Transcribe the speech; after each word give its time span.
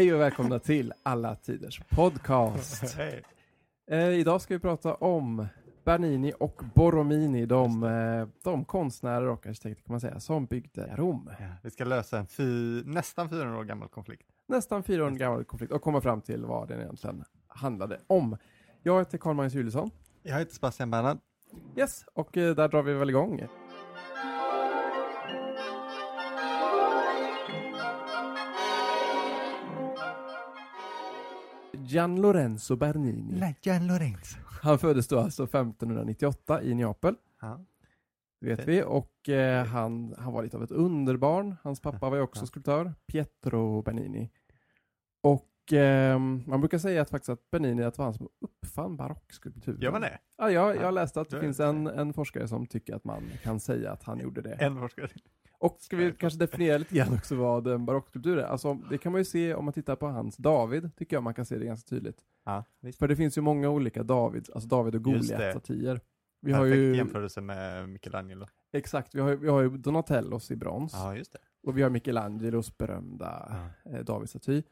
Hej 0.00 0.14
och 0.14 0.20
välkomna 0.20 0.58
till 0.58 0.92
Alla 1.02 1.36
Tiders 1.36 1.80
Podcast. 1.88 2.94
Hej. 2.96 3.22
Eh, 3.90 4.08
idag 4.08 4.40
ska 4.40 4.54
vi 4.54 4.60
prata 4.60 4.94
om 4.94 5.46
Bernini 5.84 6.32
och 6.38 6.62
Borromini, 6.74 7.46
de, 7.46 7.84
eh, 7.84 8.28
de 8.44 8.64
konstnärer 8.64 9.28
och 9.28 9.46
arkitekter 9.46 9.84
kan 9.84 9.92
man 9.92 10.00
säga, 10.00 10.20
som 10.20 10.46
byggde 10.46 10.94
Rom. 10.96 11.30
Ja, 11.40 11.46
vi 11.62 11.70
ska 11.70 11.84
lösa 11.84 12.18
en 12.18 12.26
fy, 12.26 12.82
nästan 12.84 13.28
400 13.28 13.58
år 13.58 13.64
gammal 13.64 13.88
konflikt. 13.88 14.26
Nästan 14.48 14.82
400 14.82 15.18
gammal 15.18 15.44
konflikt 15.44 15.72
och 15.72 15.82
komma 15.82 16.00
fram 16.00 16.20
till 16.20 16.44
vad 16.44 16.68
den 16.68 16.80
egentligen 16.80 17.24
handlade 17.46 18.00
om. 18.06 18.36
Jag 18.82 18.98
heter 18.98 19.18
Carl-Magnus 19.18 19.54
Juliusson. 19.54 19.90
Jag 20.22 20.38
heter 20.38 20.54
Sebastian 20.54 20.90
Bernhard. 20.90 21.18
Yes, 21.76 22.04
och 22.14 22.36
eh, 22.36 22.54
där 22.54 22.68
drar 22.68 22.82
vi 22.82 22.94
väl 22.94 23.10
igång. 23.10 23.48
Gian 31.90 32.20
Lorenzo 32.20 32.76
Bernini. 32.76 33.54
Gian 33.62 33.86
Lorenzo. 33.86 34.38
Han 34.62 34.78
föddes 34.78 35.08
då 35.08 35.18
alltså 35.18 35.42
1598 35.44 36.62
i 36.62 36.74
Neapel, 36.74 37.14
Ja. 37.40 37.60
det 38.40 38.46
vet 38.46 38.68
vi, 38.68 38.82
och 38.82 39.28
eh, 39.28 39.66
han, 39.66 40.14
han 40.18 40.32
var 40.32 40.42
lite 40.42 40.56
av 40.56 40.62
ett 40.62 40.70
underbarn. 40.70 41.56
Hans 41.62 41.80
pappa 41.80 42.10
var 42.10 42.16
ju 42.16 42.22
också 42.22 42.46
skulptör, 42.46 42.94
Pietro 43.06 43.82
Bernini. 43.82 44.30
Och 45.22 45.72
eh, 45.72 46.18
man 46.18 46.60
brukar 46.60 46.78
säga 46.78 47.02
att 47.02 47.10
faktiskt 47.10 47.28
att 47.30 47.50
Bernini 47.50 47.82
att 47.82 47.98
var 47.98 48.04
han 48.04 48.14
som 48.14 48.28
uppfann 48.40 48.96
barockskulpturen. 48.96 49.80
Gör 49.80 49.92
man 49.92 50.00
det? 50.00 50.18
Ja, 50.38 50.50
jag, 50.50 50.76
jag 50.76 50.82
Ja, 50.82 50.90
läste 50.90 51.20
att 51.20 51.30
det 51.30 51.40
finns 51.40 51.60
en, 51.60 51.86
en 51.86 52.12
forskare 52.12 52.48
som 52.48 52.66
tycker 52.66 52.94
att 52.94 53.04
man 53.04 53.22
kan 53.42 53.60
säga 53.60 53.92
att 53.92 54.02
han 54.02 54.18
gjorde 54.18 54.40
det. 54.40 54.52
En 54.54 54.78
forskare. 54.78 55.08
Och 55.60 55.76
ska 55.80 55.96
vi 55.96 56.12
kanske 56.12 56.38
definiera 56.38 56.78
lite 56.78 56.94
grann 56.94 57.14
också 57.14 57.34
vad 57.36 57.66
en 57.66 57.86
barockskulptur 57.86 58.38
är? 58.38 58.44
Alltså, 58.44 58.74
det 58.74 58.98
kan 58.98 59.12
man 59.12 59.20
ju 59.20 59.24
se 59.24 59.54
om 59.54 59.64
man 59.64 59.74
tittar 59.74 59.96
på 59.96 60.06
hans 60.06 60.36
David, 60.36 60.96
tycker 60.96 61.16
jag 61.16 61.22
man 61.22 61.34
kan 61.34 61.46
se 61.46 61.58
det 61.58 61.64
ganska 61.64 61.88
tydligt. 61.88 62.16
Ja. 62.44 62.64
För 62.98 63.08
det 63.08 63.16
finns 63.16 63.38
ju 63.38 63.42
många 63.42 63.68
olika 63.70 64.02
David, 64.02 64.48
alltså 64.54 64.68
David 64.68 64.94
och. 64.94 65.02
Goliat-statyer. 65.02 66.00
Vi 66.40 66.52
har 66.52 66.60
Perfekt 66.64 66.78
ju, 66.78 66.96
jämförelse 66.96 67.40
med 67.40 67.88
Michelangelo. 67.88 68.46
exakt, 68.72 69.14
vi 69.14 69.20
har, 69.20 69.36
vi 69.36 69.48
har 69.48 69.62
ju 69.62 69.68
Donatellos 69.68 70.50
i 70.50 70.56
brons. 70.56 70.92
Ja, 70.94 71.16
just 71.16 71.32
det. 71.32 71.38
Och 71.62 71.78
vi 71.78 71.82
har 71.82 71.90
Michelangelos 71.90 72.78
berömda 72.78 73.56
Ja. 73.84 73.90
eh, 73.90 74.04
Davidsstaty. 74.04 74.62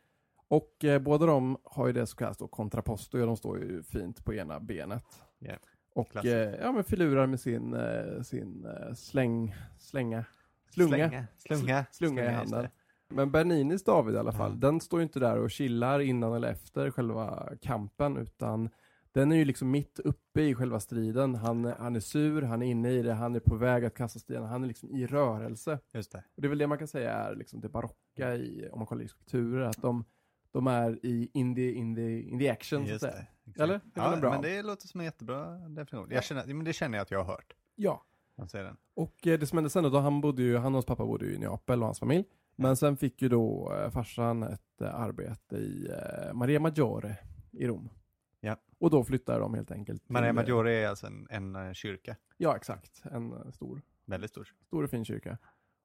Och 0.48 0.84
eh, 0.84 0.98
båda 1.02 1.26
de 1.26 1.56
har 1.64 1.86
ju 1.86 1.92
det 1.92 2.06
så 2.06 2.16
kallat 2.16 2.38
då 2.38 2.48
kontraposto, 2.48 3.18
de 3.26 3.36
står 3.36 3.58
ju 3.58 3.82
fint 3.82 4.24
på 4.24 4.34
ena 4.34 4.60
benet. 4.60 5.04
Ja, 5.38 5.54
Och 5.94 6.24
eh, 6.26 6.54
ja, 6.60 6.72
men 6.72 6.84
filurar 6.84 7.26
med 7.26 7.40
sin, 7.40 7.74
eh, 7.74 8.22
sin 8.22 8.64
eh, 8.66 8.94
släng, 8.94 9.54
slänga, 9.78 10.24
slunga, 10.70 10.90
Slänga. 11.08 11.26
Slunga. 11.38 11.84
slunga 11.90 12.24
i 12.24 12.34
handen. 12.34 12.68
Men 13.08 13.30
Berninis 13.30 13.84
David 13.84 14.14
i 14.14 14.18
alla 14.18 14.32
fall, 14.32 14.50
Ja. 14.52 14.56
den 14.68 14.80
står 14.80 15.00
ju 15.00 15.02
inte 15.04 15.20
där 15.20 15.38
och 15.38 15.50
chillar 15.50 16.00
innan 16.00 16.32
eller 16.34 16.48
efter 16.50 16.90
själva 16.90 17.48
kampen, 17.62 18.16
utan 18.16 18.70
den 19.12 19.32
är 19.32 19.36
ju 19.36 19.44
liksom 19.44 19.70
mitt 19.70 19.98
uppe 19.98 20.42
i 20.42 20.54
själva 20.54 20.80
striden. 20.80 21.34
Han, 21.34 21.64
han 21.64 21.96
är 21.96 22.00
sur, 22.00 22.42
han 22.42 22.62
är 22.62 22.66
inne 22.66 22.90
i 22.90 23.02
det, 23.02 23.12
han 23.12 23.34
är 23.34 23.40
på 23.40 23.54
väg 23.56 23.84
att 23.84 23.94
kasta 23.94 24.18
stenen, 24.18 24.48
han 24.48 24.62
är 24.64 24.68
liksom 24.68 24.90
i 24.90 25.06
rörelse. 25.06 25.78
Just 25.94 26.12
det. 26.12 26.18
Och 26.36 26.42
det 26.42 26.46
är 26.46 26.48
väl 26.48 26.58
det 26.58 26.66
man 26.66 26.78
kan 26.78 26.88
säga 26.88 27.12
är 27.12 27.34
liksom 27.34 27.60
det 27.60 27.68
barocka 27.68 28.34
i, 28.34 28.68
om 28.72 28.78
man 28.78 28.86
kollar 28.86 29.02
i 29.04 29.08
skulpturer, 29.08 29.60
att 29.64 29.82
de, 29.82 30.04
de 30.52 30.66
är 30.66 31.06
i 31.06 31.30
in 31.34 31.54
the, 31.54 31.72
in 31.72 31.94
the, 31.94 32.20
in 32.20 32.38
the 32.38 32.48
action, 32.50 32.78
så 32.78 32.84
att 32.84 32.88
Just 32.90 33.00
säga. 33.00 33.26
det. 33.44 33.62
Eller? 33.62 33.74
Det 33.74 33.82
Ja, 33.94 34.16
bra. 34.16 34.30
men 34.30 34.42
det 34.42 34.62
låter 34.62 34.86
som 34.88 35.00
en 35.00 35.04
jättebra 35.06 35.46
definition. 35.68 36.08
Jag 36.10 36.24
känner, 36.24 36.46
men 36.46 36.64
det 36.64 36.72
känner 36.72 36.98
jag 36.98 37.02
att 37.02 37.10
jag 37.10 37.18
har 37.24 37.32
hört. 37.32 37.54
Ja. 37.74 38.04
Den. 38.52 38.76
Och 38.94 39.26
eh, 39.26 39.38
det 39.38 39.46
som 39.46 39.58
hände 39.58 39.70
sen 39.70 39.82
då, 39.82 39.98
han 39.98 40.20
bodde 40.20 40.42
ju, 40.42 40.56
han 40.56 40.66
och 40.66 40.72
hans 40.72 40.86
pappa 40.86 41.06
bodde 41.06 41.26
ju 41.26 41.34
i 41.34 41.38
Neapel 41.38 41.80
och 41.80 41.86
hans 41.86 41.98
familj. 41.98 42.24
Men 42.56 42.76
sen 42.76 42.96
fick 42.96 43.22
ju 43.22 43.28
då 43.28 43.72
eh, 43.74 43.90
farsan 43.90 44.42
ett 44.42 44.80
eh, 44.80 44.94
arbete 44.94 45.56
i 45.56 45.88
Maria 46.34 46.60
Maggiore 46.60 47.16
i 47.52 47.66
Rom. 47.66 47.88
Ja. 48.40 48.56
Och 48.78 48.90
då 48.90 49.04
flyttade 49.04 49.38
de 49.38 49.54
helt 49.54 49.70
enkelt. 49.70 50.04
till, 50.04 50.12
Maria 50.12 50.32
Maggiore 50.32 50.72
är 50.72 50.88
alltså 50.88 51.06
en, 51.06 51.56
en 51.56 51.74
kyrka. 51.74 52.16
Ja, 52.36 52.56
exakt. 52.56 53.02
En 53.12 53.52
stor, 53.52 53.82
Väldigt 54.06 54.30
stor. 54.30 54.48
stor 54.66 54.84
och 54.84 54.90
fin 54.90 55.04
kyrka. 55.04 55.38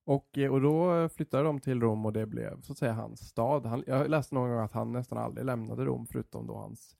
Och, 0.06 0.38
och 0.52 0.62
då 0.62 1.10
flyttade 1.10 1.44
de 1.44 1.60
till 1.60 1.82
Rom 1.82 2.06
och 2.06 2.14
det 2.14 2.26
blev 2.26 2.62
så 2.62 2.72
att 2.72 2.78
säga 2.78 2.94
hans 2.94 3.28
stad. 3.30 3.66
Han, 3.66 3.84
jag 3.88 4.10
läste 4.10 4.36
någon 4.36 4.50
gång 4.50 4.60
att 4.60 4.72
han 4.72 4.92
nästan 4.92 5.18
aldrig 5.18 5.46
lämnade 5.46 5.86
Rom 5.86 6.06
förutom 6.06 6.48
då 6.48 6.56
hans 6.56 6.96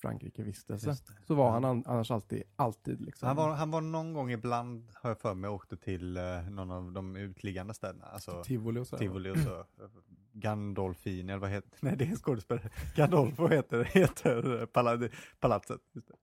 Frankrike-vistelse. 0.00 0.96
Så 1.26 1.34
var 1.34 1.44
Ja. 1.46 1.50
han 1.52 1.64
an, 1.64 1.82
annars 1.86 2.10
alltid, 2.10 2.42
alltid 2.56 3.00
liksom. 3.00 3.26
Han 3.26 3.36
var, 3.36 3.54
han 3.54 3.70
var 3.70 3.80
någon 3.80 4.12
gång 4.12 4.30
ibland, 4.30 4.90
har 4.94 5.10
jag 5.10 5.20
för 5.20 5.34
mig, 5.34 5.50
åkte 5.50 5.76
till 5.76 6.16
eh, 6.16 6.42
någon 6.50 6.70
av 6.70 6.92
de 6.92 7.16
utliggande 7.16 7.74
städerna. 7.74 8.04
Alltså 8.04 8.42
Tivoli 8.44 8.80
och 8.80 8.86
så. 8.86 8.98
Tivoli 8.98 9.30
och 9.30 9.38
så. 9.38 9.64
Gandolfini, 10.32 11.32
eller 11.32 11.40
vad 11.40 11.50
heter 11.50 11.78
Nej, 11.80 11.96
det 11.96 12.04
är 12.04 12.16
skådespelare. 12.16 12.70
Gandolfo 12.96 13.48
heter, 13.48 13.84
heter 13.84 14.60
eh, 14.60 14.66
pala, 14.66 15.08
palatset. 15.40 15.80
Just 15.92 16.08
det. 16.08 16.14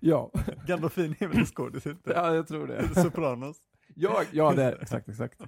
Ja. 0.00 0.30
Gandolfini 0.66 1.16
är 1.20 1.28
väl 1.28 1.38
en 1.38 1.46
skådis, 1.46 1.86
inte? 1.86 2.10
ja, 2.10 2.34
jag 2.34 2.48
tror 2.48 2.66
det. 2.66 3.02
Sopranos. 3.02 3.56
Ja, 3.94 4.22
ja 4.32 4.52
det 4.52 4.64
är 4.64 4.82
exakt, 4.82 5.08
exakt. 5.08 5.40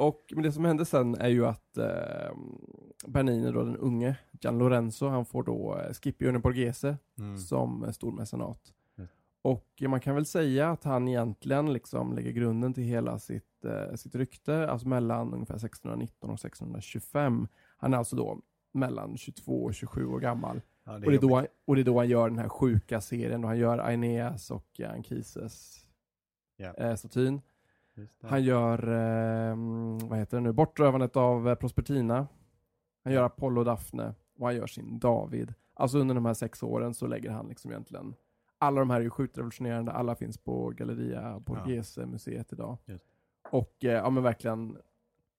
Och 0.00 0.24
men 0.34 0.42
det 0.42 0.52
som 0.52 0.64
hände 0.64 0.84
sen 0.84 1.14
är 1.14 1.28
ju 1.28 1.46
att 1.46 1.76
eh, 1.78 2.32
Bernini 3.06 3.52
då, 3.52 3.64
den 3.64 3.76
unge, 3.76 4.16
Gian 4.40 4.58
Lorenzo, 4.58 5.08
han 5.08 5.24
får 5.24 5.42
då 5.42 5.78
eh, 5.78 5.92
Scipio 5.92 6.38
Borghese 6.38 6.96
Mm. 7.18 7.38
som 7.38 7.84
eh, 7.84 7.90
stormecenat. 7.90 8.60
Just. 8.98 9.12
Och 9.42 9.82
man 9.88 10.00
kan 10.00 10.14
väl 10.14 10.26
säga 10.26 10.70
att 10.70 10.84
han 10.84 11.08
egentligen 11.08 11.72
liksom 11.72 12.12
lägger 12.12 12.30
grunden 12.32 12.74
till 12.74 12.84
hela 12.84 13.18
sitt, 13.18 13.64
eh, 13.64 13.94
sitt 13.94 14.14
rykte, 14.14 14.68
alltså 14.70 14.88
mellan 14.88 15.34
ungefär 15.34 15.54
1619 15.58 16.30
och 16.30 16.38
1625. 16.38 17.48
Han 17.76 17.94
är 17.94 17.98
alltså 17.98 18.16
då 18.16 18.38
mellan 18.72 19.16
22 19.16 19.64
och 19.64 19.74
27 19.74 20.06
år 20.06 20.20
gammal. 20.20 20.60
Ja, 20.84 20.94
Och 20.94 21.00
det, 21.00 21.14
är 21.14 21.18
då 21.20 21.34
han, 21.36 21.46
och 21.66 21.74
det 21.74 21.82
är 21.82 21.84
då 21.84 21.98
han 21.98 22.08
gör 22.08 22.28
den 22.28 22.38
här 22.38 22.48
sjuka 22.48 23.00
serien, 23.00 23.40
då 23.40 23.48
han 23.48 23.58
gör 23.58 23.78
Aeneas 23.78 24.50
och 24.50 24.80
eh, 24.80 24.90
Anchises 24.92 25.86
Ja. 26.56 26.74
eh, 26.74 26.96
det. 27.14 27.40
Han 28.22 28.42
gör, 28.42 28.88
eh, 28.88 29.56
vad 30.08 30.18
heter 30.18 30.36
det 30.36 30.40
nu, 30.40 30.52
Bortrövandet 30.52 31.16
av 31.16 31.48
eh, 31.48 31.54
Prospertina. 31.54 32.26
Han 33.04 33.12
gör 33.12 33.24
Apollo 33.24 33.58
och 33.58 33.64
Daphne 33.64 34.14
och 34.38 34.46
han 34.46 34.56
gör 34.56 34.66
sin 34.66 34.98
David. 34.98 35.54
Alltså 35.74 35.98
under 35.98 36.14
de 36.14 36.26
här 36.26 36.34
sex 36.34 36.62
åren 36.62 36.94
så 36.94 37.06
lägger 37.06 37.30
han 37.30 37.48
liksom 37.48 37.70
egentligen, 37.70 38.14
alla 38.58 38.80
de 38.80 38.90
här 38.90 38.96
är 39.00 39.04
ju 39.04 39.10
sjukt 39.10 39.38
revolutionerande, 39.38 39.92
alla 39.92 40.14
finns 40.14 40.38
på 40.38 40.70
Galleria 40.70 41.40
Borghese-museet 41.40 42.52
idag. 42.52 42.78
Just. 42.84 43.04
Och 43.50 43.84
eh, 43.84 43.92
ja 43.92 44.10
men 44.10 44.22
verkligen 44.22 44.76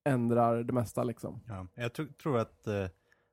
ändrar 0.04 0.64
det 0.64 0.74
mesta 0.74 1.04
liksom. 1.04 1.40
Ja. 1.48 1.68
Jag 1.76 1.94
tro, 1.94 2.06
tror 2.24 2.40
att 2.40 2.68
eh, 2.68 2.88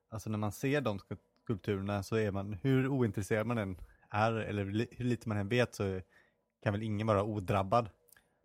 alltså 0.09 0.29
när 0.29 0.37
man 0.37 0.51
ser 0.51 0.81
de 0.81 0.97
sku- 0.97 1.17
skulpturerna 1.43 2.03
så 2.03 2.15
är 2.15 2.31
man, 2.31 2.53
hur 2.53 2.87
ointresserad 2.87 3.47
man 3.47 3.57
än 3.57 3.77
är, 4.09 4.33
eller 4.33 4.65
hur 4.91 5.05
lite 5.05 5.29
man 5.29 5.37
än 5.37 5.49
vet, 5.49 5.75
så 5.75 6.01
kan 6.63 6.73
väl 6.73 6.83
ingen 6.83 7.07
vara 7.07 7.23
odrabbad. 7.23 7.89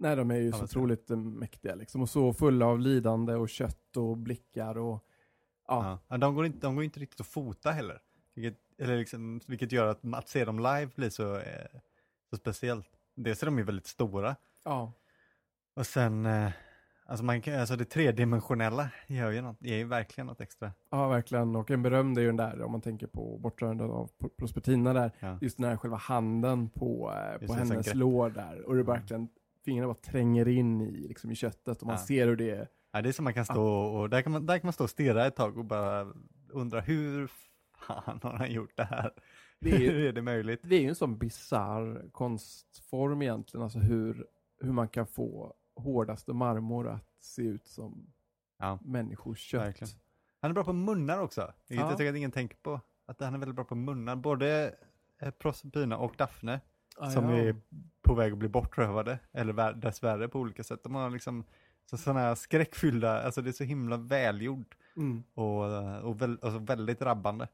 Nej, 0.05 0.17
de 0.17 0.31
är 0.31 0.35
ju 0.37 0.53
så 0.53 0.65
otroligt 0.65 1.11
eh, 1.11 1.17
mäktiga 1.17 1.75
liksom. 1.75 2.03
Och 2.03 2.09
så 2.11 2.33
fulla 2.33 2.67
av 2.67 2.79
lidande 2.81 3.35
och 3.35 3.49
kött 3.49 3.97
och 3.97 4.17
blickar 4.19 4.79
och 4.79 5.05
ja. 5.69 5.99
Ja. 6.09 6.17
De, 6.17 6.35
går 6.35 6.47
inte, 6.47 6.59
de 6.67 6.75
går 6.75 6.85
inte 6.85 7.01
riktigt 7.01 7.21
att 7.21 7.27
fota 7.27 7.71
heller. 7.71 8.03
Vilket, 8.35 8.61
eller 8.79 8.97
liksom, 8.99 9.41
vilket 9.49 9.73
gör 9.73 9.87
att, 9.87 10.01
att 10.15 10.29
se 10.29 10.45
dem 10.45 10.59
live 10.59 10.91
blir 10.95 11.11
så, 11.11 11.37
eh, 11.37 11.81
så 12.31 12.37
speciellt. 12.37 12.87
Dels 13.15 13.43
är 13.43 13.47
de 13.47 13.59
ju 13.59 13.65
väldigt 13.65 13.87
stora. 13.87 14.37
ja. 14.65 14.93
Och 15.77 15.87
sen, 15.87 16.27
eh, 16.27 16.51
alltså, 17.07 17.25
man 17.25 17.41
kan, 17.43 17.55
alltså 17.61 17.77
det 17.77 17.85
tredimensionella 17.85 18.91
gör 19.07 19.31
ju, 19.31 19.41
något, 19.41 19.57
ger 19.63 19.77
ju 19.77 19.85
verkligen 19.85 20.27
något 20.27 20.41
extra. 20.41 20.73
Ja, 20.91 21.09
verkligen. 21.09 21.57
Och 21.57 21.71
en 21.71 21.83
berömd 21.83 22.19
är 22.19 22.23
ju 22.23 22.27
den 22.27 22.37
där, 22.37 22.63
om 22.63 22.73
man 22.73 22.81
tänker 22.81 23.07
på 23.07 23.39
bortrörandet 23.39 23.91
av 23.91 24.11
Pro- 24.19 24.29
Prospertina 24.29 24.93
där, 24.93 25.11
Ja. 25.21 25.39
just 25.41 25.57
den 25.57 25.67
här 25.67 25.77
själva 25.77 25.97
handen 25.97 26.69
på, 26.69 27.13
eh, 27.41 27.47
på 27.47 27.53
hennes 27.55 27.95
lår 27.95 28.31
där. 28.31 28.63
Och 28.63 28.75
det 28.75 28.81
Mm. 28.81 28.87
verkligen, 29.01 29.29
fingrarna 29.65 29.87
bara 29.95 30.01
tränger 30.13 30.49
in 30.49 30.81
i, 30.81 31.09
liksom, 31.09 31.31
i 31.31 31.35
köttet 31.35 31.81
och 31.81 31.87
man 31.87 31.97
Ja. 31.97 32.07
ser 32.07 32.27
hur 32.27 32.37
det 32.37 32.51
är. 32.51 32.69
Ja, 32.93 33.03
det 33.03 33.09
är 33.09 33.13
som 33.13 33.25
man 33.25 33.35
kan 33.35 33.45
stå 33.45 33.67
och, 33.67 34.11
där 34.11 34.23
kan 34.23 34.33
man, 34.33 34.47
där 34.47 34.59
kan 34.59 34.67
man 34.67 34.73
stå 34.73 34.85
och 34.85 34.91
stirra 34.91 35.27
ett 35.27 35.37
tag 35.37 35.59
och 35.59 35.65
bara 35.65 36.13
undra 36.49 36.81
hur 36.81 37.31
fan 37.79 38.21
har 38.23 38.33
han 38.33 38.53
gjort 38.53 38.77
det 38.77 38.85
här? 38.85 39.13
Det 39.61 39.71
är 39.71 39.79
hur 39.93 40.07
är 40.09 40.13
det 40.13 40.23
möjligt? 40.23 40.61
Det 40.63 40.77
är 40.77 40.81
ju 40.81 40.89
en 40.89 40.95
sån 40.95 41.19
bizarr 41.19 42.09
konstform 42.13 43.23
egentligen, 43.23 43.65
alltså 43.65 43.79
hur, 43.79 44.27
hur 44.61 44.73
man 44.73 44.89
kan 44.89 45.07
få 45.07 45.55
hårdaste 45.77 46.33
marmor 46.33 46.89
att 46.89 47.07
se 47.21 47.43
ut 47.43 47.67
som 47.67 48.07
Ja, 48.59 48.79
människors 48.83 49.39
kött. 49.39 49.63
Verkligen. 49.67 49.95
Han 50.41 50.51
är 50.51 50.55
bra 50.55 50.65
på 50.65 50.73
munnar 50.73 51.19
också, 51.21 51.53
vilket 51.69 51.85
Ja. 51.85 51.91
jag 51.91 51.99
tycker 51.99 52.11
att 52.11 52.17
ingen 52.17 52.33
tänker 52.33 52.57
på. 52.57 52.81
Att 53.07 53.21
han 53.21 53.35
är 53.35 53.39
väldigt 53.39 53.55
bra 53.57 53.65
på 53.65 53.75
munnar, 53.75 54.17
både 54.17 54.75
eh, 55.21 55.31
Proserpina 55.31 55.97
och 55.99 56.15
Daphne, 56.19 56.61
Ah, 56.99 57.11
som 57.11 57.29
ja. 57.31 57.37
är 57.37 57.57
på 58.03 58.15
väg 58.15 58.33
att 58.33 58.39
bli 58.39 58.49
bortrövade, 58.49 59.19
eller 59.33 59.53
vär- 59.53 59.73
dessvärre 59.75 60.29
på 60.29 60.39
olika 60.41 60.63
sätt. 60.65 60.81
De 60.85 60.95
har 60.95 61.11
liksom 61.11 61.45
så 61.91 61.97
sådana 61.97 62.21
här 62.21 62.35
skräckfyllda, 62.35 63.23
alltså 63.23 63.43
det 63.43 63.51
är 63.51 63.53
så 63.53 63.65
himla 63.65 63.97
välgjort 63.97 64.75
Mm. 64.97 65.23
och, 65.35 65.65
och 66.05 66.23
väl, 66.23 66.39
alltså 66.43 66.59
väldigt 66.59 66.99
drabbande. 66.99 67.49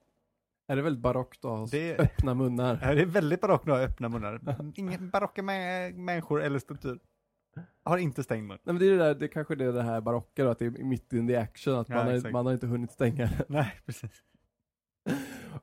Är 0.69 0.77
det 0.77 0.83
väldigt 0.83 1.03
barockt 1.03 1.45
att 1.45 1.51
ha 1.51 1.67
Det- 1.71 1.99
öppna 1.99 2.35
munnar? 2.35 2.79
Ja, 2.83 2.95
Det 2.95 3.03
är 3.03 3.07
väldigt 3.07 3.41
barockt 3.41 3.69
att 3.69 3.75
ha 3.79 3.85
öppna 3.85 4.09
munnar. 4.09 4.41
Inga 4.75 4.99
barocka 4.99 5.43
mä- 5.43 5.93
människor 5.95 6.43
eller 6.43 6.59
struktur. 6.59 6.99
Har 7.83 7.99
inte 7.99 8.23
stängt 8.23 8.49
mun. 8.49 8.59
Nej 8.63 8.75
men 8.75 8.79
det 8.79 8.87
är 8.87 8.91
det 8.91 8.97
där, 8.97 9.15
det 9.15 9.29
kanske 9.29 9.55
är 9.55 9.73
det 9.73 9.83
här 9.83 10.01
barocka 10.01 10.45
då, 10.45 10.51
att 10.51 10.59
det 10.59 10.67
är 10.67 10.71
mitt 10.85 11.13
in 11.13 11.27
the 11.29 11.37
action, 11.37 11.75
att 11.75 11.89
Ja, 11.89 11.95
man, 11.95 12.07
har, 12.07 12.31
man 12.31 12.47
har 12.47 12.53
inte 12.53 12.67
hunnit 12.67 12.91
stänga 12.93 13.27
den. 13.27 13.45
Nej, 13.49 13.73
precis. 13.87 14.11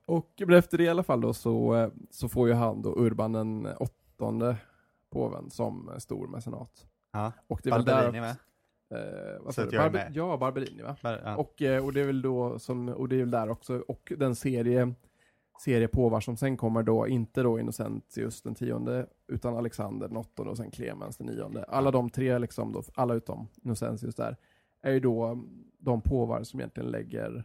Och 0.07 0.41
efter 0.51 0.77
det 0.77 0.83
i 0.83 0.89
alla 0.89 1.03
fall 1.03 1.21
då 1.21 1.33
så, 1.33 1.75
eh, 1.75 1.89
så 2.09 2.29
får 2.29 2.47
ju 2.47 2.53
han 2.53 2.81
då 2.81 2.95
Urban 2.97 3.31
den 3.31 3.67
åttonde 3.79 4.57
påven 5.09 5.49
som 5.49 5.89
eh, 5.89 5.97
stor 5.97 6.27
mecenat. 6.27 6.87
Ja. 7.13 7.31
Och 7.47 7.59
det 7.63 7.69
är 7.69 7.73
väl 7.73 7.85
där... 7.85 7.93
Barberini 7.93 8.19
med. 8.21 8.35
Eh, 8.89 9.41
vad 9.41 9.53
Så 9.55 9.61
sa 9.61 9.63
att 9.63 9.69
du? 9.69 9.75
jag 9.75 9.85
är 9.85 9.89
Barbe- 9.89 10.03
med. 10.03 10.15
ja, 10.15 10.37
Barberini 10.37 10.83
va? 10.83 10.95
Bar- 11.03 11.21
ja. 11.25 11.35
Och, 11.35 11.61
eh, 11.61 11.85
och 11.85 11.93
det 11.93 12.01
är 12.01 12.05
väl 12.05 12.21
då 12.21 12.59
som, 12.59 12.89
och 12.89 13.09
det 13.09 13.15
är 13.15 13.19
väl 13.19 13.31
där 13.31 13.49
också, 13.49 13.83
och 13.87 14.13
den 14.17 14.35
serie, 14.35 14.93
serie 15.63 15.87
påvar 15.87 16.19
som 16.19 16.37
sen 16.37 16.57
kommer 16.57 16.83
då, 16.83 17.07
inte 17.07 17.41
då 17.43 17.59
Innocentius 17.59 18.41
den 18.41 18.55
tionde, 18.55 19.07
utan 19.27 19.57
Alexander 19.57 20.07
den 20.07 20.17
åttonde 20.17 20.51
och 20.51 20.57
sen 20.57 20.71
Clemens 20.71 21.17
den 21.17 21.27
nionde. 21.27 21.63
Alla 21.63 21.91
de 21.91 22.09
tre, 22.09 22.37
liksom 22.39 22.73
då, 22.73 22.83
alla 22.95 23.13
utom 23.13 23.47
Innocentius 23.63 24.15
där, 24.15 24.37
är 24.81 24.91
ju 24.91 24.99
då 24.99 25.43
de 25.79 26.01
påvar 26.01 26.43
som 26.43 26.59
egentligen 26.59 26.89
lägger 26.91 27.43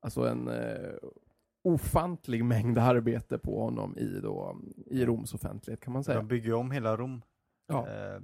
alltså 0.00 0.26
en 0.28 0.48
eh, 0.48 0.92
ofantlig 1.64 2.44
mängd 2.44 2.78
arbete 2.78 3.38
på 3.38 3.62
honom 3.64 3.98
i, 3.98 4.20
då, 4.20 4.60
i 4.86 5.04
Roms 5.04 5.34
offentlighet 5.34 5.80
kan 5.80 5.92
man 5.92 6.04
säga. 6.04 6.18
De 6.18 6.28
bygger 6.28 6.54
om 6.54 6.70
hela 6.70 6.96
Rom. 6.96 7.22
Ja. 7.68 7.88
Eh, 7.88 8.20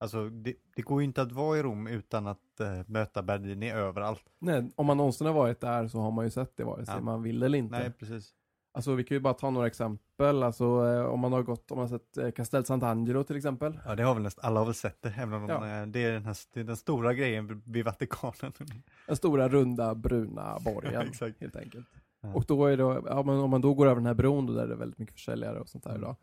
alltså 0.00 0.28
det, 0.28 0.54
det 0.76 0.82
går 0.82 1.00
ju 1.00 1.04
inte 1.04 1.22
att 1.22 1.32
vara 1.32 1.58
i 1.58 1.62
Rom 1.62 1.86
utan 1.86 2.26
att 2.26 2.60
eh, 2.60 2.80
möta 2.86 3.22
Bernini 3.22 3.70
överallt. 3.70 4.24
Nej, 4.38 4.70
om 4.76 4.86
man 4.86 4.96
någonsin 4.96 5.26
har 5.26 5.34
varit 5.34 5.60
där 5.60 5.88
så 5.88 5.98
har 5.98 6.10
man 6.10 6.24
ju 6.24 6.30
sett 6.30 6.56
det 6.56 6.64
vare 6.64 6.86
sig 6.86 6.94
Ja. 6.94 7.00
man 7.00 7.22
vill 7.22 7.42
eller 7.42 7.58
inte. 7.58 7.78
Nej, 7.78 7.92
precis. 7.92 8.34
Alltså 8.74 8.94
vi 8.94 9.04
kan 9.04 9.14
ju 9.14 9.20
bara 9.20 9.34
ta 9.34 9.50
några 9.50 9.66
exempel, 9.66 10.42
alltså 10.42 10.64
eh, 10.64 11.04
om 11.04 11.20
man 11.20 11.32
har 11.32 11.42
gått, 11.42 11.70
om 11.70 11.78
man 11.78 11.88
har 11.90 11.98
sett 11.98 12.16
eh, 12.18 12.30
Castel 12.30 12.62
Sant'Angelo 12.62 13.22
till 13.24 13.36
exempel. 13.36 13.80
Ja, 13.84 13.94
det 13.94 14.02
har 14.02 14.14
väl 14.14 14.22
nästan, 14.22 14.44
alla 14.44 14.60
har 14.60 14.64
väl 14.64 14.74
sett 14.74 15.02
det, 15.02 15.14
även 15.18 15.32
om 15.42 15.48
Ja. 15.48 15.80
eh, 15.80 15.86
det, 15.86 16.04
är 16.04 16.12
den 16.12 16.24
här, 16.26 16.36
det 16.54 16.60
är 16.60 16.64
den 16.64 16.76
stora 16.76 17.14
grejen 17.14 17.62
vid 17.66 17.84
Vatikanen. 17.84 18.52
Den 19.06 19.16
stora 19.16 19.48
runda 19.48 19.94
bruna 19.94 20.58
borgen 20.64 20.92
Ja, 20.94 21.02
exakt. 21.02 21.40
helt 21.40 21.56
enkelt. 21.56 21.86
Och 22.34 22.44
då 22.48 22.66
är 22.66 22.76
det, 22.76 22.82
ja, 23.06 23.22
men 23.26 23.38
om 23.38 23.50
man 23.50 23.60
då 23.60 23.74
går 23.74 23.86
över 23.86 23.94
den 23.96 24.06
här 24.06 24.14
bron 24.14 24.46
då, 24.46 24.52
där 24.52 24.66
det 24.66 24.72
är 24.74 24.78
väldigt 24.78 24.98
mycket 24.98 25.14
försäljare 25.14 25.60
och 25.60 25.68
sånt 25.68 25.84
där 25.84 25.90
Mm. 25.90 26.02
idag. 26.02 26.16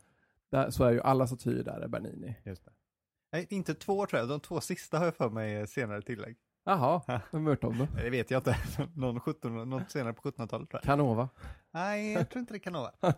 Där, 0.51 0.69
så 0.69 0.83
är 0.83 0.91
ju 0.91 1.01
alla 1.01 1.27
statyer 1.27 1.63
där 1.63 1.79
är 1.81 1.87
Bernini. 1.87 2.35
Just 2.43 2.65
det. 2.65 2.71
Nej, 3.31 3.47
inte 3.49 3.73
två 3.73 4.05
tror 4.05 4.19
jag, 4.19 4.29
de 4.29 4.39
två 4.39 4.61
sista 4.61 4.97
har 4.97 5.05
jag 5.05 5.15
för 5.15 5.29
mig 5.29 5.53
är 5.55 5.65
senare 5.65 6.01
tillägg. 6.01 6.37
Jaha, 6.65 7.01
Ja. 7.07 7.19
vem 7.31 7.43
har 7.43 7.49
hört 7.51 7.63
om 7.63 7.77
då? 7.77 7.87
Det 7.95 8.09
vet 8.09 8.31
jag 8.31 8.39
inte, 8.39 8.55
någon, 8.95 9.19
17, 9.19 9.69
någon 9.69 9.81
senare 9.89 10.13
på 10.13 10.21
1700-talet 10.21 10.49
tror 10.49 10.67
jag. 10.71 10.83
Canova. 10.83 11.29
Nej, 11.71 12.13
jag 12.13 12.29
tror 12.29 12.39
inte 12.39 12.53
det 12.53 12.59
kan 12.59 12.73
vara. 12.73 12.91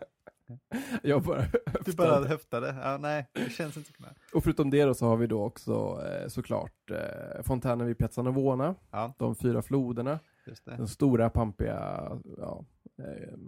Jag 1.02 1.22
bara 1.22 1.44
Du 1.84 1.92
bara 1.92 2.24
höftade. 2.28 2.74
Ja, 2.82 2.98
nej, 3.00 3.26
det 3.32 3.50
känns 3.52 3.76
inte 3.76 3.92
kunna. 3.92 4.08
Och 4.34 4.42
förutom 4.42 4.70
det 4.70 4.84
då 4.84 4.94
så 4.94 5.06
har 5.06 5.16
vi 5.16 5.26
då 5.26 5.42
också 5.44 6.02
eh, 6.06 6.28
såklart 6.28 6.90
eh, 6.90 7.42
fontänen 7.42 7.86
vid 7.86 7.98
Piazza 7.98 8.22
Navona, 8.22 8.74
Ja, 8.90 9.14
de 9.18 9.34
fyra 9.34 9.62
floderna. 9.62 10.18
Den 10.64 10.88
stora 10.88 11.30
pampiga 11.30 12.10
ja, 12.38 12.64
eh, 12.98 13.38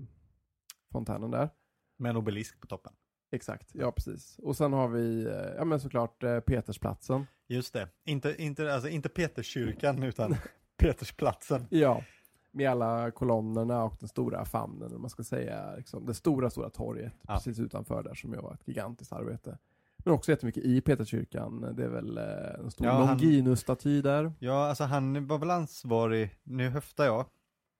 fontänen 0.92 1.30
där. 1.30 1.48
Med 1.96 2.10
en 2.10 2.16
obelisk 2.16 2.60
på 2.60 2.66
toppen. 2.66 2.92
Exakt, 3.30 3.70
ja 3.74 3.92
precis. 3.92 4.38
Och 4.38 4.56
sen 4.56 4.72
har 4.72 4.88
vi, 4.88 5.24
eh, 5.26 5.32
ja 5.56 5.64
men 5.64 5.80
såklart 5.80 6.22
eh, 6.22 6.40
Petersplatsen. 6.40 7.26
Just 7.46 7.72
det. 7.72 7.88
Inte, 8.04 8.34
inte, 8.42 8.74
alltså 8.74 8.88
inte 8.88 9.08
Peterskyrkan 9.08 10.02
utan 10.02 10.36
Petersplatsen. 10.76 11.66
Ja, 11.70 12.02
med 12.50 12.70
alla 12.70 13.10
kolonnerna 13.10 13.84
och 13.84 13.96
den 14.00 14.08
stora 14.08 14.44
famnen, 14.44 15.00
man 15.00 15.10
ska 15.10 15.22
säga, 15.24 15.76
liksom, 15.76 16.06
det 16.06 16.14
stora, 16.14 16.50
stora 16.50 16.70
torget 16.70 17.12
Ja. 17.22 17.34
precis 17.34 17.58
utanför 17.60 18.02
där 18.02 18.14
som 18.14 18.32
ju 18.32 18.40
var 18.40 18.54
ett 18.54 18.68
gigantiskt 18.68 19.12
arbete. 19.12 19.58
Men 20.04 20.14
också 20.14 20.30
jättemycket 20.32 20.64
i 20.64 20.80
Peterskyrkan, 20.80 21.74
det 21.76 21.84
är 21.84 21.88
väl 21.88 22.18
eh, 22.18 22.24
en 22.64 22.70
stor 22.70 22.86
Ja, 22.86 22.98
Longinus-staty 23.06 24.02
där. 24.02 24.32
Ja, 24.38 24.68
alltså 24.68 24.84
han 24.84 25.26
var 25.26 25.38
väl 25.38 25.50
ansvarig, 25.50 26.30
nu 26.42 26.68
höftar 26.68 27.04
jag, 27.04 27.26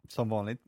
som 0.09 0.29
vanligt. 0.29 0.61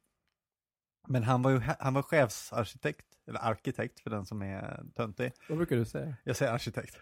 Men 1.08 1.22
han 1.22 1.42
var 1.42 1.50
ju 1.50 1.60
han 1.78 1.94
var 1.94 2.02
chefsarkitekt, 2.02 3.06
eller 3.28 3.40
arkitekt 3.40 4.00
för 4.00 4.10
den 4.10 4.26
som 4.26 4.42
är 4.42 4.82
töntig. 4.96 5.32
Vad 5.48 5.58
brukar 5.58 5.76
du 5.76 5.84
säga? 5.84 6.14
Jag 6.24 6.36
säger 6.36 6.52
arkitekt. 6.52 6.98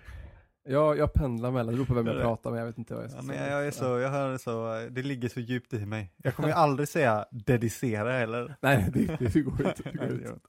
Jag, 0.67 0.99
jag 0.99 1.13
pendlar 1.13 1.51
mellan, 1.51 1.67
det 1.67 1.73
beror 1.77 1.87
på 1.87 1.95
vem 1.95 2.07
jag 2.07 2.21
pratar 2.23 2.51
med, 2.51 2.61
jag 2.61 2.67
vet 2.67 2.79
inte 2.79 2.95
vad 2.95 3.05
jag 3.05 3.11
ska 3.11 3.19
Ja, 3.19 3.23
men 3.23 3.37
säga. 3.37 3.51
jag, 3.51 3.59
jag 3.61 3.67
är 3.67 3.71
så, 3.71 3.85
jag 3.99 4.11
hör 4.11 4.39
så, 4.39 4.87
det 4.91 5.03
ligger 5.03 5.29
så 5.29 5.41
djupt 5.41 5.73
i 5.73 5.87
mig. 5.87 6.13
Jag 6.17 6.35
kommer 6.35 6.49
ju 6.49 6.55
aldrig 6.65 6.89
säga 6.89 7.27
dedicera 7.31 8.13
heller. 8.13 8.57
Nej, 8.61 8.91
det, 8.95 9.07
det, 9.19 9.33
det 9.35 9.41
går 9.41 9.67
inte. 9.69 9.83
Det 9.83 9.99
går 9.99 10.13
inte. 10.13 10.49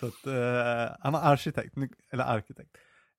Så 0.00 0.06
att, 0.06 0.26
eh, 0.26 0.96
han 1.00 1.12
var 1.12 1.20
arkitekt, 1.20 1.74
eller 2.10 2.24
arkitekt. 2.24 2.70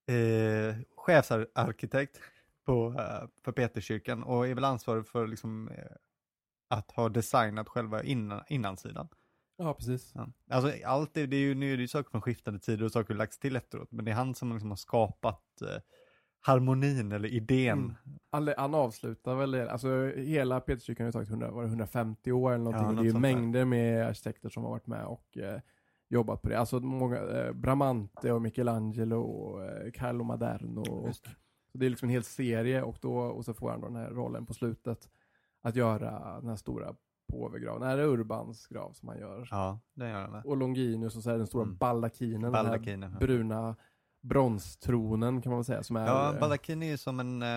Eh, 0.06 0.76
chefsarkitekt 0.96 2.20
på, 2.66 2.94
eh, 2.98 3.28
för 3.44 3.52
Peterskyrkan 3.52 4.22
och 4.22 4.48
är 4.48 4.54
väl 4.54 4.64
ansvarig 4.64 5.06
för 5.06 5.26
liksom, 5.26 5.68
eh, 5.68 5.84
att 6.70 6.90
ha 6.90 7.08
designat 7.08 7.68
själva 7.68 8.02
innan, 8.02 8.42
innansidan. 8.48 9.08
Ja, 9.56 9.74
precis. 9.74 10.12
Ja. 10.14 10.28
Alltså 10.50 10.72
allt 10.84 11.14
det, 11.14 11.26
det 11.26 11.36
är 11.36 11.40
ju, 11.40 11.54
nu 11.54 11.72
är 11.72 11.76
det 11.76 11.82
ju 11.82 11.88
saker 11.88 12.10
från 12.10 12.22
skiftande 12.22 12.60
tider 12.60 12.84
och 12.84 12.92
saker 12.92 13.14
lagts 13.14 13.38
till 13.38 13.56
efteråt, 13.56 13.92
men 13.92 14.04
det 14.04 14.10
är 14.10 14.14
han 14.14 14.34
som 14.34 14.52
liksom 14.52 14.70
har 14.70 14.76
skapat 14.76 15.62
eh, 15.62 15.82
harmonin 16.40 17.12
eller 17.12 17.28
idén. 17.28 17.78
Mm. 17.78 17.94
Han, 18.30 18.54
han 18.56 18.74
avslutar 18.74 19.34
väl 19.34 19.54
alltså 19.54 20.06
hela 20.16 20.60
Peterskyrkan 20.60 21.04
har 21.04 21.08
ju 21.08 21.12
tagit 21.12 21.28
100, 21.28 21.50
var 21.50 21.62
det 21.62 21.68
150 21.68 22.32
år 22.32 22.52
eller 22.52 22.64
någonting. 22.64 22.84
Ja, 22.84 22.88
och 22.88 22.94
något 22.94 23.02
det 23.02 23.06
är 23.06 23.06
ju 23.06 23.12
där. 23.12 23.20
mängder 23.20 23.64
med 23.64 24.06
arkitekter 24.06 24.48
som 24.48 24.62
har 24.62 24.70
varit 24.70 24.86
med 24.86 25.04
och 25.04 25.38
eh, 25.38 25.60
jobbat 26.12 26.42
på 26.42 26.48
det. 26.48 26.58
Alltså 26.58 26.80
många, 26.80 27.16
eh, 27.16 27.52
Bramante 27.52 28.32
och 28.32 28.42
Michelangelo 28.42 29.20
och 29.20 29.64
eh, 29.64 29.90
Carlo 29.90 30.24
Maderno. 30.24 30.80
Och, 30.80 31.08
det. 31.08 31.14
så 31.14 31.78
det 31.78 31.86
är 31.86 31.90
liksom 31.90 32.08
en 32.08 32.12
hel 32.12 32.24
serie 32.24 32.82
och, 32.82 32.96
då, 33.00 33.16
och 33.18 33.44
så 33.44 33.54
får 33.54 33.70
han 33.70 33.80
då 33.80 33.86
den 33.86 33.96
här 33.96 34.10
rollen 34.10 34.46
på 34.46 34.54
slutet 34.54 35.08
att 35.62 35.76
göra 35.76 36.40
den 36.40 36.48
här 36.48 36.56
stora 36.56 36.94
påvegraven. 37.32 37.80
Nej, 37.88 37.96
det 37.96 38.02
är 38.02 38.06
Urbans 38.06 38.66
grav 38.66 38.92
som 38.92 39.08
han 39.08 39.18
gör. 39.18 39.48
Ja, 39.50 39.80
det 39.94 40.08
gör 40.08 40.28
han. 40.28 40.42
Och 40.44 40.56
Longinus 40.56 41.16
och 41.16 41.22
så 41.22 41.30
är 41.30 41.38
den 41.38 41.46
stora 41.46 41.62
Mm. 41.64 41.76
baldakinen, 41.76 42.42
den 42.42 42.54
här 42.54 42.62
Baldakinen. 42.64 43.10
ja. 43.12 43.18
bruna 43.26 43.76
bronstronen 44.22 45.42
kan 45.42 45.50
man 45.50 45.58
väl 45.58 45.64
säga 45.64 45.82
som 45.82 45.96
är 45.96 46.06
Ja, 46.06 46.34
eh, 46.34 46.40
baldakin 46.40 46.82
är 46.82 46.86
ju 46.90 46.98
som 46.98 47.20
en, 47.20 47.42
eh, 47.42 47.56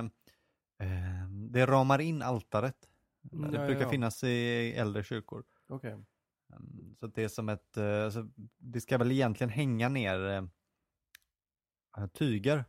eh, 0.80 1.30
det 1.52 1.66
ramar 1.66 2.02
in 2.02 2.22
altaret. 2.22 2.90
Mm, 3.34 3.52
det 3.52 3.58
ja, 3.60 3.66
brukar 3.66 3.82
ja, 3.82 3.90
finnas 3.90 4.24
i 4.24 4.74
äldre 4.78 5.04
kyrkor. 5.04 5.44
Okej. 5.70 5.96
Mm, 6.56 6.96
Så 7.00 7.08
det 7.08 7.24
är 7.24 7.28
som 7.28 7.50
ett, 7.50 7.78
eh, 7.78 8.04
alltså, 8.06 8.30
det 8.58 8.82
ska 8.82 8.98
väl 8.98 9.12
egentligen 9.12 9.50
hänga 9.52 9.90
ner 9.90 10.26
eh, 11.98 12.08
tyger. 12.08 12.66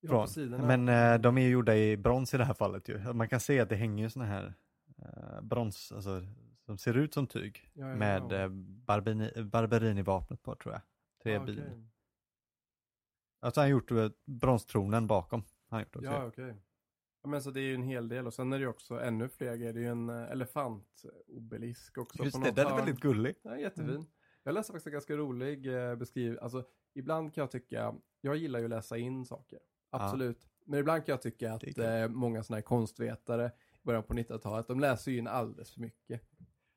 Ja. 0.00 0.26
Men 0.48 0.88
eh, 0.88 1.20
de 1.20 1.38
är 1.38 1.42
ju 1.42 1.48
gjorda 1.48 1.76
i 1.76 1.96
brons 1.96 2.34
i 2.34 2.36
det 2.38 2.44
här 2.44 2.54
fallet 2.54 2.88
ju. 2.88 3.12
Man 3.12 3.28
kan 3.28 3.40
se 3.40 3.60
att 3.60 3.68
det 3.68 3.76
hänger 3.76 4.04
ju 4.04 4.10
såna 4.10 4.24
här 4.24 4.54
eh, 4.98 5.40
brons, 5.42 5.92
alltså 5.92 6.22
som 6.64 6.78
ser 6.78 6.96
ut 6.96 7.14
som 7.14 7.26
tyg. 7.26 7.70
Ja, 7.74 7.88
ja, 7.88 7.96
med 7.96 8.22
ja. 8.30 8.36
eh, 8.36 8.48
Barberini, 8.86 9.42
Barberini-vapnet 9.42 10.42
på 10.42 10.54
tror 10.56 10.74
jag. 10.74 10.82
Tre 11.22 11.36
Ah, 11.36 11.44
bin. 11.44 11.58
okej. 11.58 11.86
Alltså 13.40 13.60
han 13.60 13.64
har 13.64 13.70
gjort 13.70 13.90
eh, 13.90 14.08
bronstronen 14.26 15.06
bakom. 15.06 15.42
Han 15.68 15.80
gjort 15.80 15.96
också. 15.96 16.10
Ja, 16.10 16.26
okej. 16.26 16.54
Ja, 17.22 17.28
men 17.28 17.42
så 17.42 17.50
det 17.50 17.60
är 17.60 17.62
ju 17.62 17.74
en 17.74 17.82
hel 17.82 18.08
del 18.08 18.26
och 18.26 18.34
sen 18.34 18.52
är 18.52 18.58
det 18.58 18.62
ju 18.62 18.68
också 18.68 19.00
ännu 19.00 19.28
fler 19.28 19.56
grejer. 19.56 19.72
Det 19.72 19.80
är 19.80 19.82
ju 19.82 19.88
en 19.88 20.08
eh, 20.08 20.30
elefantobelisk 20.30 21.98
också. 21.98 22.24
Just 22.24 22.36
på 22.36 22.44
det, 22.44 22.50
den 22.50 22.66
är 22.66 22.76
väldigt 22.76 23.00
gullig. 23.00 23.34
Ja, 23.42 23.58
jättefin. 23.58 24.06
Jag 24.42 24.54
läste 24.54 24.72
faktiskt 24.72 24.86
en 24.86 24.92
ganska 24.92 25.16
rolig 25.16 25.66
eh, 25.66 25.96
beskrivning. 25.96 26.38
Alltså, 26.42 26.64
ibland 26.94 27.34
kan 27.34 27.42
jag 27.42 27.50
tycka, 27.50 27.94
jag 28.20 28.36
gillar 28.36 28.58
ju 28.58 28.64
att 28.64 28.70
läsa 28.70 28.98
in 28.98 29.26
saker. 29.26 29.58
Absolut. 29.90 30.48
Men 30.66 30.78
ibland 30.78 31.06
kan 31.06 31.12
jag 31.12 31.22
tycka 31.22 31.52
att 31.52 31.60
Det 31.76 31.98
eh, 31.98 32.08
många 32.08 32.42
sådana 32.42 32.56
här 32.56 32.62
konstvetare 32.62 33.46
i 33.82 33.86
början 33.86 34.02
på 34.02 34.14
90-talet, 34.14 34.68
de 34.68 34.80
läser 34.80 35.10
ju 35.10 35.18
in 35.18 35.26
alldeles 35.26 35.72
för 35.72 35.80
mycket. 35.80 36.22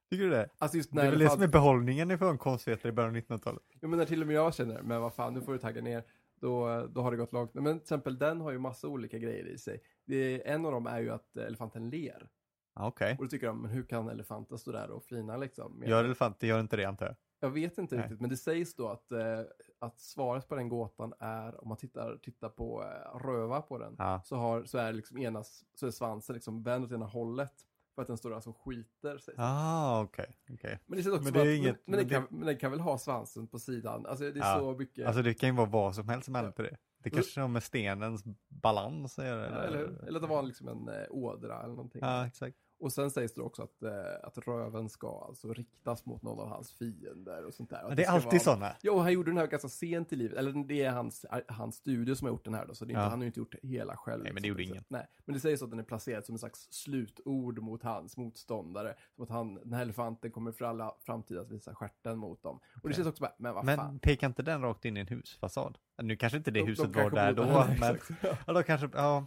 Tycker 0.09 0.23
du 0.23 0.29
det? 0.29 0.49
Alltså 0.57 0.77
just 0.77 0.89
Det 0.91 0.95
när 0.95 1.05
är 1.05 1.09
väl 1.09 1.19
det 1.19 1.29
som 1.29 1.41
är 1.41 1.47
behållningen 1.47 2.11
ifrån 2.11 2.37
konstvetare 2.37 2.89
i 2.89 2.93
början 2.93 3.15
av 3.15 3.21
1900-talet. 3.21 3.63
Ja, 3.79 3.87
men 3.87 3.99
när 3.99 4.05
till 4.05 4.21
och 4.21 4.27
med 4.27 4.35
jag 4.35 4.55
känner, 4.55 4.81
men 4.81 5.01
vad 5.01 5.13
fan, 5.13 5.33
nu 5.33 5.41
får 5.41 5.53
du 5.53 5.59
tagga 5.59 5.81
ner. 5.81 6.03
Då, 6.35 6.87
då 6.87 7.01
har 7.01 7.11
det 7.11 7.17
gått 7.17 7.33
långt. 7.33 7.53
Men 7.53 7.79
till 7.79 7.83
exempel 7.83 8.17
den 8.17 8.41
har 8.41 8.51
ju 8.51 8.59
massa 8.59 8.87
olika 8.87 9.17
grejer 9.17 9.45
i 9.45 9.57
sig. 9.57 9.81
Det, 10.05 10.47
en 10.49 10.65
av 10.65 10.71
dem 10.71 10.87
är 10.87 10.99
ju 10.99 11.09
att 11.09 11.37
elefanten 11.37 11.89
ler. 11.89 12.29
Ja, 12.75 12.87
Okej. 12.87 13.15
Och 13.19 13.23
då 13.23 13.29
tycker 13.29 13.47
de, 13.47 13.61
men 13.61 13.71
hur 13.71 13.83
kan 13.83 14.09
elefanten 14.09 14.57
stå 14.57 14.71
där 14.71 14.91
och 14.91 15.03
flina 15.05 15.37
liksom? 15.37 15.79
Med- 15.79 15.89
Gör 15.89 16.03
elefanter 16.03 16.47
gör 16.47 16.59
inte 16.59 16.77
det 16.77 16.85
antar 16.85 17.05
jag. 17.05 17.15
Jag 17.39 17.49
vet 17.49 17.77
inte 17.77 17.95
Nej. 17.95 18.03
riktigt, 18.03 18.21
men 18.21 18.29
det 18.29 18.37
sägs 18.37 18.75
då 18.75 18.87
att, 18.89 19.11
eh, 19.11 19.39
att 19.79 19.99
svaret 19.99 20.47
på 20.49 20.55
den 20.55 20.69
gåtan 20.69 21.13
är, 21.19 21.61
om 21.61 21.67
man 21.69 21.77
tittar, 21.77 22.17
tittar 22.17 22.49
på 22.49 22.83
eh, 22.83 23.17
röva 23.27 23.61
på 23.61 23.77
den, 23.77 23.95
Ja. 23.97 24.21
så, 24.25 24.35
har, 24.35 24.63
så 24.65 24.77
är 24.77 24.93
liksom 24.93 25.17
ena, 25.17 25.43
så 25.75 25.87
är 25.87 25.91
svansen 25.91 26.33
liksom 26.33 26.63
vänd 26.63 26.85
åt 26.85 26.91
ena 26.91 27.05
hållet. 27.05 27.53
För 27.95 28.01
att 28.01 28.07
den 28.07 28.17
står 28.17 28.33
alltså 28.33 28.49
och 28.49 28.57
skiter. 28.57 29.21
Det. 29.25 29.33
Ah, 29.37 30.01
okej. 30.01 30.37
okej. 30.53 30.79
Men 30.85 30.99
det, 31.03 31.09
Men 31.23 31.33
det 31.33 31.39
är 31.39 31.41
att, 31.41 31.47
inget- 31.57 31.87
men, 31.87 31.97
men, 31.97 31.99
den 31.99 32.07
men 32.07 32.27
kan, 32.27 32.37
men 32.37 32.47
den 32.47 32.57
kan 32.57 32.71
väl 32.71 32.79
ha 32.79 32.97
svansen 32.97 33.47
på 33.47 33.59
sidan. 33.59 34.05
Alltså 34.05 34.23
det 34.23 34.39
är 34.39 34.53
Ja. 34.53 34.59
så 34.59 34.73
mycket. 34.77 35.07
Alltså 35.07 35.21
det 35.21 35.33
kan 35.33 35.49
ju 35.49 35.55
vara 35.55 35.69
vad 35.69 35.95
som 35.95 36.09
helst 36.09 36.25
som 36.25 36.35
Ja. 36.35 36.41
händer 36.41 36.63
det. 36.63 36.77
Det 37.03 37.09
kanske 37.09 37.41
har 37.41 37.47
med 37.47 37.63
stenens 37.63 38.23
balans 38.49 39.19
att 39.19 39.25
göra. 39.25 39.63
Eller, 39.67 39.79
eller 39.79 40.15
att 40.15 40.21
det 40.21 40.27
var 40.27 40.43
liksom 40.43 40.67
en 40.67 40.87
eh, 40.87 41.05
ådra 41.09 41.59
eller 41.63 41.75
någonting. 41.75 42.01
Ja, 42.03 42.27
exakt. 42.27 42.57
Och 42.83 42.93
sen 42.93 43.11
sägs 43.11 43.33
det 43.33 43.41
också 43.41 43.63
att, 43.63 43.83
eh, 43.83 43.91
att 44.23 44.37
röven 44.47 44.89
ska 44.89 45.25
alltså 45.27 45.53
riktas 45.53 46.05
mot 46.05 46.21
någon 46.21 46.39
av 46.39 46.47
hans 46.47 46.71
fiender 46.73 47.45
och 47.45 47.53
sånt 47.53 47.69
där. 47.69 47.81
Men 47.83 47.91
att 47.91 47.97
det 47.97 48.03
är 48.03 48.09
alltid 48.11 48.31
vara... 48.31 48.39
sådana. 48.39 48.75
Jo, 48.81 48.97
han 48.99 49.13
gjorde 49.13 49.31
den 49.31 49.37
här 49.37 49.47
ganska 49.47 49.69
sent 49.69 50.13
i 50.13 50.15
livet. 50.15 50.37
Eller 50.37 50.63
det 50.67 50.83
är 50.83 50.91
hans, 50.91 51.25
hans 51.47 51.75
studio 51.75 52.15
som 52.15 52.25
har 52.25 52.33
gjort 52.33 52.45
den 52.45 52.53
här 52.53 52.65
då, 52.65 52.73
så 52.75 52.85
det 52.85 52.89
är 52.89 52.93
inte, 52.93 53.01
Ja. 53.03 53.09
han 53.09 53.19
har 53.19 53.23
ju 53.23 53.27
inte 53.27 53.39
gjort 53.39 53.55
det 53.61 53.67
hela 53.67 53.97
själv. 53.97 54.23
Nej, 54.23 54.33
men 54.33 54.41
det 54.41 54.47
gjorde 54.47 54.63
ingen. 54.63 54.83
Nej, 54.87 55.07
men 55.25 55.33
det 55.33 55.39
sägs 55.39 55.61
att 55.61 55.69
den 55.69 55.79
är 55.79 55.83
placerad 55.83 56.25
som 56.25 56.35
en 56.35 56.39
slags 56.39 56.67
slutord 56.71 57.59
mot 57.59 57.83
hans 57.83 58.17
motståndare. 58.17 58.95
Som 59.15 59.23
att 59.23 59.29
han, 59.29 59.55
den 59.55 59.73
här 59.73 59.81
elefanten 59.81 60.31
kommer 60.31 60.51
för 60.51 60.65
alla 60.65 60.95
framtid 61.05 61.37
att 61.37 61.51
visa 61.51 61.75
stjärten 61.75 62.17
mot 62.17 62.43
dem. 62.43 62.55
Och 62.55 62.61
det 62.73 62.79
Okej. 62.87 62.93
känns 62.95 63.07
också 63.07 63.21
bara, 63.21 63.33
men 63.37 63.53
vad 63.55 63.65
Men 63.65 63.77
fan. 63.77 63.99
pekar 63.99 64.27
inte 64.27 64.43
den 64.43 64.61
rakt 64.61 64.85
in 64.85 64.97
i 64.97 64.99
en 64.99 65.07
husfasad? 65.07 65.77
Nu 66.01 66.15
kanske 66.15 66.37
inte 66.37 66.51
det 66.51 66.59
De- 66.59 66.63
de 66.65 66.69
huset 66.69 66.87
var 66.87 66.93
kanske 66.93 67.15
där 67.19 67.33
då, 67.33 67.43
men. 67.79 67.97
Ja. 68.21 68.37
ja, 68.47 68.53
då 68.53 68.63
kanske, 68.63 68.89
ja. 68.93 69.25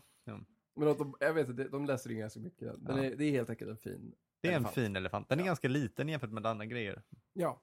Men 0.76 0.88
att 0.88 0.99
de, 0.99 1.14
jag 1.21 1.35
vet 1.35 1.49
inte, 1.49 1.68
de 1.68 1.87
läser 1.87 2.11
in 2.11 2.18
ganska 2.18 2.40
mycket. 2.40 2.75
Den 2.87 2.97
Ja. 2.97 3.04
är, 3.04 3.16
det 3.16 3.25
är 3.25 3.30
helt 3.30 3.50
enkelt 3.50 3.71
en 3.71 3.76
fin 3.76 4.14
Det 4.40 4.49
är 4.49 4.52
en 4.52 4.56
elefant. 4.56 4.75
fin 4.75 4.97
elefant. 4.97 5.28
Den 5.28 5.38
är 5.38 5.42
Ja. 5.42 5.47
ganska 5.47 5.68
liten 5.68 6.09
jämfört 6.09 6.30
med 6.30 6.47
andra 6.47 6.64
grejer. 6.66 7.02
Ja. 7.33 7.62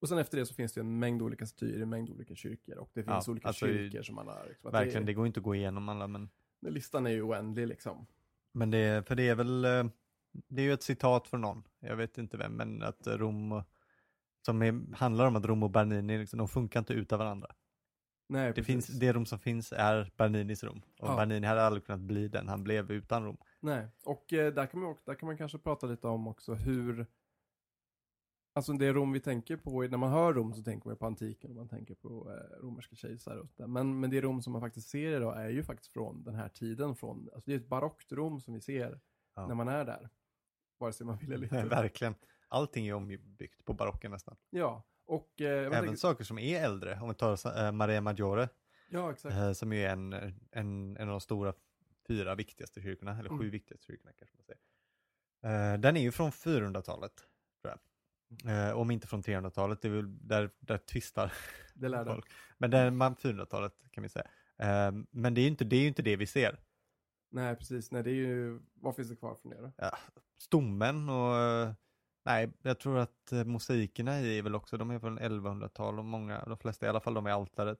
Och 0.00 0.08
sen 0.08 0.18
efter 0.18 0.38
det 0.38 0.46
så 0.46 0.54
finns 0.54 0.72
det 0.72 0.80
en 0.80 0.98
mängd 0.98 1.22
olika 1.22 1.46
statyer, 1.46 1.82
en 1.82 1.88
mängd 1.88 2.10
olika 2.10 2.34
kyrkor. 2.34 2.78
Och 2.78 2.90
det 2.94 3.00
Ja, 3.06 3.14
finns 3.14 3.28
olika 3.28 3.48
alltså, 3.48 3.66
kyrkor 3.66 4.02
som 4.02 4.14
man 4.14 4.26
har. 4.26 4.46
Liksom, 4.48 4.68
att 4.68 4.74
Verkligen, 4.74 5.02
det, 5.02 5.06
det 5.12 5.14
går 5.14 5.26
inte 5.26 5.40
att 5.40 5.44
gå 5.44 5.54
igenom 5.54 5.88
alla, 5.88 6.06
men, 6.06 6.30
det, 6.60 6.70
listan 6.70 7.06
är 7.06 7.10
ju 7.10 7.22
oändlig 7.22 7.66
liksom. 7.66 8.06
men 8.52 8.70
det, 8.70 9.06
för 9.08 9.14
det 9.14 9.28
är 9.28 9.34
väl, 9.34 9.64
eh, 9.64 9.84
det 10.48 10.62
är 10.62 10.66
ju 10.66 10.72
ett 10.72 10.82
citat 10.82 11.28
från 11.28 11.40
någon, 11.40 11.62
jag 11.80 11.96
vet 11.96 12.18
inte 12.18 12.36
vem, 12.36 12.52
men 12.52 12.82
att 12.82 13.06
Rom, 13.06 13.52
och- 13.52 13.64
som 14.46 14.62
är, 14.62 14.94
handlar 14.96 15.26
om 15.26 15.36
att 15.36 15.44
Rom 15.44 15.62
och 15.62 15.70
Bernini, 15.70 16.18
liksom, 16.18 16.38
de 16.38 16.48
funkar 16.48 16.80
inte 16.80 16.92
utan 16.92 17.18
varandra. 17.18 17.54
Nej, 18.28 18.46
Det, 18.48 18.52
precis. 18.54 18.66
finns, 18.66 18.86
det 19.00 19.12
Rom 19.12 19.26
som 19.26 19.38
finns 19.38 19.72
är 19.72 20.12
Berninis 20.16 20.64
Rom. 20.64 20.82
Och 20.98 21.08
Ja. 21.08 21.16
Bernini 21.16 21.46
hade 21.46 21.62
aldrig 21.62 21.84
kunnat 21.86 22.00
bli 22.00 22.28
den 22.28 22.48
han 22.48 22.64
blev 22.64 22.90
utan 22.90 23.24
Rom. 23.24 23.36
Nej, 23.60 23.88
och 24.04 24.32
eh, 24.32 24.54
där, 24.54 24.66
kan 24.66 24.80
man, 24.80 24.90
också- 24.90 25.04
där 25.06 25.14
kan 25.14 25.26
man 25.26 25.36
kanske 25.38 25.58
prata 25.58 25.86
lite 25.86 26.06
om 26.06 26.26
också 26.26 26.54
hur 26.54 27.06
Alltså 28.54 28.72
det 28.72 28.92
Rom 28.92 29.12
vi 29.12 29.20
tänker 29.20 29.56
på, 29.56 29.82
när 29.82 29.98
man 29.98 30.10
hör 30.12 30.32
Rom 30.34 30.54
så 30.54 30.62
tänker 30.62 30.88
man 30.88 30.96
på 30.96 31.06
antiken 31.06 31.50
och 31.50 31.56
man 31.56 31.68
tänker 31.68 31.94
på 31.94 32.30
eh, 32.32 32.62
romerska 32.62 32.96
kejsare 32.96 33.40
och 33.40 33.50
sådär. 33.50 33.66
Men, 33.68 34.00
men 34.00 34.10
det 34.10 34.20
Rom 34.20 34.42
som 34.42 34.52
man 34.52 34.62
faktiskt 34.62 34.88
ser 34.88 35.16
idag 35.16 35.40
är 35.44 35.48
ju 35.48 35.62
faktiskt 35.62 35.92
från 35.92 36.24
den 36.24 36.34
här 36.34 36.48
tiden, 36.48 36.96
från, 36.96 37.28
alltså 37.34 37.50
det 37.50 37.52
är 37.56 37.60
ett 37.60 37.68
barockt 37.68 38.12
Rom 38.12 38.40
som 38.40 38.54
vi 38.54 38.60
ser 38.60 39.00
Ja. 39.34 39.46
när 39.46 39.54
man 39.54 39.68
är 39.68 39.84
där. 39.84 40.08
Vare 40.78 40.92
sig 40.92 41.06
man 41.06 41.16
vill 41.18 41.32
eller 41.32 41.42
inte. 41.56 41.64
Verkligen. 41.68 42.14
Allting 42.48 42.86
är 42.86 42.92
ombyggt 42.94 43.64
på 43.64 43.72
barocken 43.74 44.10
nästan. 44.10 44.36
Ja, 44.50 44.82
och 45.06 45.40
eh, 45.40 45.66
Även 45.66 45.72
tänker, 45.82 45.96
saker 45.96 46.24
som 46.24 46.38
är 46.38 46.64
äldre, 46.64 46.98
om 47.02 47.08
vi 47.08 47.14
tar 47.14 47.64
eh, 47.64 47.72
Maria 47.72 48.00
Maggiore, 48.00 48.48
Ja, 48.88 49.12
exakt. 49.12 49.34
eh, 49.34 49.52
som 49.52 49.72
är 49.72 49.88
en, 49.88 50.12
en, 50.12 50.96
en 50.96 51.00
av 51.00 51.06
de 51.06 51.20
stora 51.20 51.52
fyra 52.08 52.34
viktigaste 52.34 52.80
kyrkorna, 52.82 53.18
eller 53.18 53.28
sju 53.28 53.34
Mm. 53.34 53.50
viktigaste 53.50 53.86
kyrkorna 53.86 54.12
kanske 54.18 54.36
man 54.36 54.44
säger. 54.44 55.72
Eh, 55.74 55.78
den 55.80 55.96
är 55.96 56.00
ju 56.00 56.12
från 56.12 56.30
400-talet, 56.30 57.12
tror 57.62 57.74
jag. 57.74 57.78
Mm. 58.52 58.76
Om 58.76 58.90
inte 58.90 59.06
från 59.06 59.22
300-talet, 59.22 59.82
det 59.82 59.88
är 59.88 59.92
väl 59.92 60.28
där, 60.28 60.50
där 60.60 60.78
tvistar 60.78 61.32
Det 61.74 61.88
lär 61.88 62.04
folk. 62.04 62.26
Men 62.58 62.70
det 62.70 62.78
är 62.78 62.90
man 62.90 63.16
400-talet 63.16 63.72
kan 63.90 64.02
vi 64.02 64.08
säga. 64.08 64.26
Men 65.10 65.34
det 65.34 65.40
är 65.40 65.42
ju 65.42 65.48
inte 65.48 65.64
det, 65.64 65.76
är 65.76 65.88
inte 65.88 66.02
det 66.02 66.16
vi 66.16 66.26
ser. 66.26 66.60
Nej, 67.30 67.56
precis. 67.56 67.90
Nej, 67.90 68.02
det 68.02 68.10
är 68.10 68.14
ju, 68.14 68.60
vad 68.74 68.96
finns 68.96 69.08
det 69.08 69.16
kvar 69.16 69.34
från 69.42 69.50
det 69.52 69.60
då? 69.60 69.72
Stommen 70.38 71.08
och 71.08 71.34
Nej, 72.26 72.52
jag 72.62 72.78
tror 72.78 72.98
att 72.98 73.32
eh, 73.32 73.44
mosaikerna 73.44 74.20
i 74.20 74.38
är 74.38 74.42
väl 74.42 74.54
också, 74.54 74.76
de 74.76 74.90
är 74.90 74.98
från 74.98 75.18
1100-tal 75.18 75.98
och 75.98 76.04
många, 76.04 76.44
de 76.44 76.58
flesta 76.58 76.86
i 76.86 76.88
alla 76.88 77.00
fall, 77.00 77.14
de 77.14 77.26
är 77.26 77.30
altaret. 77.30 77.78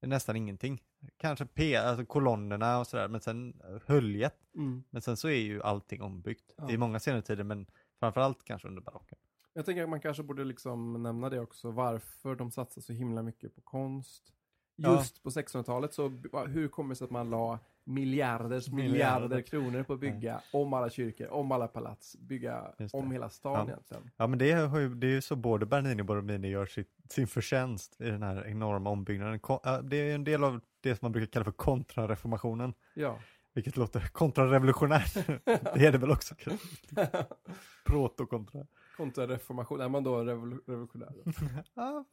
Det 0.00 0.06
är 0.06 0.08
nästan 0.08 0.36
ingenting. 0.36 0.82
Kanske 1.16 1.46
P, 1.46 1.76
alltså 1.76 2.04
kolonnerna 2.04 2.78
och 2.78 2.86
sådär, 2.86 3.08
men 3.08 3.20
sen 3.20 3.60
eh, 3.64 3.80
höljet. 3.86 4.36
Mm. 4.54 4.84
Men 4.90 5.02
sen 5.02 5.16
så 5.16 5.28
är 5.28 5.40
ju 5.40 5.62
allting 5.62 6.02
ombyggt. 6.02 6.54
Ja. 6.56 6.70
I 6.70 6.76
många 6.76 7.00
senare 7.00 7.22
tider, 7.22 7.44
men 7.44 7.66
framförallt 7.98 8.44
kanske 8.44 8.68
under 8.68 8.82
barocken. 8.82 9.18
Jag 9.52 9.64
tänker 9.64 9.82
att 9.82 9.88
man 9.88 10.00
kanske 10.00 10.22
borde 10.22 10.44
liksom 10.44 11.02
nämna 11.02 11.30
det 11.30 11.40
också, 11.40 11.70
varför 11.70 12.34
de 12.34 12.50
satsar 12.50 12.82
så 12.82 12.92
himla 12.92 13.22
mycket 13.22 13.54
på 13.54 13.60
konst. 13.60 14.32
Ja. 14.76 14.96
Just 14.96 15.22
på 15.22 15.30
1600-talet, 15.30 15.94
så 15.94 16.08
hur 16.46 16.68
kommer 16.68 16.88
det 16.88 16.96
sig 16.96 17.04
att 17.04 17.10
man 17.10 17.30
la 17.30 17.58
miljarders 17.84 18.68
Miljarder. 18.70 19.42
kronor 19.42 19.82
på 19.82 19.92
att 19.92 20.00
bygga 20.00 20.40
om 20.52 20.72
alla 20.72 20.90
kyrkor, 20.90 21.28
om 21.28 21.52
alla 21.52 21.68
palats, 21.68 22.16
bygga 22.18 22.74
om 22.92 23.10
hela 23.12 23.28
stan 23.30 23.52
Ja. 23.52 23.64
egentligen. 23.72 24.10
Ja, 24.16 24.26
men 24.26 24.38
det, 24.38 24.52
har 24.52 24.78
ju, 24.78 24.94
det 24.94 25.06
är 25.06 25.10
ju 25.10 25.20
så 25.20 25.36
både 25.36 25.66
Bernini 25.66 26.02
och 26.02 26.06
Borromini 26.06 26.48
gör 26.48 26.66
sitt, 26.66 26.88
sin 27.10 27.26
förtjänst 27.26 28.00
i 28.00 28.04
den 28.04 28.22
här 28.22 28.46
enorma 28.46 28.90
ombyggnaden. 28.90 29.40
Ja, 29.48 29.80
Det 29.82 29.96
är 29.96 30.14
en 30.14 30.24
del 30.24 30.44
av 30.44 30.60
det 30.80 30.96
som 30.96 31.04
man 31.04 31.12
brukar 31.12 31.26
kalla 31.32 31.44
för 31.44 31.52
kontrareformationen, 31.52 32.74
Ja. 32.94 33.18
vilket 33.54 33.76
låter 33.76 34.00
kontrarevolutionärt. 34.00 35.14
det 35.74 35.86
är 35.86 35.92
det 35.92 35.98
väl 35.98 36.10
också. 36.10 36.34
Proto-kontra. 37.84 38.66
Kontrareformation, 38.96 39.80
är 39.80 39.88
man 39.88 40.04
då 40.04 40.24
revol 40.24 40.58
revolutionär? 40.66 41.12
Ja, 41.74 42.04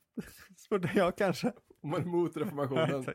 jag 0.96 1.16
kanske. 1.18 1.52
Om 1.82 1.90
man 1.90 2.02
är 2.02 2.06
emot 2.06 2.32
Ja, 2.36 2.42
reformationen. 2.42 3.06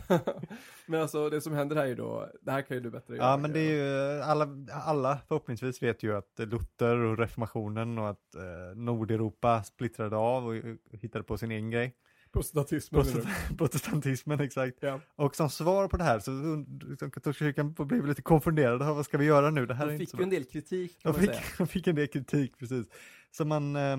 men 0.86 1.02
alltså 1.02 1.30
det 1.30 1.40
som 1.40 1.52
händer 1.52 1.76
här 1.76 1.82
är 1.82 1.88
ju 1.88 1.94
då, 1.94 2.28
det 2.40 2.50
här 2.50 2.62
kan 2.62 2.76
ju 2.76 2.80
du 2.82 2.90
bättre 2.90 3.16
Ja, 3.16 3.36
men 3.36 3.52
det 3.52 3.60
är 3.60 3.72
ju, 3.72 4.22
alla, 4.22 4.48
alla 4.70 5.18
förhoppningsvis 5.28 5.82
vet 5.82 6.02
ju 6.02 6.16
att 6.16 6.32
Luther 6.38 6.96
och 6.96 7.18
reformationen 7.18 7.98
och 7.98 8.10
att 8.10 8.34
eh, 8.34 8.76
Nordeuropa 8.76 9.62
splittrade 9.62 10.16
av 10.16 10.46
och, 10.46 10.54
och 10.92 10.98
hittade 10.98 11.24
på 11.24 11.38
sin 11.38 11.50
egen 11.50 11.70
grej. 11.70 11.94
Protestantismen. 12.32 13.02
Protest- 13.02 13.28
Protestantismen, 13.58 14.40
exakt. 14.40 14.76
Ja. 14.80 15.00
Och 15.16 15.36
som 15.36 15.50
svar 15.50 15.88
på 15.88 15.96
det 15.96 16.04
här 16.04 16.18
så 16.18 16.30
liksom, 16.88 17.10
katolska 17.10 17.44
kyrkan 17.44 17.72
blev 17.72 18.06
lite 18.06 18.22
konfunderade. 18.22 18.84
Vad 18.84 19.04
ska 19.04 19.18
vi 19.18 19.24
göra 19.24 19.50
nu? 19.50 19.66
Det 19.66 19.74
här 19.74 19.86
är 19.86 19.92
De 19.92 19.98
fick 19.98 20.14
ju 20.14 20.22
en 20.22 20.30
del 20.30 20.44
kritik 20.44 21.00
De 21.02 21.14
fick, 21.14 21.30
de 21.58 21.66
fick 21.66 21.86
en 21.86 21.94
del 21.94 22.06
kritik, 22.08 22.58
precis. 22.58 22.86
Så 23.30 23.44
man, 23.44 23.76
eh, 23.76 23.96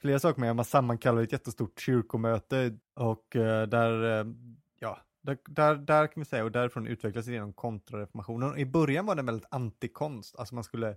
flera 0.00 0.18
saker 0.18 0.40
med, 0.40 0.56
man 0.56 0.64
sammankallade 0.64 1.24
ett 1.24 1.32
jättestort 1.32 1.80
kyrkomöte 1.80 2.78
och 2.94 3.36
eh, 3.36 3.68
där, 3.68 4.18
eh, 4.20 4.24
där, 5.22 5.38
där, 5.48 5.76
där 5.76 6.06
kan 6.06 6.20
vi 6.20 6.24
säga, 6.24 6.44
och 6.44 6.52
därifrån 6.52 6.86
utvecklades 6.86 7.26
det 7.26 7.32
genom 7.32 7.52
kontrareformationen. 7.52 8.58
I 8.58 8.66
början 8.66 9.06
var 9.06 9.14
den 9.14 9.26
väldigt 9.26 9.48
antikonst, 9.50 10.36
alltså 10.36 10.54
man 10.54 10.64
skulle, 10.64 10.96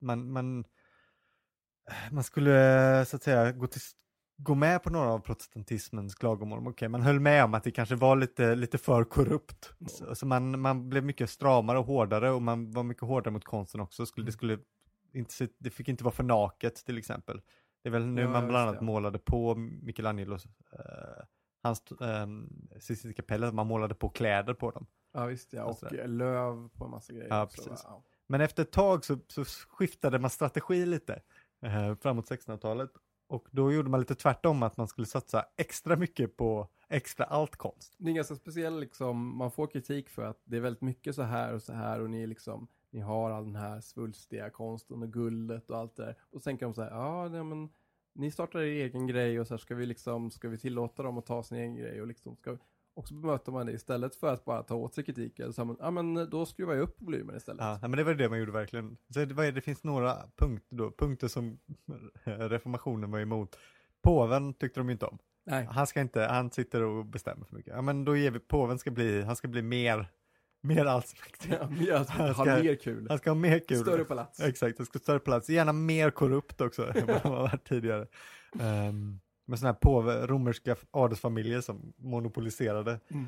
man, 0.00 0.32
man, 0.32 0.64
man 2.10 2.24
skulle 2.24 3.04
så 3.06 3.16
att 3.16 3.22
säga 3.22 3.52
gå 3.52 3.66
till 3.66 3.80
gå 4.38 4.54
med 4.54 4.82
på 4.82 4.90
några 4.90 5.10
av 5.10 5.18
protestantismens 5.18 6.14
klagomål. 6.14 6.68
Okej, 6.68 6.88
man 6.88 7.02
höll 7.02 7.20
med 7.20 7.44
om 7.44 7.54
att 7.54 7.64
det 7.64 7.70
kanske 7.70 7.94
var 7.94 8.16
lite, 8.16 8.54
lite 8.54 8.78
för 8.78 9.04
korrupt. 9.04 9.72
Så, 9.88 10.14
så 10.14 10.26
man, 10.26 10.60
man 10.60 10.88
blev 10.88 11.04
mycket 11.04 11.30
stramare 11.30 11.78
och 11.78 11.86
hårdare 11.86 12.30
och 12.30 12.42
man 12.42 12.70
var 12.70 12.82
mycket 12.82 13.02
hårdare 13.02 13.32
mot 13.32 13.44
konsten 13.44 13.80
också. 13.80 14.06
Skulle, 14.06 14.26
det, 14.26 14.32
skulle 14.32 14.58
inte, 15.14 15.48
det 15.58 15.70
fick 15.70 15.88
inte 15.88 16.04
vara 16.04 16.14
för 16.14 16.22
naket 16.24 16.74
till 16.74 16.98
exempel. 16.98 17.40
Det 17.82 17.88
är 17.88 17.92
väl 17.92 18.06
nu 18.06 18.20
Ja, 18.22 18.28
man 18.28 18.48
bland 18.48 18.68
annat 18.68 18.80
det. 18.80 18.84
målade 18.84 19.18
på 19.18 19.54
Michelangelos, 19.54 20.46
eh, 20.72 21.24
hans 21.66 21.92
eh, 21.92 22.26
Sistine 22.80 23.12
kapell, 23.14 23.52
man 23.52 23.66
målade 23.66 23.94
på 23.94 24.08
kläder 24.08 24.54
på 24.54 24.70
dem. 24.70 24.86
Ja 25.12 25.26
visst 25.26 25.52
ja, 25.52 25.64
Och 25.64 25.70
och 25.70 25.76
sådär. 25.76 26.08
löv 26.08 26.68
på 26.68 26.84
en 26.84 26.90
massa 26.90 27.12
grejer. 27.12 27.28
Ja, 27.28 27.44
också, 27.44 27.62
precis. 27.62 27.84
Ja. 27.88 28.02
Men 28.26 28.40
efter 28.40 28.62
ett 28.62 28.72
tag 28.72 29.04
så, 29.04 29.18
så 29.28 29.44
skiftade 29.44 30.18
man 30.18 30.30
strategi 30.30 30.86
lite 30.86 31.22
eh, 31.62 31.94
framåt 31.94 32.30
1600-talet 32.30 32.90
och 33.28 33.48
då 33.50 33.72
gjorde 33.72 33.90
man 33.90 34.00
lite 34.00 34.14
tvärtom 34.14 34.62
att 34.62 34.76
man 34.76 34.88
skulle 34.88 35.06
satsa 35.06 35.44
extra 35.56 35.96
mycket 35.96 36.36
på 36.36 36.68
extra 36.88 37.24
allt 37.24 37.56
konst. 37.56 37.94
Det 37.98 38.10
är 38.10 38.14
ganska 38.14 38.34
speciellt 38.34 38.80
liksom, 38.80 39.36
man 39.36 39.50
får 39.50 39.66
kritik 39.66 40.08
för 40.08 40.22
att 40.22 40.40
det 40.44 40.56
är 40.56 40.60
väldigt 40.60 40.82
mycket 40.82 41.14
så 41.14 41.22
här 41.22 41.54
och 41.54 41.62
så 41.62 41.72
här 41.72 42.00
och 42.00 42.10
ni 42.10 42.26
liksom, 42.26 42.68
ni 42.90 43.00
har 43.00 43.30
all 43.30 43.44
den 43.44 43.56
här 43.56 43.80
svulstiga 43.80 44.50
konsten 44.50 45.02
och 45.02 45.12
guldet 45.12 45.70
och 45.70 45.78
allt 45.78 45.96
det 45.96 46.04
där. 46.04 46.16
Och 46.20 46.40
så 46.40 46.44
tänker 46.44 46.66
de 46.66 46.74
så 46.74 46.82
här, 46.82 46.90
ja 46.90 47.28
nej, 47.28 47.44
men 47.44 47.68
ni 48.16 48.30
startar 48.30 48.60
er 48.60 48.84
egen 48.84 49.06
grej 49.06 49.40
och 49.40 49.46
så 49.46 49.54
här 49.54 49.58
ska 49.58 49.74
vi 49.74 49.86
liksom, 49.86 50.30
ska 50.30 50.48
vi 50.48 50.58
tillåta 50.58 51.02
dem 51.02 51.18
att 51.18 51.26
ta 51.26 51.42
sin 51.42 51.58
egen 51.58 51.76
grej 51.76 52.00
och 52.00 52.06
liksom 52.06 52.36
ska 52.36 52.56
och 52.96 53.08
så 53.08 53.14
bemöter 53.14 53.52
man 53.52 53.66
det 53.66 53.72
istället 53.72 54.16
för 54.16 54.32
att 54.32 54.44
bara 54.44 54.62
ta 54.62 54.74
åt 54.74 54.94
sig 54.94 55.04
kritiken. 55.04 55.52
Så 55.52 55.64
men, 55.64 55.76
ja 55.80 55.90
men 55.90 56.30
då 56.30 56.46
skruvar 56.46 56.74
jag 56.74 56.82
upp 56.82 56.96
volymen 57.02 57.36
istället. 57.36 57.60
Ja, 57.60 57.78
men 57.88 57.92
det 57.92 58.04
var 58.04 58.14
det 58.14 58.28
man 58.28 58.38
gjorde 58.38 58.52
verkligen. 58.52 58.96
Så 59.08 59.24
det, 59.24 59.46
är, 59.46 59.52
det 59.52 59.60
finns 59.60 59.84
några 59.84 60.16
punkter 60.36 60.76
då, 60.76 60.90
punkter 60.90 61.28
som 61.28 61.58
reformationen 62.24 63.10
var 63.10 63.20
emot. 63.20 63.58
Påven 64.02 64.54
tyckte 64.54 64.80
de 64.80 64.90
inte 64.90 65.06
om. 65.06 65.18
Nej, 65.46 65.68
Han 65.70 65.86
ska 65.86 66.00
inte, 66.00 66.20
han 66.20 66.50
sitter 66.50 66.82
och 66.82 67.06
bestämmer 67.06 67.46
för 67.46 67.54
mycket. 67.56 67.74
Ja 67.74 67.82
men 67.82 68.04
då 68.04 68.16
ger 68.16 68.30
vi, 68.30 68.38
påven 68.38 68.78
ska 68.78 68.90
bli, 68.90 69.22
han 69.22 69.36
ska 69.36 69.48
bli 69.48 69.62
mer, 69.62 70.10
mer 70.66 70.84
allsmäktig. 70.86 71.52
ja, 71.60 71.68
mer, 71.68 72.04
Han 72.08 72.34
ha 72.34 72.44
mer 72.44 72.74
kul. 72.74 73.06
Han 73.08 73.18
ska 73.18 73.30
ha 73.30 73.34
mer 73.34 73.58
kul. 73.58 73.78
Större 73.78 74.04
palats. 74.04 74.40
Exakt, 74.40 74.78
det 74.78 74.84
ska 74.84 74.96
ha 74.98 75.02
större 75.02 75.18
plats. 75.20 75.48
Gärna 75.50 75.72
mer 75.72 76.10
korrupt 76.10 76.60
också 76.60 76.82
än 76.94 77.06
vad 77.06 77.22
de 77.22 77.28
har 77.28 77.42
varit 77.42 77.64
tidigare. 77.68 78.06
Um, 78.52 79.20
med 79.48 79.58
sådana 79.58 79.72
här 79.72 79.80
påve, 79.80 80.26
romerska 80.26 80.76
adelsfamiljer 80.90 81.60
som 81.60 81.92
monopoliserade 81.96 83.00
Mm. 83.10 83.26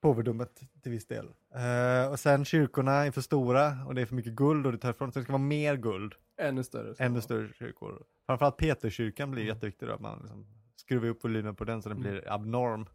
påvedömet 0.00 0.60
till 0.82 0.92
viss 0.92 1.06
del. 1.06 1.26
Eh, 1.54 2.10
och 2.12 2.20
sen 2.20 2.44
kyrkorna 2.44 2.92
är 2.92 3.10
för 3.10 3.20
stora 3.20 3.72
och 3.86 3.94
det 3.94 4.02
är 4.02 4.06
för 4.06 4.14
mycket 4.14 4.32
guld 4.32 4.66
och 4.66 4.72
det 4.72 4.78
tar 4.78 4.90
ifrån. 4.90 5.12
Så 5.12 5.18
det 5.18 5.22
ska 5.22 5.32
vara 5.32 5.42
mer 5.42 5.76
guld, 5.76 6.14
Ännu 6.40 6.64
större. 6.64 6.94
ännu 6.98 7.20
större 7.20 7.48
kyrkor. 7.58 8.02
Framförallt 8.26 8.56
Peterskyrkan 8.56 9.30
blir 9.30 9.42
Mm. 9.42 9.54
jätteviktig 9.54 9.88
då, 9.88 9.94
att 9.94 10.00
man 10.00 10.18
liksom 10.22 10.46
skruvar 10.76 11.08
upp 11.08 11.24
volymen 11.24 11.56
på 11.56 11.64
den 11.64 11.82
så 11.82 11.88
den 11.88 11.98
Mm. 11.98 12.10
blir 12.10 12.32
abnorm. 12.32 12.86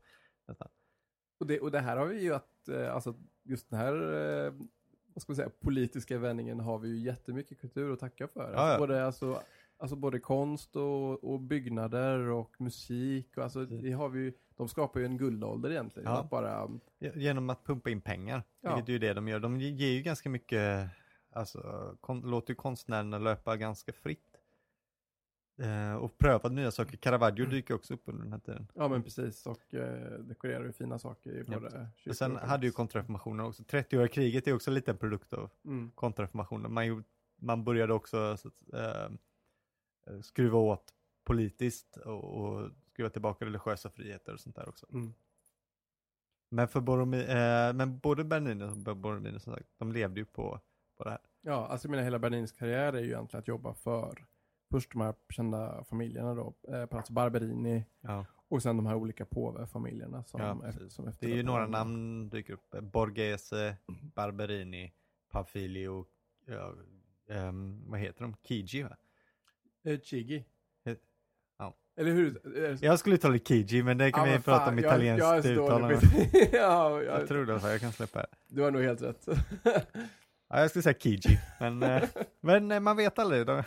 nästan. 0.48 0.68
Och 1.38 1.48
det, 1.48 1.60
och 1.60 1.72
det 1.72 1.80
här 1.80 1.98
har 1.98 2.06
vi 2.06 2.22
ju 2.22 2.34
att, 2.34 2.68
eh, 2.68 2.94
alltså 2.96 3.14
just 3.44 3.70
den 3.70 3.80
här, 3.80 3.94
eh, 3.94 4.54
vad 5.14 5.22
ska 5.22 5.32
man 5.32 5.36
säga, 5.36 5.50
politiska 5.60 6.18
vändningen 6.18 6.60
har 6.60 6.80
vi 6.80 6.90
ju 6.90 6.98
jättemycket 7.00 7.60
kultur 7.62 7.94
att 7.94 8.00
tacka 8.00 8.28
för. 8.28 8.54
Ja, 8.54 8.72
ja. 8.72 8.78
Både, 8.80 9.06
alltså, 9.06 9.42
alltså 9.78 9.96
både 9.96 10.20
konst 10.20 10.76
och, 10.76 11.24
och 11.24 11.40
byggnader 11.40 12.20
och 12.20 12.62
musik. 12.62 13.38
Och 13.38 13.44
alltså, 13.44 13.66
det 13.66 13.92
har 13.92 14.10
vi 14.10 14.20
ju, 14.20 14.34
de 14.56 14.68
skapar 14.68 15.00
ju 15.00 15.06
en 15.06 15.18
guldålder 15.18 15.70
egentligen. 15.72 16.12
Ja. 16.12 16.20
Att 16.20 16.30
bara, 16.30 16.70
Genom 17.00 17.50
att 17.50 17.64
pumpa 17.64 17.90
in 17.90 18.02
pengar, 18.02 18.44
Ja. 18.62 18.76
vilket 18.76 18.90
är 18.90 18.94
ju 18.94 19.00
det 19.00 19.14
de 19.14 19.28
gör. 19.28 19.40
De 19.40 19.60
ger 19.62 19.90
ju 19.92 20.02
ganska 20.02 20.30
mycket, 20.30 20.90
alltså 21.32 21.62
kon, 22.02 22.22
låter 22.22 22.52
ju 22.52 22.56
konstnärerna 22.56 23.20
löpa 23.20 23.58
ganska 23.58 23.94
fritt. 23.94 24.27
Eh, 25.60 25.96
och 25.96 26.18
pröva 26.18 26.50
nya 26.50 26.72
saker. 26.72 26.98
Caravaggio 26.98 27.46
dyker 27.46 27.74
också 27.74 27.94
upp 27.94 28.02
under 28.06 28.24
den 28.24 28.32
här 28.32 28.40
tiden. 28.40 28.68
ja 28.74 28.88
men 28.88 29.04
precis, 29.04 29.46
och 29.46 29.74
eh, 29.74 30.20
dekorerar 30.20 30.66
ju 30.66 30.72
fina 30.72 31.00
saker 31.00 31.32
i 31.32 31.44
Ja, 31.48 31.60
både 31.60 31.70
kyrkor 31.96 32.12
Och 32.12 32.16
sen 32.16 32.36
och 32.36 32.42
hade 32.42 32.66
ju 32.66 32.72
kontrareformationen 32.72 33.46
också, 33.46 33.64
30-åriga 33.64 34.08
kriget 34.08 34.48
är 34.48 34.54
också 34.54 34.72
lite 34.72 34.92
en 34.92 34.98
produkt 34.98 35.34
av 35.34 35.52
mm. 35.66 35.92
kontrareformationen. 35.96 36.74
Man, 36.74 37.04
man 37.36 37.64
började 37.64 37.94
också 37.94 38.38
så 38.38 38.48
att, 38.48 38.74
eh, 38.74 40.22
skruva 40.22 40.58
åt 40.58 40.94
politiskt 41.24 41.98
och, 41.98 42.24
och 42.24 42.72
skruva 42.92 43.10
tillbaka 43.10 43.46
religiösa 43.46 43.90
friheter 43.90 44.34
och 44.34 44.40
sånt 44.40 44.56
där 44.56 44.70
också. 44.70 44.86
Mm. 44.94 45.14
Men, 46.50 46.68
för 46.68 46.82
Borromi, 46.82 47.20
eh, 47.20 47.74
men 47.74 48.00
både 48.00 48.24
Bernini 48.24 48.64
och 48.64 48.98
Borromini 48.98 49.40
som 49.40 49.54
sagt, 49.54 49.68
de 49.78 49.92
levde 49.92 50.20
ju 50.20 50.26
på, 50.26 50.60
på 50.98 51.04
det 51.04 51.10
här. 51.10 51.22
Ja, 51.42 51.68
alltså 51.68 51.88
jag 51.88 51.92
menar 51.92 52.04
hela 52.04 52.20
Berninis 52.20 52.52
karriär 52.52 52.94
är 52.94 53.02
ju 53.02 53.08
egentligen 53.08 53.40
att 53.40 53.48
jobba 53.48 53.74
för 53.74 54.26
först 54.72 54.92
de 54.92 55.02
här 55.02 55.16
kända 55.30 55.84
familjerna 55.84 56.36
då, 56.36 56.54
eh, 56.68 56.86
Palazzo 56.86 57.14
Barberini 57.14 57.86
Ja. 58.02 58.26
och 58.50 58.64
sen 58.64 58.78
de 58.78 58.86
här 58.86 58.96
olika 58.96 59.26
påvefamiljerna 59.26 60.24
som, 60.24 60.42
Ja, 60.42 60.68
efter, 60.70 60.90
som 60.90 61.06
Det 61.20 61.26
är 61.32 61.36
ju 61.36 61.44
några 61.44 61.68
namn 61.68 62.30
dyker 62.30 62.54
upp. 62.54 62.76
Borghese, 62.82 63.78
Barberini, 64.16 64.94
Pafilio, 65.32 66.06
ja, 66.46 66.74
ehm, 67.30 67.84
vad 67.90 68.00
heter 68.00 68.22
de? 68.22 68.36
Kiji 68.44 68.84
va? 68.84 68.98
Eh, 69.86 70.00
Chigi. 70.00 70.46
Eh, 70.86 70.96
ja. 71.60 71.76
Eller 71.96 72.12
hur? 72.12 72.58
Eh, 72.66 72.78
Jag 72.82 73.00
skulle 73.00 73.16
uttala 73.16 73.38
Kiji 73.38 73.84
men 73.84 73.98
det 73.98 74.12
kan 74.12 74.30
ja, 74.30 74.38
vi 74.38 74.44
prata 74.44 74.66
fan, 74.66 74.74
om 74.74 74.80
italienskt 74.80 75.46
uttalande. 75.46 76.00
ja, 76.52 77.04
jag, 77.04 77.22
Jag 77.22 77.28
tror 77.28 77.46
det, 77.46 77.72
jag 77.72 77.82
kan 77.82 77.92
släppa 77.92 78.20
det. 78.20 78.28
Du 78.48 78.62
har 78.62 78.72
nog 78.72 78.82
helt 78.82 79.02
rätt. 79.02 79.28
Ja, 80.50 80.60
jag 80.60 80.70
skulle 80.70 80.84
säga 80.84 81.00
Kiji, 81.00 81.40
men, 81.60 81.84
eh, 81.84 82.04
men 82.42 82.84
man 82.84 82.98
vet 82.98 83.20
aldrig. 83.20 83.46
Då. 83.46 83.64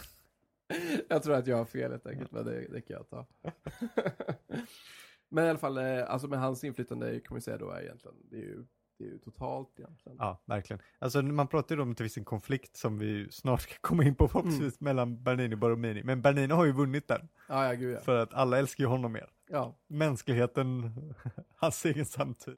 Jag 1.08 1.22
tror 1.22 1.34
att 1.34 1.46
jag 1.46 1.56
har 1.56 1.64
fel 1.64 1.90
helt 1.90 2.06
enkelt, 2.06 2.32
men 2.32 2.44
det, 2.44 2.66
det 2.72 2.80
kan 2.80 2.96
jag 2.96 3.08
ta. 3.10 3.26
men 5.28 5.44
i 5.46 5.48
alla 5.48 5.58
fall, 5.58 5.78
eh, 5.78 6.10
alltså 6.10 6.28
med 6.28 6.40
hans 6.40 6.64
inflytande 6.64 7.20
kan 7.20 7.34
man 7.34 7.40
säga 7.42 7.58
då 7.58 7.70
är 7.70 7.82
egentligen, 7.82 8.16
det 8.30 8.36
är 8.36 8.40
ju, 8.42 8.64
det 8.98 9.04
är 9.04 9.08
ju 9.08 9.18
totalt 9.18 9.78
egentligen. 9.78 10.16
Ja, 10.20 10.42
verkligen. 10.46 10.82
Alltså 10.98 11.22
man 11.22 11.48
pratar 11.48 11.76
ju 11.76 11.82
om 11.82 11.90
att 11.90 11.96
det 11.96 12.04
finns 12.04 12.16
en 12.16 12.24
konflikt 12.24 12.76
som 12.76 12.98
vi 12.98 13.28
snart 13.30 13.60
ska 13.60 13.74
komma 13.80 14.04
in 14.04 14.14
på 14.14 14.28
förhoppningsvis 14.28 14.80
mellan 14.80 15.22
Bernini 15.22 15.54
och 15.54 15.58
Borromini. 15.58 16.02
Men 16.04 16.22
Bernini 16.22 16.54
har 16.54 16.64
ju 16.64 16.72
vunnit 16.72 17.08
den, 17.08 17.28
Ja, 17.48 17.66
ja, 17.66 17.72
gud 17.72 17.94
ja. 17.96 18.00
för 18.00 18.16
att 18.18 18.34
alla 18.34 18.58
älskar 18.58 18.84
ju 18.84 18.88
honom 18.88 19.12
mer. 19.12 19.30
ja. 19.50 19.76
Mänskligheten, 19.86 20.92
hans 21.56 21.84
egen 21.84 22.06
samtid. 22.06 22.56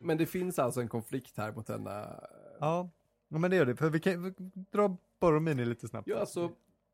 Men 0.00 0.18
det 0.18 0.26
finns 0.26 0.58
alltså 0.58 0.80
en 0.80 0.88
konflikt 0.88 1.36
här 1.36 1.52
mot 1.52 1.66
denna 1.66 2.20
Ja, 2.60 2.90
ja, 3.28 3.38
men 3.38 3.50
det 3.50 3.56
gör 3.56 3.66
det. 3.66 3.76
För 3.76 3.90
vi 3.90 4.00
kan 4.00 4.22
vi 4.22 4.32
dra 4.72 4.96
Borromini 5.20 5.64
lite 5.64 5.88
snabbt. 5.88 6.08
Ja, 6.08 6.18
alltså 6.18 6.50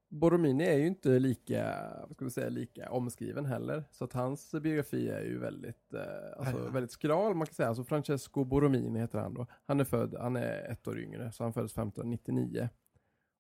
Borromini 0.09 0.65
är 0.65 0.79
ju 0.79 0.87
inte 0.87 1.19
lika, 1.19 1.77
vad 2.07 2.17
ska 2.17 2.25
vi 2.25 2.31
säga, 2.31 2.49
lika 2.49 2.91
omskriven 2.91 3.45
heller. 3.47 3.85
Så 3.91 4.05
att 4.05 4.13
hans 4.13 4.53
biografi 4.63 5.09
är 5.09 5.21
ju 5.23 5.39
väldigt, 5.39 5.95
eh, 5.95 6.39
alltså, 6.39 6.65
Ja. 6.65 6.71
väldigt 6.71 6.91
skral 6.93 7.35
man 7.35 7.47
kan 7.47 7.55
säga. 7.55 7.69
Alltså 7.69 7.85
Francesco 7.85 8.45
Borromini 8.45 8.99
heter 9.01 9.19
han 9.19 9.35
då. 9.35 9.47
Han 9.67 9.81
är 9.81 9.85
född, 9.85 10.15
han 10.21 10.37
är 10.37 10.71
ett 10.73 10.89
år 10.89 10.99
yngre, 11.01 11.33
så 11.33 11.43
han 11.43 11.53
föddes 11.53 11.73
1599. 11.73 12.69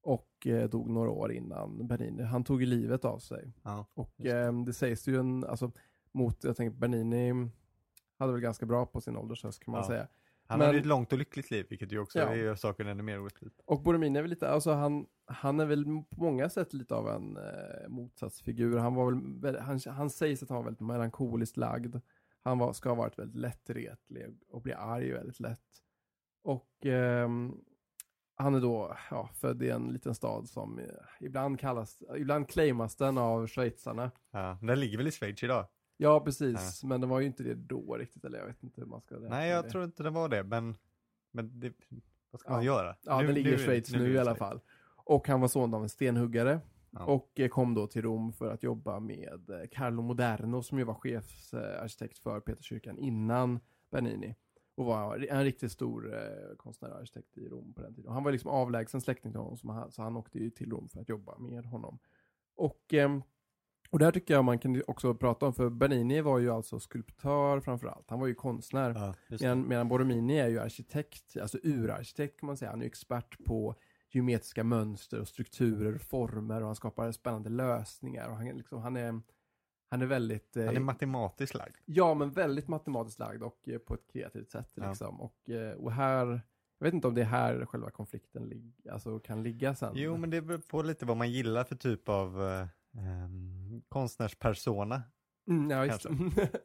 Och 0.02 0.46
eh, 0.46 0.68
dog 0.68 0.90
några 0.90 1.10
år 1.10 1.32
innan 1.32 1.86
Bernini. 1.88 2.22
Han 2.22 2.44
tog 2.44 2.62
livet 2.62 3.04
av 3.04 3.18
sig. 3.18 3.52
Ja, 3.62 3.86
Och 3.94 4.26
eh, 4.26 4.62
det 4.64 4.72
sägs 4.72 5.08
ju 5.08 5.16
en, 5.18 5.44
alltså 5.44 5.72
mot, 6.12 6.44
jag 6.44 6.56
tänker 6.56 6.78
Bernini 6.78 7.50
hade 8.18 8.32
väl 8.32 8.40
ganska 8.40 8.66
bra 8.66 8.86
på 8.86 9.00
sin 9.00 9.16
åldershöst 9.16 9.64
kan 9.64 9.72
man 9.72 9.80
Ja. 9.80 9.86
säga. 9.88 10.08
Han 10.48 10.58
Men- 10.58 10.66
hade 10.66 10.78
ett 10.78 10.86
långt 10.86 11.12
och 11.12 11.18
lyckligt 11.18 11.50
liv, 11.50 11.66
vilket 11.70 11.92
ju 11.92 11.98
också 11.98 12.18
Ja. 12.18 12.34
gör 12.34 12.54
saken 12.54 12.86
ännu 12.86 13.02
mer 13.02 13.20
orättvist. 13.20 13.60
Och 13.64 13.82
Boromini 13.82 14.18
är 14.18 14.22
väl 14.22 14.30
lite, 14.30 14.48
alltså 14.50 14.72
han, 14.72 15.06
han 15.26 15.60
är 15.60 15.66
väl 15.66 15.84
på 15.84 16.22
många 16.24 16.48
sätt 16.48 16.72
lite 16.72 16.94
av 16.94 17.08
en 17.08 17.36
eh, 17.36 17.88
motsatsfigur. 17.88 18.78
Han 18.78 18.94
var 18.94 19.40
väl, 19.40 19.58
han, 19.58 19.80
han 19.86 20.10
sägs 20.10 20.42
att 20.42 20.48
han 20.48 20.56
var 20.58 20.64
väldigt 20.64 20.80
melankoliskt 20.80 21.56
lagd. 21.56 21.96
Han 22.42 22.58
var, 22.58 22.72
ska 22.72 22.88
ha 22.88 22.96
varit 22.96 23.18
väldigt 23.18 23.36
lättretlig 23.40 24.26
och 24.48 24.62
bli 24.62 24.72
arg 24.72 25.12
väldigt 25.12 25.40
lätt. 25.40 25.82
Och 26.42 26.86
ehm, 26.86 27.54
han 28.34 28.54
är 28.54 28.60
då 28.60 28.96
ja, 29.10 29.30
född 29.34 29.62
i 29.62 29.70
en 29.70 29.88
liten 29.92 30.14
stad 30.14 30.48
som 30.48 30.78
eh, 30.78 30.84
ibland 31.20 31.60
kallas, 31.60 32.02
ibland 32.16 32.48
claimas 32.48 32.96
den 32.96 33.18
av 33.18 33.46
schweizarna. 33.46 34.10
Ja, 34.30 34.58
den 34.62 34.80
ligger 34.80 34.96
väl 34.98 35.06
i 35.06 35.10
Schweiz 35.10 35.42
idag? 35.42 35.66
Ja, 35.96 36.20
precis. 36.20 36.84
Men 36.84 37.00
det 37.00 37.06
var 37.06 37.20
ju 37.20 37.26
inte 37.26 37.42
det 37.42 37.54
då 37.54 37.96
riktigt, 37.96 38.24
eller 38.24 38.38
jag 38.38 38.46
vet 38.46 38.62
inte 38.62 38.80
hur 38.80 38.88
man 38.88 39.00
ska 39.00 39.18
Nej, 39.18 39.50
jag 39.50 39.64
det. 39.64 39.70
tror 39.70 39.84
inte 39.84 40.02
det 40.02 40.10
var 40.10 40.28
det, 40.28 40.42
men, 40.44 40.76
men 41.30 41.60
det, 41.60 41.72
vad 42.30 42.40
ska 42.40 42.50
Ja. 42.50 42.54
man 42.56 42.64
göra? 42.64 42.96
Ja, 43.02 43.20
Nu- 43.20 43.26
det 43.26 43.32
ligger 43.32 43.50
nu 43.50 43.56
i 43.56 43.58
Schweiz 43.58 43.92
nu, 43.92 43.98
ligger 43.98 44.14
i 44.14 44.18
alla 44.18 44.34
fall. 44.34 44.60
Och 44.96 45.28
han 45.28 45.40
var 45.40 45.48
son 45.48 45.74
av 45.74 45.82
en 45.82 45.88
stenhuggare. 45.88 46.60
Ja. 46.90 47.04
Och 47.04 47.40
eh, 47.40 47.48
kom 47.48 47.74
då 47.74 47.86
till 47.86 48.02
Rom 48.02 48.32
för 48.32 48.50
att 48.52 48.62
jobba 48.62 49.00
med 49.00 49.50
eh, 49.50 49.66
Carlo 49.72 50.02
Moderno 50.02 50.62
som 50.62 50.78
ju 50.78 50.84
var 50.84 50.94
chefsarkitekt 50.94 52.18
för 52.18 52.40
Peterskyrkan 52.40 52.98
innan 52.98 53.60
Bernini. 53.90 54.34
Och 54.74 54.84
var 54.84 55.26
en 55.30 55.44
riktigt 55.44 55.72
stor 55.72 56.14
eh, 56.14 56.56
konstnär 56.56 56.90
och 56.90 56.96
arkitekt 56.98 57.38
i 57.38 57.48
Rom 57.48 57.72
på 57.74 57.82
den 57.82 57.94
tiden. 57.94 58.08
Och 58.08 58.14
han 58.14 58.24
var 58.24 58.32
liksom 58.32 58.50
avlägsen 58.50 59.00
släkting 59.00 59.32
till 59.32 59.40
honom, 59.40 59.90
så 59.90 60.02
han 60.02 60.16
åkte 60.16 60.38
ju 60.38 60.50
till 60.50 60.70
Rom 60.70 60.88
för 60.88 61.00
att 61.00 61.08
jobba 61.08 61.38
med 61.38 61.64
honom. 61.66 61.98
Och, 62.56 62.94
ehm, 62.94 63.22
och 63.90 63.98
där 63.98 64.12
tycker 64.12 64.34
jag 64.34 64.44
man 64.44 64.58
kan 64.58 64.82
också 64.86 65.14
prata 65.14 65.46
om, 65.46 65.54
för 65.54 65.70
Bernini 65.70 66.20
var 66.20 66.38
ju 66.38 66.50
alltså 66.50 66.80
skulptör 66.80 67.60
framför 67.60 67.86
allt. 67.88 68.10
Han 68.10 68.20
var 68.20 68.26
ju 68.26 68.34
konstnär. 68.34 68.94
Ja. 68.94 69.14
Medan, 69.40 69.68
medan 69.68 69.88
Borromini 69.88 70.38
är 70.38 70.48
ju 70.48 70.58
arkitekt, 70.58 71.36
alltså 71.42 71.58
urarkitekt 71.62 72.40
kan 72.40 72.46
man 72.46 72.56
säga. 72.56 72.70
Han 72.70 72.80
är 72.80 72.84
ju 72.84 72.88
expert 72.88 73.44
på 73.44 73.74
geometriska 74.10 74.64
mönster 74.64 75.20
och 75.20 75.28
strukturer 75.28 75.94
och 75.94 76.00
former 76.00 76.60
och 76.60 76.66
han 76.66 76.76
skapar 76.76 77.12
spännande 77.12 77.50
lösningar. 77.50 78.28
Och 78.28 78.36
han, 78.36 78.46
är 78.46 78.54
liksom, 78.54 78.82
han, 78.82 78.96
är, 78.96 79.20
han 79.90 80.02
är 80.02 80.06
väldigt... 80.06 80.56
eh, 80.56 80.64
Han 80.66 80.76
är 80.76 80.80
matematiskt 80.80 81.54
lagd. 81.54 81.76
Ja, 81.84 82.14
men 82.14 82.30
väldigt 82.30 82.68
matematiskt 82.68 83.18
lagd 83.18 83.42
och 83.42 83.68
eh, 83.68 83.78
på 83.78 83.94
ett 83.94 84.12
kreativt 84.12 84.50
sätt. 84.50 84.70
Ja. 84.74 84.88
Liksom. 84.88 85.20
Och, 85.20 85.50
eh, 85.50 85.72
och 85.76 85.92
här, 85.92 86.26
jag 86.78 86.84
vet 86.86 86.94
inte 86.94 87.08
om 87.08 87.14
det 87.14 87.20
är 87.20 87.24
här 87.24 87.66
själva 87.66 87.90
konflikten 87.90 88.44
lig, 88.48 88.72
alltså, 88.90 89.18
kan 89.18 89.42
ligga 89.42 89.74
sen. 89.74 89.92
Jo, 89.94 90.16
men 90.16 90.30
det 90.30 90.42
beror 90.42 90.58
på 90.58 90.82
lite 90.82 91.06
vad 91.06 91.16
man 91.16 91.30
gillar 91.30 91.64
för 91.64 91.76
typ 91.76 92.08
av 92.08 92.42
eh, 92.98 93.82
konstnärspersona. 93.88 95.02
Mm, 95.48 95.70
ja, 95.70 95.86
just 95.86 96.02
det. 96.02 96.48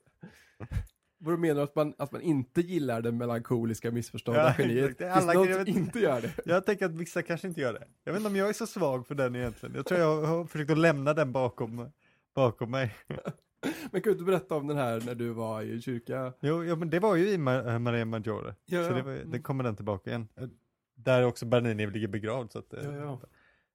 Vad 1.24 1.34
du 1.34 1.38
menar 1.38 1.62
att 1.62 1.76
man, 1.76 1.94
att 1.98 2.12
man 2.12 2.22
inte 2.22 2.62
gillar 2.62 3.02
det 3.02 3.12
melankoliska 3.12 3.92
missförstådda 3.92 4.40
Ja, 4.58 4.64
geniet? 4.64 4.98
Det 4.98 5.14
Finns 5.14 5.28
det 5.28 5.34
någon 5.34 5.54
som 5.54 5.68
inte 5.68 6.00
gör 6.00 6.22
det? 6.22 6.32
Jag 6.46 6.66
tänker 6.66 6.86
att 6.86 6.92
vissa 6.96 7.22
kanske 7.22 7.48
inte 7.48 7.62
gör 7.62 7.74
det. 7.74 7.88
Jag 8.04 8.14
vet 8.14 8.20
inte 8.20 8.30
om 8.30 8.36
jag 8.36 8.50
är 8.50 8.54
så 8.54 8.68
svag 8.68 9.08
för 9.08 9.16
den 9.16 9.36
egentligen. 9.36 9.76
Jag 9.76 9.86
tror 9.86 10.00
jag 10.00 10.22
har 10.24 10.46
försökt 10.46 10.72
att 10.72 10.78
lämna 10.78 11.14
den 11.14 11.32
bakom, 11.32 11.90
bakom 12.36 12.72
mig. 12.72 12.96
Men 13.92 14.02
kan 14.02 14.04
du 14.04 14.12
inte 14.12 14.24
berätta 14.24 14.56
om 14.56 14.68
den 14.68 14.78
här 14.78 15.02
när 15.06 15.16
du 15.16 15.30
var 15.30 15.62
i 15.62 15.82
kyrka? 15.82 16.34
Jo, 16.40 16.64
ja, 16.64 16.76
men 16.76 16.90
det 16.90 17.00
var 17.00 17.16
ju 17.16 17.30
i 17.30 17.38
Ma- 17.38 17.70
eh, 17.74 17.80
Maria 17.80 18.06
Maggiore. 18.06 18.56
Ja, 18.66 18.84
så 18.84 18.90
ja. 18.92 18.96
det, 18.96 19.02
var, 19.02 19.12
det 19.12 19.22
Mm. 19.22 19.42
kommer 19.44 19.64
den 19.64 19.76
tillbaka 19.76 20.10
igen. 20.10 20.28
Eh, 20.36 20.48
Där 20.96 21.26
också 21.26 21.46
Bernini 21.46 21.88
ligger 21.88 22.08
begravd. 22.08 22.52
Så 22.52 22.60
att, 22.60 22.74
eh, 22.74 22.84
Ja, 22.86 22.92
ja. 22.96 23.20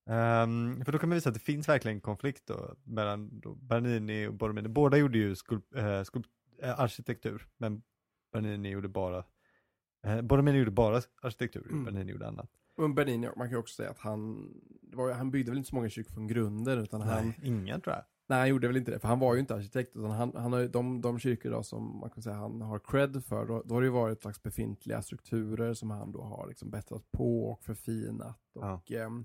Ehm, 0.06 0.84
för 0.84 0.92
då 0.92 0.98
kan 0.98 1.08
man 1.08 1.14
visa 1.16 1.28
att 1.28 1.34
det 1.34 1.40
finns 1.40 1.68
verkligen 1.68 1.96
en 1.96 2.00
konflikt 2.00 2.46
då, 2.46 2.74
mellan 2.84 3.40
då 3.40 3.54
Bernini 3.54 4.26
och 4.26 4.34
Borromini. 4.34 4.68
Båda 4.68 4.96
gjorde 4.96 5.18
ju 5.18 5.36
skulp, 5.36 5.74
eh, 5.74 6.02
skulp, 6.02 6.26
eh, 6.62 6.80
arkitektur, 6.80 7.46
men 7.56 7.82
Bernini 8.32 8.68
gjorde 8.70 8.88
bara 8.88 9.24
eh, 10.06 10.22
Borromini 10.22 10.58
gjorde 10.58 10.70
bara 10.70 11.00
arkitektur, 11.22 11.66
Mm. 11.70 11.84
Bernini 11.84 12.12
gjorde 12.12 12.26
annat. 12.28 12.50
Men 12.78 12.94
Bernini, 12.94 13.26
man 13.36 13.46
kan 13.46 13.50
ju 13.50 13.56
också 13.56 13.74
säga 13.74 13.90
att 13.90 13.98
han, 13.98 14.50
var, 14.92 15.12
han 15.12 15.30
byggde 15.30 15.50
väl 15.50 15.58
inte 15.58 15.68
så 15.70 15.74
många 15.76 15.88
kyrkor 15.88 16.12
från 16.14 16.26
grunden, 16.26 16.78
utan 16.78 17.00
han, 17.00 17.24
Nej, 17.26 17.38
inga 17.42 17.80
tror 17.80 17.94
jag. 17.96 18.04
nej 18.28 18.38
han 18.38 18.48
gjorde 18.48 18.66
väl 18.66 18.76
inte 18.76 18.90
det, 18.90 18.98
för 18.98 19.08
han 19.08 19.18
var 19.18 19.34
ju 19.34 19.40
inte 19.40 19.54
arkitekt, 19.54 19.96
utan 19.96 20.10
han, 20.10 20.32
han 20.36 20.52
har 20.52 20.64
de, 20.68 21.00
de 21.00 21.18
kyrkor 21.18 21.50
då 21.50 21.62
som 21.62 21.98
man 22.00 22.10
kan 22.10 22.22
säga 22.22 22.36
han 22.36 22.60
har 22.60 22.78
cred 22.78 23.24
för, 23.24 23.46
då, 23.46 23.62
då 23.66 23.74
har 23.74 23.80
det 23.82 23.86
ju 23.86 23.92
varit 23.92 24.20
slags 24.22 24.42
befintliga 24.42 25.02
strukturer 25.02 25.74
som 25.74 25.90
han 25.90 26.12
då 26.12 26.22
har 26.22 26.46
liksom 26.48 26.70
bättrat 26.70 27.12
på 27.12 27.44
och 27.50 27.62
förfinat 27.62 28.40
och, 28.54 28.92
ehm, 28.92 29.24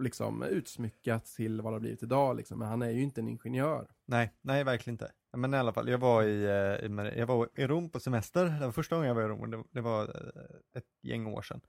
och 0.00 0.04
liksom 0.04 0.42
utsmyckat 0.42 1.26
till 1.26 1.60
vad 1.60 1.72
det 1.72 1.74
har 1.74 1.80
blivit 1.80 2.02
idag 2.02 2.36
liksom. 2.36 2.58
Men 2.58 2.68
han 2.68 2.82
är 2.82 2.90
ju 2.90 3.02
inte 3.02 3.20
en 3.20 3.28
ingenjör. 3.28 3.90
Nej, 4.04 4.34
nej 4.40 4.64
verkligen 4.64 4.94
inte. 4.94 5.12
Men 5.32 5.54
i 5.54 5.56
alla 5.56 5.72
fall, 5.72 5.88
jag 5.88 5.98
var 5.98 6.22
i, 6.22 6.44
eh, 6.44 7.18
jag 7.18 7.26
var 7.26 7.48
i 7.54 7.66
Rom 7.66 7.90
på 7.90 8.00
semester, 8.00 8.44
det 8.44 8.66
var 8.66 8.72
första 8.72 8.96
gången 8.96 9.08
jag 9.08 9.14
var 9.14 9.22
i 9.22 9.26
Rom 9.26 9.64
det, 9.72 9.80
var 9.80 10.02
eh, 10.02 10.78
ett 10.78 10.88
gäng 11.02 11.26
år 11.26 11.42
sedan. 11.42 11.60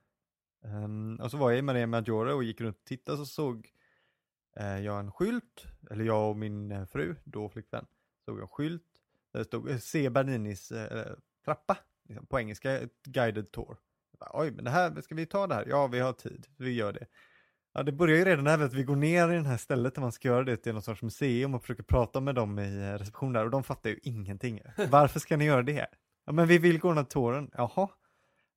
Ehm, 0.66 1.20
och 1.22 1.32
så 1.32 1.38
var 1.38 1.50
jag 1.50 1.60
i 1.60 1.62
Maria 1.62 1.88
Maggiore 1.88 2.34
och 2.34 2.44
gick 2.44 2.62
runt 2.62 2.78
och 2.78 2.86
tittade 2.86 3.18
så 3.18 3.26
såg 3.26 3.70
eh, 4.56 4.80
jag 4.80 5.00
en 5.00 5.12
skylt, 5.12 5.68
eller 5.90 6.06
jag 6.06 6.30
och 6.30 6.38
min 6.38 6.88
fru, 6.88 7.16
då 7.24 7.50
flickvän, 7.50 7.86
såg 8.26 8.40
en 8.40 8.48
skylt 8.48 8.84
där 9.32 9.40
det 9.40 9.46
stod 9.46 9.82
se 9.82 10.10
Berninis 10.10 10.72
trappa, 11.46 11.78
liksom, 12.08 12.26
på 12.26 12.40
engelska, 12.40 12.80
guided 13.04 13.52
tour. 13.52 13.78
Bara, 14.20 14.32
Oj, 14.34 14.52
men 14.52 14.66
det 14.66 14.72
här, 14.72 15.02
ska 15.02 15.16
vi 15.16 15.26
ta 15.26 15.48
det 15.48 15.56
här? 15.56 15.66
Ja, 15.70 15.88
vi 15.88 16.00
har 16.00 16.14
tid, 16.14 16.48
vi 16.58 16.72
gör 16.72 16.94
det. 16.94 17.08
Ja, 17.74 17.84
det 17.84 17.92
börjar 17.92 18.18
ju 18.18 18.26
redan 18.26 18.48
här 18.48 18.58
med 18.58 18.66
att 18.68 18.74
vi 18.74 18.84
går 18.84 18.96
ner 18.96 19.30
i 19.30 19.36
det 19.36 19.48
här 19.48 19.58
stället 19.58 19.96
där 19.96 20.02
man 20.02 20.12
ska 20.12 20.28
göra 20.28 20.44
det 20.44 20.58
till 20.58 20.74
någon 20.74 20.82
sorts 20.82 21.02
museum 21.02 21.54
och 21.56 21.62
försöker 21.62 21.84
prata 21.84 22.20
med 22.22 22.36
dem 22.36 22.60
i 22.60 22.78
eh, 22.78 22.98
receptionen 22.98 23.34
där 23.34 23.46
och 23.46 23.52
de 23.52 23.64
fattar 23.64 23.90
ju 23.90 24.00
ingenting. 24.04 24.62
Varför 24.90 25.20
ska 25.20 25.38
ni 25.38 25.46
göra 25.46 25.64
det? 25.64 25.88
Ja, 26.26 26.32
men 26.32 26.48
vi 26.48 26.58
vill 26.58 26.80
gå 26.80 26.88
den 26.88 26.98
här 26.98 27.04
touren. 27.04 27.52
Jaha, 27.54 27.90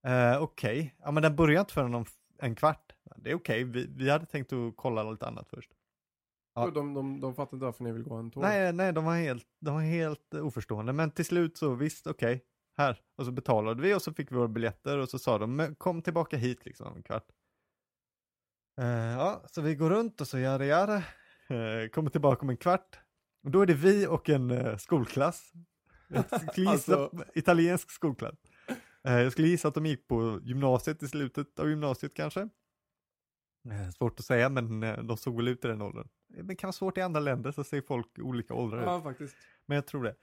eh, 0.07 0.43
okej. 0.43 0.95
Ja, 0.99 1.11
men 1.11 1.23
den 1.23 1.37
börjar 1.37 1.61
inte 1.61 1.73
förrän 1.75 1.95
om 1.95 2.05
en 2.39 2.55
kvart. 2.55 2.93
Det 3.17 3.31
är 3.31 3.35
okej, 3.35 3.65
vi, 3.65 3.87
vi 3.97 4.11
hade 4.11 4.27
tänkt 4.27 4.53
att 4.53 4.77
kolla 4.77 5.11
lite 5.11 5.27
annat 5.27 5.49
först. 5.49 5.71
Ja. 6.55 6.71
De, 6.71 6.95
de, 6.95 7.21
de 7.21 7.35
fattar 7.35 7.57
inte 7.57 7.65
varför 7.65 7.85
ni 7.85 7.93
vill 7.93 8.03
gå 8.03 8.15
en 8.15 8.31
tour. 8.31 8.43
Nej, 8.43 8.73
nej, 8.73 8.93
de 8.93 9.05
var 9.05 9.17
helt, 9.17 9.47
de 9.61 9.75
var 9.75 9.83
helt 9.83 10.35
oförstående, 10.35 10.93
men 10.93 11.11
till 11.11 11.25
slut 11.25 11.57
så 11.57 11.75
visst, 11.75 12.07
okej, 12.07 12.45
här. 12.77 13.01
Och 13.17 13.25
så 13.25 13.33
betalade 13.33 13.83
vi 13.83 13.95
och 13.95 14.03
så 14.03 14.13
fick 14.13 14.33
vi 14.33 14.37
våra 14.37 14.49
biljetter 14.49 14.99
och 14.99 15.09
så 15.09 15.19
sa 15.19 15.39
de, 15.39 15.57
"Men 15.57 15.75
kom 15.75 16.03
tillbaka 16.03 16.37
hit 16.37 16.65
liksom 16.65 16.87
om 16.87 16.97
en 16.97 17.03
kvart. 17.03 17.27
Eh, 18.81 18.87
ja, 19.13 19.45
så 19.51 19.61
vi 19.61 19.75
går 19.75 19.91
runt 19.91 20.21
och 20.21 20.29
så 20.29 20.39
gör 20.39 20.59
det. 20.59 21.05
Eh, 21.49 21.89
kommer 21.89 22.11
tillbaka 22.11 22.43
om 22.43 22.51
en 22.51 22.57
kvart. 22.57 22.99
Och 23.45 23.51
då 23.51 23.61
är 23.61 23.67
det 23.67 23.75
vi 23.75 24.07
och 24.07 24.29
en 24.29 24.51
eh, 24.51 24.77
skolklass. 24.77 25.53
Jag 26.09 26.25
skulle 26.53 26.71
Alltså- 26.71 27.11
italiensk 27.35 27.91
skolklass. 27.91 28.35
Jag 29.03 29.33
skulle 29.33 29.49
gissa 29.49 29.69
att 29.69 29.75
de 29.75 29.87
gick 29.87 30.09
på 30.09 30.41
gymnasiet 30.43 31.03
i 31.03 31.09
slutet 31.09 31.59
av 31.59 31.69
gymnasiet 31.69 32.15
kanske. 32.15 32.49
Svårt 33.99 34.19
att 34.21 34.25
säga, 34.27 34.49
men 34.49 34.81
de 35.07 35.17
såg 35.17 35.37
väl 35.37 35.49
ut 35.49 35.65
i 35.65 35.69
den 35.69 35.83
åldern. 35.83 36.09
Det 36.43 36.55
kan 36.57 36.69
vara 36.69 36.73
svårt 36.73 36.99
i 36.99 37.01
andra 37.01 37.21
länder, 37.21 37.53
så 37.53 37.65
ser 37.65 37.81
folk 37.81 38.19
olika 38.19 38.55
åldrar 38.55 38.79
ut. 38.79 38.85
Ja, 38.87 39.03
faktiskt. 39.03 39.37
Men 39.67 39.75
jag 39.75 39.87
tror 39.87 40.05
det. 40.05 40.15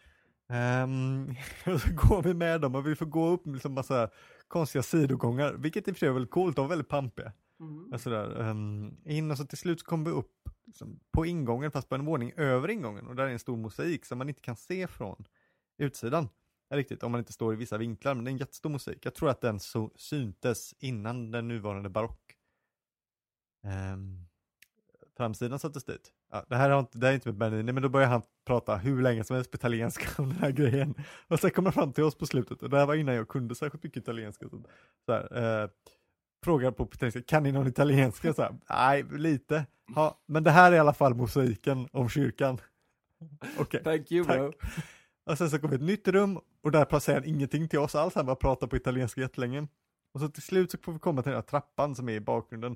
Ehm, 0.50 1.30
och 1.74 1.82
så 1.82 1.90
går 1.94 2.24
vi 2.24 2.34
med 2.34 2.62
dem 2.62 2.76
och 2.76 2.88
vi 2.88 2.96
får 2.96 3.06
gå 3.06 3.28
upp 3.30 3.46
med 3.46 3.54
liksom 3.54 3.74
massa 3.74 4.10
konstiga 4.48 4.84
sidogångar, 4.84 5.54
vilket 5.54 5.88
i 5.88 5.92
och 5.92 5.96
för 5.96 6.00
sig 6.00 6.10
är 6.10 6.14
väldigt 6.14 6.32
coolt, 6.32 6.56
de 6.56 6.62
var 6.62 6.70
väldigt 6.70 6.90
pampiga. 6.90 7.34
Mm. 7.62 7.94
Och 7.94 8.02
sådär, 8.02 8.50
Um, 8.50 8.98
in 9.06 9.32
och 9.32 9.38
så 9.38 9.46
till 9.46 9.58
slut 9.58 9.84
kom 9.84 10.04
vi 10.04 10.12
upp 10.12 10.50
liksom, 10.66 11.00
på 11.12 11.26
ingången, 11.26 11.72
fast 11.72 11.90
på 11.90 11.96
en 11.96 12.06
våning 12.06 12.34
över 12.38 12.70
ingången 12.70 13.08
och 13.08 13.16
där 13.16 13.24
är 13.24 13.30
en 13.30 13.40
stor 13.40 13.58
mosaik 13.58 14.06
som 14.06 14.18
man 14.18 14.30
inte 14.30 14.42
kan 14.42 14.56
se 14.56 14.88
från 14.88 15.26
utsidan. 15.78 16.30
Riktigt, 16.74 17.04
om 17.04 17.12
man 17.12 17.20
inte 17.20 17.34
står 17.34 17.54
i 17.54 17.56
vissa 17.56 17.78
vinklar, 17.78 18.16
men 18.16 18.24
det 18.24 18.30
är 18.30 18.32
en 18.32 18.38
jättestor 18.38 18.70
mosaik. 18.70 19.06
Jag 19.06 19.16
tror 19.16 19.30
att 19.30 19.42
den 19.42 19.60
så 19.60 19.92
syntes 19.96 20.74
innan 20.80 21.32
den 21.32 21.48
nuvarande 21.48 21.90
barock. 21.90 22.36
um, 23.94 24.28
framsidan 25.18 25.60
sattes 25.60 25.84
dit. 25.84 26.14
Ja, 26.32 26.46
det 26.50 26.56
här 26.56 26.70
har 26.70 26.80
inte, 26.80 26.98
det 26.98 27.06
här 27.06 27.14
är 27.14 27.16
inte 27.16 27.30
med 27.30 27.38
Bernini, 27.38 27.72
men 27.72 27.84
då 27.84 27.90
börjar 27.90 28.08
han 28.08 28.22
prata 28.46 28.78
hur 28.78 29.02
länge 29.02 29.24
som 29.24 29.36
helst 29.36 29.52
på 29.52 29.56
italienska 29.56 30.22
om 30.22 30.30
den 30.30 30.38
här 30.38 30.52
grejen. 30.52 30.96
Och 31.28 31.40
sen 31.40 31.52
kommer 31.52 31.70
han 31.70 31.74
fram 31.74 31.94
till 31.94 32.04
oss 32.04 32.18
på 32.18 32.26
slutet, 32.26 32.64
och 32.64 32.70
det 32.70 32.78
här 32.78 32.86
var 32.86 32.96
innan 32.96 33.16
jag 33.16 33.28
kunde 33.28 33.56
särskilt 33.56 33.84
mycket 33.84 34.04
italienska. 34.04 34.50
Så, 34.50 34.62
så 35.06 35.12
här, 35.12 35.64
uh, 35.64 35.70
frågar 36.44 36.72
på 36.72 36.84
italienska, 36.84 37.22
kan 37.22 37.44
ni 37.44 37.52
någon 37.52 37.68
italienska? 37.68 38.34
Så 38.34 38.42
här, 38.42 38.56
Nej, 38.70 39.04
lite. 39.12 39.66
Ja, 39.96 40.20
men 40.26 40.44
det 40.44 40.52
här 40.52 40.72
är 40.72 40.76
i 40.76 40.80
alla 40.80 40.94
fall 40.94 41.16
mosaiken 41.16 41.88
om 41.92 42.10
kyrkan. 42.10 42.58
Okej. 43.58 43.84
Thank 43.84 44.12
you 44.12 44.26
Tack. 44.26 44.38
bro. 44.38 44.54
Och 45.26 45.38
sen 45.38 45.50
så 45.50 45.60
kom 45.60 45.70
vi 45.70 45.76
ett 45.76 45.82
nytt 45.82 46.08
rum 46.08 46.40
och 46.64 46.72
där 46.72 47.00
säger 47.00 47.20
han 47.20 47.30
ingenting 47.30 47.68
till 47.68 47.80
oss 47.80 47.96
alls, 47.96 48.16
han 48.16 48.26
bara 48.26 48.36
pratar 48.36 48.68
på 48.68 48.76
italienska 48.76 49.22
jättelänge. 49.22 49.68
Och 50.14 50.20
så 50.20 50.28
till 50.28 50.44
slut 50.44 50.72
så 50.72 50.78
får 50.78 50.94
vi 50.94 51.00
komma 51.00 51.22
till 51.22 51.30
den 51.30 51.38
här 51.38 51.48
trappan 51.48 51.96
som 51.96 52.10
är 52.10 52.14
i 52.14 52.20
bakgrunden. 52.20 52.76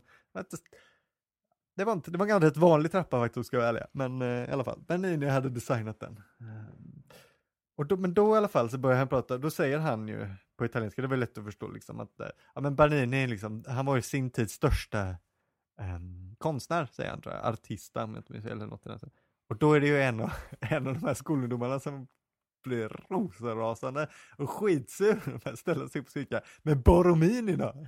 Det 1.75 1.83
var, 1.83 1.93
inte, 1.93 2.11
det 2.11 2.17
var 2.17 2.27
en 2.27 2.41
rätt 2.41 2.57
vanlig 2.57 2.91
trappa 2.91 3.19
faktiskt, 3.19 3.47
ska 3.47 3.57
jag 3.57 3.61
vara 3.61 3.69
ärlig. 3.69 3.83
Men 3.91 4.21
eh, 4.21 4.49
i 4.49 4.51
alla 4.51 4.63
fall, 4.63 4.79
Bernini 4.87 5.27
hade 5.27 5.49
designat 5.49 5.99
den. 5.99 6.19
Och 7.75 7.85
då, 7.85 7.97
men 7.97 8.13
då 8.13 8.35
i 8.35 8.37
alla 8.37 8.47
fall 8.47 8.69
så 8.69 8.77
börjar 8.77 8.97
han 8.97 9.07
prata, 9.07 9.37
då 9.37 9.49
säger 9.49 9.77
han 9.79 10.07
ju 10.07 10.27
på 10.57 10.65
italienska, 10.65 11.01
det 11.01 11.07
var 11.07 11.17
lätt 11.17 11.37
att 11.37 11.43
förstå 11.43 11.67
liksom 11.67 11.99
att, 11.99 12.19
eh, 12.19 12.27
ja 12.55 12.61
men 12.61 12.75
Bernini 12.75 13.27
liksom, 13.27 13.63
han 13.67 13.85
var 13.85 13.95
ju 13.95 14.01
sin 14.01 14.29
tids 14.29 14.53
största 14.53 15.15
um, 15.81 16.35
konstnär, 16.37 16.85
säger 16.85 17.09
han 17.09 17.21
tror 17.21 17.35
jag, 17.35 17.45
artista 17.45 18.03
om 18.03 18.13
jag 18.13 18.19
inte 18.19 18.33
minns 18.33 18.45
fel, 18.45 18.57
eller 18.57 18.67
något 18.67 18.85
i 18.85 18.89
den 18.89 18.97
stilen. 18.97 19.15
Och 19.49 19.57
då 19.57 19.73
är 19.73 19.79
det 19.79 19.87
ju 19.87 20.01
en 20.01 20.19
av, 20.19 20.31
en 20.59 20.87
av 20.87 20.93
de 20.93 21.03
här 21.07 21.13
skolungdomarna 21.13 21.79
som 21.79 22.07
blir 22.63 23.01
rosenrasande 23.09 24.09
och 24.37 24.49
skitsur 24.49 25.15
för 25.15 25.39
ställer 25.39 25.55
ställa 25.55 25.87
sig 25.87 26.01
på 26.01 26.11
cirka 26.11 26.41
med 26.61 26.83
Boromini 26.83 27.55
då. 27.55 27.87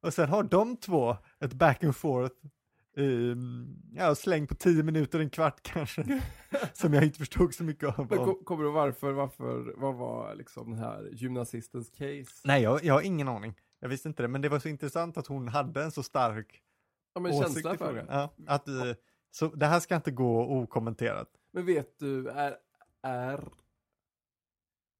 Och 0.00 0.14
sen 0.14 0.28
har 0.28 0.42
de 0.42 0.76
två 0.76 1.16
ett 1.40 1.52
back 1.52 1.84
and 1.84 1.96
forth 1.96 2.36
um, 2.98 3.76
ja, 3.94 4.14
släng 4.14 4.46
på 4.46 4.54
tio 4.54 4.82
minuter, 4.82 5.20
en 5.20 5.30
kvart 5.30 5.62
kanske, 5.62 6.22
som 6.72 6.94
jag 6.94 7.04
inte 7.04 7.18
förstod 7.18 7.54
så 7.54 7.64
mycket 7.64 7.98
av. 7.98 8.06
Men 8.10 8.18
ko- 8.18 8.44
kommer 8.44 8.64
du 8.64 8.70
varför, 8.70 9.12
varför, 9.12 9.74
vad 9.76 9.94
var 9.94 10.34
liksom 10.34 10.70
den 10.70 10.78
här 10.78 11.08
gymnasistens 11.12 11.90
case? 11.90 12.26
Nej, 12.44 12.62
jag, 12.62 12.84
jag 12.84 12.94
har 12.94 13.02
ingen 13.02 13.28
aning. 13.28 13.54
Jag 13.80 13.88
visste 13.88 14.08
inte 14.08 14.22
det, 14.22 14.28
men 14.28 14.40
det 14.40 14.48
var 14.48 14.58
så 14.58 14.68
intressant 14.68 15.16
att 15.16 15.26
hon 15.26 15.48
hade 15.48 15.82
en 15.82 15.90
så 15.90 16.02
stark 16.02 16.62
Ja 17.14 17.20
men 17.20 17.32
åsikt 17.32 17.52
känsla 17.54 17.74
i 17.74 17.78
för 17.78 17.94
det. 17.94 18.06
Ja, 18.08 18.34
att, 18.46 18.68
eh, 18.68 18.74
så 19.30 19.46
det 19.48 19.66
här 19.66 19.80
ska 19.80 19.96
inte 19.96 20.10
gå 20.10 20.46
okommenterat. 20.46 21.28
Men 21.52 21.66
vet 21.66 21.98
du, 21.98 22.28
är, 22.28 22.56
är, 23.02 23.44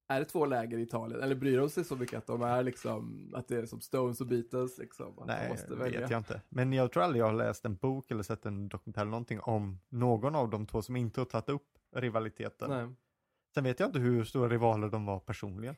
är 0.09 0.19
det 0.19 0.25
två 0.25 0.45
läger 0.45 0.77
i 0.77 0.81
Italien? 0.81 1.21
Eller 1.21 1.35
bryr 1.35 1.57
de 1.57 1.69
sig 1.69 1.83
så 1.83 1.95
mycket 1.95 2.17
att 2.17 2.27
de 2.27 2.41
är 2.41 2.63
liksom, 2.63 3.31
att 3.35 3.47
det 3.47 3.57
är 3.57 3.65
som 3.65 3.81
Stones 3.81 4.21
och 4.21 4.27
Beatles 4.27 4.77
liksom? 4.77 5.23
Nej, 5.27 5.49
måste 5.49 5.75
vet 5.75 6.09
jag 6.09 6.19
inte. 6.19 6.41
Men 6.49 6.73
jag 6.73 6.91
tror 6.91 7.03
aldrig 7.03 7.21
jag 7.21 7.25
har 7.25 7.33
läst 7.33 7.65
en 7.65 7.75
bok 7.75 8.11
eller 8.11 8.23
sett 8.23 8.45
en 8.45 8.67
dokumentär 8.67 9.01
eller 9.01 9.11
någonting 9.11 9.39
om 9.39 9.79
någon 9.89 10.35
av 10.35 10.49
de 10.49 10.67
två 10.67 10.81
som 10.81 10.95
inte 10.95 11.21
har 11.21 11.25
tagit 11.25 11.49
upp 11.49 11.67
rivaliteten. 11.95 12.69
Nej. 12.69 12.95
Sen 13.53 13.63
vet 13.63 13.79
jag 13.79 13.89
inte 13.89 13.99
hur 13.99 14.23
stora 14.23 14.49
rivaler 14.49 14.89
de 14.89 15.05
var 15.05 15.19
personligen. 15.19 15.75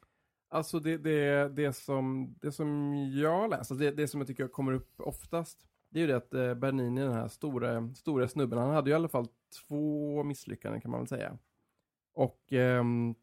Alltså 0.50 0.80
det, 0.80 0.98
det, 0.98 1.50
det, 1.50 1.74
som, 1.74 2.36
det 2.42 2.52
som 2.52 2.94
jag 3.14 3.54
alltså 3.54 3.74
det, 3.74 3.92
det 3.92 4.08
som 4.08 4.20
jag 4.20 4.28
tycker 4.28 4.48
kommer 4.48 4.72
upp 4.72 5.02
oftast, 5.02 5.68
det 5.90 6.00
är 6.00 6.02
ju 6.02 6.08
det 6.08 6.18
att 6.18 6.34
eh, 6.34 6.54
Bernini, 6.54 7.02
den 7.02 7.14
här 7.14 7.28
stora, 7.28 7.94
stora 7.94 8.28
snubben, 8.28 8.60
han 8.60 8.72
hade 8.72 8.90
ju 8.90 8.92
i 8.92 8.96
alla 8.96 9.08
fall 9.08 9.28
två 9.68 10.24
misslyckanden 10.24 10.82
kan 10.82 10.92
man 10.92 11.00
väl 11.00 11.08
säga. 11.08 11.38
Och 12.14 12.54
ehm, 12.54 13.16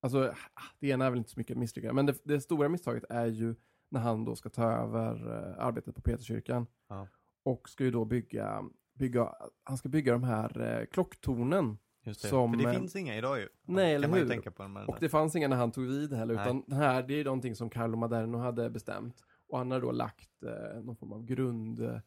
alltså, 0.00 0.34
det 0.78 0.88
ena 0.88 1.06
är 1.06 1.10
väl 1.10 1.18
inte 1.18 1.30
så 1.30 1.40
mycket 1.40 1.58
misslyckande, 1.58 1.94
men 1.94 2.06
det, 2.06 2.18
det 2.24 2.40
stora 2.40 2.68
misstaget 2.68 3.04
är 3.08 3.26
ju 3.26 3.54
när 3.90 4.00
han 4.00 4.24
då 4.24 4.36
ska 4.36 4.48
ta 4.48 4.72
över 4.72 5.36
eh, 5.36 5.64
arbetet 5.66 5.94
på 5.94 6.00
Peterskyrkan. 6.00 6.66
Ja. 6.88 7.08
Och 7.42 7.68
ska 7.68 7.84
ju 7.84 7.90
då 7.90 8.04
bygga, 8.04 8.64
bygga, 8.94 9.34
han 9.64 9.78
ska 9.78 9.88
bygga 9.88 10.12
de 10.12 10.22
här 10.22 10.60
eh, 10.60 10.86
klocktornen. 10.86 11.78
Just 12.02 12.22
det. 12.22 12.28
Som, 12.28 12.52
För 12.52 12.58
det 12.58 12.68
eh, 12.68 12.78
finns 12.78 12.96
inga 12.96 13.16
idag 13.16 13.38
ju. 13.38 13.48
nej, 13.62 13.94
eller 13.94 14.08
hur? 14.08 14.28
tänka 14.28 14.50
på 14.50 14.84
Och 14.88 14.96
det 15.00 15.08
fanns 15.08 15.36
inga 15.36 15.48
när 15.48 15.56
han 15.56 15.72
tog 15.72 15.86
vid 15.86 16.12
heller, 16.12 16.34
Nej. 16.34 16.44
utan 16.44 16.64
den 16.66 16.78
här, 16.78 17.02
det 17.02 17.20
är 17.20 17.24
någonting 17.24 17.54
som 17.54 17.70
Carlo 17.70 17.96
Maderno 17.96 18.38
hade 18.38 18.70
bestämt. 18.70 19.24
Och 19.48 19.58
han 19.58 19.70
hade 19.70 19.86
då 19.86 19.92
lagt 19.92 20.42
eh, 20.42 20.82
någon 20.82 20.96
form 20.96 21.12
av 21.12 21.24
grund, 21.24 22.00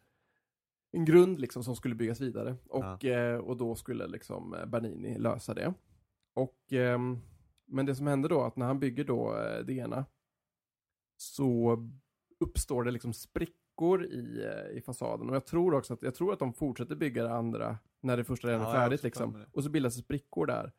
en 0.91 1.05
grund 1.05 1.39
liksom 1.39 1.63
som 1.63 1.75
skulle 1.75 1.95
byggas 1.95 2.21
vidare. 2.21 2.55
Och, 2.69 3.05
eh, 3.05 3.37
och 3.37 3.57
då 3.57 3.75
skulle 3.75 4.07
liksom 4.07 4.55
Bernini 4.67 5.17
lösa 5.17 5.53
det. 5.53 5.73
Och, 6.33 6.73
ehm, 6.73 7.19
men 7.71 7.85
det 7.85 7.95
som 7.95 8.07
hände 8.07 8.27
då, 8.27 8.41
att 8.41 8.55
när 8.55 8.65
han 8.65 8.79
bygger 8.79 9.03
då 9.03 9.37
eh, 9.37 9.65
det 9.65 9.73
ena, 9.73 10.05
så 11.17 11.77
uppstår 12.39 12.83
det 12.83 12.91
liksom 12.91 13.13
sprickor 13.13 14.05
i, 14.05 14.45
eh, 14.45 14.77
i 14.77 14.81
fasaden. 14.81 15.29
Och 15.29 15.35
jag 15.35 15.45
tror 15.45 15.73
också 15.73 15.93
att, 15.93 16.01
jag 16.01 16.15
tror 16.15 16.33
att 16.33 16.39
de 16.39 16.53
fortsätter 16.53 16.95
bygga 16.95 17.23
det 17.23 17.33
andra 17.33 17.77
när 18.01 18.17
det 18.17 18.23
första 18.23 18.47
redan 18.47 18.61
Ja, 18.61 18.67
är 18.67 18.73
har 18.73 18.83
färdigt 18.83 19.03
liksom. 19.03 19.45
Och 19.51 19.63
så 19.63 19.69
bildas 19.69 19.95
det 19.95 20.01
sprickor 20.01 20.45
där. 20.45 20.71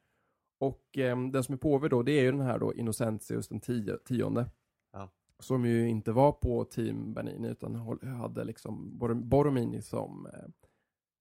Och 0.58 0.98
ehm, 0.98 1.32
den 1.32 1.44
som 1.44 1.52
är 1.52 1.58
påve 1.58 1.88
då, 1.88 2.02
det 2.02 2.12
är 2.12 2.22
ju 2.22 2.30
den 2.30 2.40
här 2.40 2.58
då 2.58 2.74
Innocentius 2.74 3.48
den 3.48 3.60
tio, 3.60 3.98
tionde. 3.98 4.50
Ja. 4.92 5.10
Som 5.38 5.64
ju 5.64 5.88
inte 5.88 6.12
var 6.12 6.32
på 6.32 6.64
team 6.64 7.14
Bernini 7.14 7.48
utan 7.48 7.74
hade 8.02 8.44
liksom 8.44 8.98
Bor- 8.98 9.14
Borromini 9.14 9.82
som, 9.82 10.26
eh, 10.26 10.48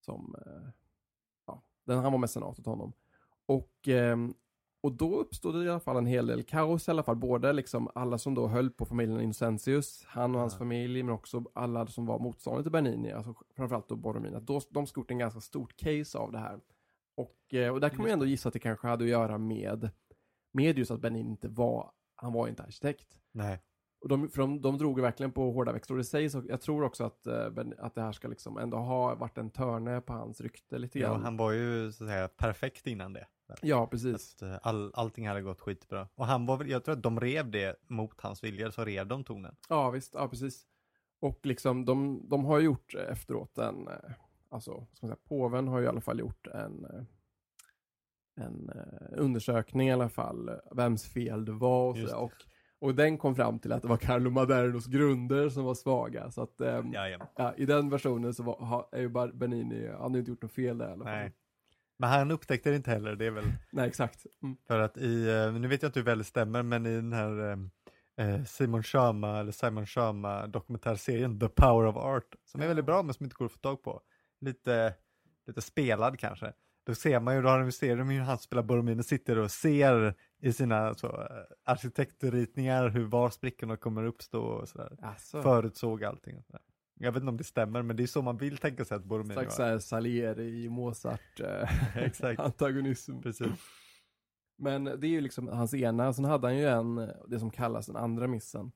som 0.05 0.35
eh, 0.45 0.69
ja, 1.47 1.63
den, 1.85 1.97
han 1.97 2.11
var 2.11 2.19
mecenat 2.19 2.59
åt 2.59 2.65
honom. 2.65 2.93
Och, 3.45 3.87
och 4.83 4.91
då 4.91 5.15
uppstod 5.19 5.55
det 5.55 5.63
i 5.65 5.69
alla 5.69 5.79
fall 5.79 5.97
en 5.97 6.05
hel 6.05 6.27
del 6.27 6.43
kaos 6.43 6.87
i 6.87 6.91
alla 6.91 7.03
fall. 7.03 7.15
Både 7.15 7.53
liksom 7.53 7.89
alla 7.95 8.17
som 8.17 8.35
då 8.35 8.47
höll 8.47 8.69
på 8.69 8.85
familjen 8.85 9.21
Innocentius, 9.21 10.03
han 10.07 10.35
och 10.35 10.41
hans 10.41 10.53
Ja. 10.53 10.57
familj, 10.59 11.03
men 11.03 11.13
också 11.13 11.43
alla 11.53 11.87
som 11.87 12.05
var 12.05 12.19
motståndare 12.19 12.63
till 12.63 12.71
Bernini, 12.71 13.11
alltså 13.11 13.33
framförallt 13.55 13.89
då 13.89 13.95
Då, 14.41 14.61
de 14.69 14.87
skulle 14.87 15.01
gjort 15.01 15.11
en 15.11 15.17
ganska 15.17 15.39
stort 15.39 15.77
case 15.77 16.17
av 16.17 16.31
det 16.31 16.37
här. 16.39 16.59
Och, 17.15 17.53
eh, 17.53 17.73
och 17.73 17.79
där 17.79 17.89
kan 17.89 17.97
man 17.97 18.07
ju 18.07 18.13
ändå 18.13 18.25
gissa 18.25 18.47
att 18.49 18.53
det 18.53 18.59
kanske 18.59 18.87
hade 18.87 19.03
att 19.03 19.09
göra 19.09 19.37
med, 19.37 19.89
med 20.53 20.77
just 20.77 20.91
att 20.91 20.99
Bernini 21.01 21.29
inte 21.29 21.47
var, 21.47 21.91
han 22.15 22.33
var 22.33 22.47
inte 22.47 22.63
arkitekt. 22.63 23.17
Nej. 23.31 23.61
Och 24.01 24.09
de, 24.09 24.29
för 24.29 24.41
de, 24.41 24.61
de 24.61 24.77
drog 24.77 24.99
verkligen 24.99 25.31
på 25.31 25.51
hårda 25.51 25.71
växlar. 25.73 25.93
Och 25.95 25.97
det 25.97 26.03
sägs, 26.03 26.35
jag 26.49 26.61
tror 26.61 26.83
också 26.83 27.03
att, 27.03 27.27
eh, 27.27 27.45
att 27.77 27.95
det 27.95 28.01
här 28.01 28.11
ska 28.11 28.27
liksom 28.27 28.57
ändå 28.57 28.77
ha 28.77 29.15
varit 29.15 29.37
en 29.37 29.49
törne 29.49 30.01
på 30.01 30.13
hans 30.13 30.41
rykte 30.41 30.77
lite 30.77 30.99
Ja, 30.99 31.07
grann. 31.09 31.23
han 31.23 31.37
var 31.37 31.51
ju 31.51 31.91
så 31.91 32.03
att 32.03 32.09
säga 32.09 32.27
perfekt 32.27 32.87
innan 32.87 33.13
det. 33.13 33.27
Ja, 33.61 33.87
precis. 33.87 34.35
Att, 34.35 34.41
eh, 34.41 34.57
all, 34.61 34.91
allting 34.93 35.27
hade 35.27 35.41
gått 35.41 35.61
skitbra. 35.61 36.07
Och 36.15 36.25
han 36.25 36.45
var 36.45 36.57
väl, 36.57 36.69
jag 36.69 36.83
tror 36.83 36.95
att 36.95 37.03
de 37.03 37.19
rev 37.19 37.51
det 37.51 37.75
mot 37.87 38.21
hans 38.21 38.43
vilja, 38.43 38.71
så 38.71 38.85
rev 38.85 39.07
de 39.07 39.23
tonen. 39.23 39.55
Ja, 39.69 39.89
visst. 39.89 40.13
Ja, 40.13 40.27
precis. 40.27 40.65
Och 41.19 41.39
liksom, 41.45 41.85
de, 41.85 42.21
de 42.29 42.45
har 42.45 42.59
gjort 42.59 42.95
efteråt 42.95 43.57
en, 43.57 43.87
eh, 43.87 43.93
alltså, 44.49 44.71
ska 44.93 45.07
man 45.07 45.15
säga, 45.15 45.27
påven 45.27 45.67
har 45.67 45.79
ju 45.79 45.85
i 45.85 45.87
alla 45.87 46.01
fall 46.01 46.19
gjort 46.19 46.47
en, 46.47 46.85
eh, 46.85 47.03
en 48.45 48.71
undersökning 49.17 49.87
i 49.87 49.93
alla 49.93 50.09
fall, 50.09 50.51
vems 50.71 51.13
fel 51.13 51.45
det 51.45 51.51
var 51.51 51.89
och, 51.89 51.97
så, 51.97 52.17
och, 52.17 52.31
och 52.79 52.95
den 52.95 53.17
kom 53.17 53.35
fram 53.35 53.59
till 53.59 53.71
att 53.71 53.81
det 53.81 53.87
var 53.87 53.97
Carlo 53.97 54.29
Madernos 54.29 54.87
grunder 54.87 55.49
som 55.49 55.63
var 55.63 55.75
svaga. 55.75 56.31
Så 56.31 56.41
att, 56.41 56.61
ehm, 56.61 56.93
Jajamän. 56.93 57.27
ja, 57.35 57.53
i 57.57 57.65
den 57.65 57.89
versionen 57.89 58.33
så 58.33 58.43
var, 58.43 58.65
ha, 58.65 58.89
är 58.91 59.01
ju 59.01 59.09
Bernini, 59.09 59.87
han 59.87 60.01
har 60.01 60.11
ju 60.11 60.19
inte 60.19 60.31
gjort 60.31 60.41
något 60.41 60.51
fel 60.51 60.77
där 60.77 60.89
i 60.89 60.91
alla 60.91 61.03
fall. 61.03 61.13
Nej. 61.13 61.33
Men 62.01 62.09
han 62.09 62.31
upptäckte 62.31 62.69
det 62.69 62.75
inte 62.75 62.91
heller, 62.91 63.15
det 63.15 63.25
är 63.25 63.31
väl 63.31 63.51
Nej, 63.71 63.87
exakt. 63.87 64.25
Mm. 64.43 64.57
för 64.67 64.79
att 64.79 64.97
i, 64.97 65.29
eh, 65.29 65.53
nu 65.53 65.67
vet 65.67 65.81
jag 65.81 65.89
inte 65.89 65.99
hur 65.99 66.05
väl 66.05 66.17
det 66.17 66.23
stämmer, 66.23 66.63
men 66.63 66.85
i 66.85 66.95
den 66.95 67.13
här 67.13 67.51
eh, 68.17 68.27
eh, 68.27 68.43
Simon 68.43 68.83
Sharma, 68.83 69.39
eller 69.39 69.51
Simon 69.51 69.85
Sharma 69.85 70.47
dokumentärserien 70.47 71.39
The 71.39 71.49
Power 71.49 71.85
of 71.85 71.95
Art, 71.95 72.35
som 72.45 72.61
är 72.61 72.67
väldigt 72.67 72.85
bra 72.85 73.03
men 73.03 73.13
som 73.13 73.23
inte 73.23 73.35
går 73.35 73.45
att 73.45 73.51
få 73.51 73.57
tag 73.57 73.83
på. 73.83 74.01
Lite, 74.39 74.93
lite 75.47 75.61
spelad 75.61 76.19
kanske. 76.19 76.53
Då 76.85 76.95
ser 76.95 77.19
man 77.19 77.35
ju, 77.35 77.41
då 77.41 77.49
har 77.49 77.59
de 77.59 77.71
ser 77.71 77.97
de 77.97 78.09
hur 78.09 78.21
han 78.21 78.37
spelar 78.37 78.63
Borromini 78.63 79.03
sitter 79.03 79.37
och 79.37 79.51
ser 79.51 80.15
i 80.41 80.53
sina 80.53 80.93
så, 80.93 81.27
arkitektritningar 81.65 82.89
hur 82.89 83.05
var 83.05 83.29
sprickorna 83.29 83.77
kommer 83.77 84.03
uppstå 84.03 84.41
och 84.41 84.69
sådär. 84.69 84.97
Alltså, 85.01 85.41
Förutsåg 85.41 86.03
allting. 86.03 86.37
Och 86.37 86.45
sådär. 86.45 86.61
Jag 87.01 87.11
vet 87.11 87.21
inte 87.21 87.29
om 87.29 87.37
det 87.37 87.43
stämmer, 87.43 87.81
men 87.81 87.95
det 87.95 88.03
är 88.03 88.07
så 88.07 88.21
man 88.21 88.37
vill 88.37 88.57
tänka 88.57 88.85
sig 88.85 88.97
att 88.97 89.05
slags 89.05 89.35
var. 89.35 89.49
såhär 89.49 89.79
Salieri, 89.79 90.69
Mozart, 90.69 91.39
eh, 91.39 91.97
Exakt. 92.03 92.39
antagonism. 92.39 93.21
Precis. 93.21 93.47
Men 94.57 94.83
det 94.83 95.07
är 95.07 95.11
ju 95.11 95.21
liksom 95.21 95.47
hans 95.47 95.73
ena, 95.73 96.13
sen 96.13 96.25
hade 96.25 96.47
han 96.47 96.57
ju 96.57 96.67
en, 96.67 96.95
det 97.27 97.39
som 97.39 97.51
kallas 97.51 97.85
den 97.85 97.95
andra 97.95 98.27
missen. 98.27 98.71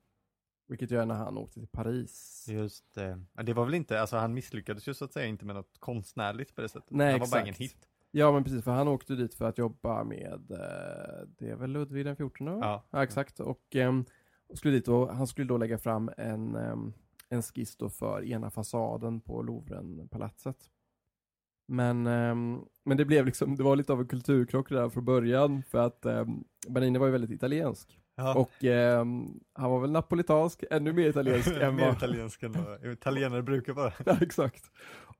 Vilket 0.67 0.91
gör 0.91 1.05
när 1.05 1.15
han 1.15 1.37
åkte 1.37 1.59
till 1.59 1.67
Paris. 1.67 2.45
Just 2.49 2.93
det. 2.93 3.21
Det 3.43 3.53
var 3.53 3.65
väl 3.65 3.73
inte, 3.73 4.01
alltså 4.01 4.17
han 4.17 4.33
misslyckades 4.33 4.87
ju 4.87 4.93
så 4.93 5.05
att 5.05 5.13
säga 5.13 5.25
inte 5.25 5.45
med 5.45 5.55
något 5.55 5.79
konstnärligt 5.79 6.55
på 6.55 6.61
det 6.61 6.69
sättet. 6.69 6.91
Nej, 6.91 7.11
han 7.11 7.19
var 7.19 7.27
bara 7.27 7.41
exakt. 7.41 7.59
ingen 7.59 7.69
hit. 7.69 7.87
Ja 8.11 8.31
men 8.31 8.43
precis, 8.43 8.63
för 8.63 8.71
han 8.71 8.87
åkte 8.87 9.15
dit 9.15 9.33
för 9.33 9.45
att 9.45 9.57
jobba 9.57 10.03
med, 10.03 10.51
eh, 10.51 11.27
det 11.37 11.49
är 11.49 11.55
väl 11.55 11.71
Ludvig 11.71 12.05
den 12.05 12.15
14 12.15 12.45
va? 12.45 12.59
Ja. 12.61 12.83
ja 12.91 13.03
exakt. 13.03 13.39
Och, 13.39 13.75
ehm, 13.75 14.05
och 14.47 14.57
skulle 14.57 14.73
dit 14.73 14.87
och 14.87 15.15
han 15.15 15.27
skulle 15.27 15.47
då 15.47 15.57
lägga 15.57 15.77
fram 15.77 16.11
en, 16.17 16.55
ehm, 16.55 16.93
en 17.29 17.41
skiss 17.41 17.75
då 17.75 17.89
för 17.89 18.23
ena 18.23 18.49
fasaden 18.49 19.21
på 19.21 19.41
Louvren-palatset. 19.41 20.57
Men, 21.67 22.07
ehm, 22.07 22.65
men 22.83 22.97
det 22.97 23.05
blev 23.05 23.25
liksom, 23.25 23.55
det 23.55 23.63
var 23.63 23.75
lite 23.75 23.93
av 23.93 23.99
en 23.99 24.07
kulturkrock 24.07 24.69
där 24.69 24.89
från 24.89 25.05
början 25.05 25.63
för 25.63 25.77
att 25.77 26.05
um, 26.05 26.43
Bernini 26.67 26.99
var 26.99 27.05
ju 27.05 27.11
väldigt 27.11 27.31
italiensk. 27.31 27.99
Ja. 28.15 28.35
Och 28.35 28.63
ehm, 28.63 29.39
han 29.53 29.71
var 29.71 29.79
väl 29.79 29.91
napolitansk, 29.91 30.63
ännu 30.71 30.93
mer 30.93 31.09
italiensk 31.09 31.47
än 31.61 31.75
Mer 31.75 31.85
vad... 31.85 31.95
italiensk 31.95 32.43
än 32.43 32.51
vad 32.51 32.85
italienare 32.85 33.43
brukar 33.43 33.73
vara. 33.73 33.93
Ja, 34.05 34.17
exakt. 34.21 34.63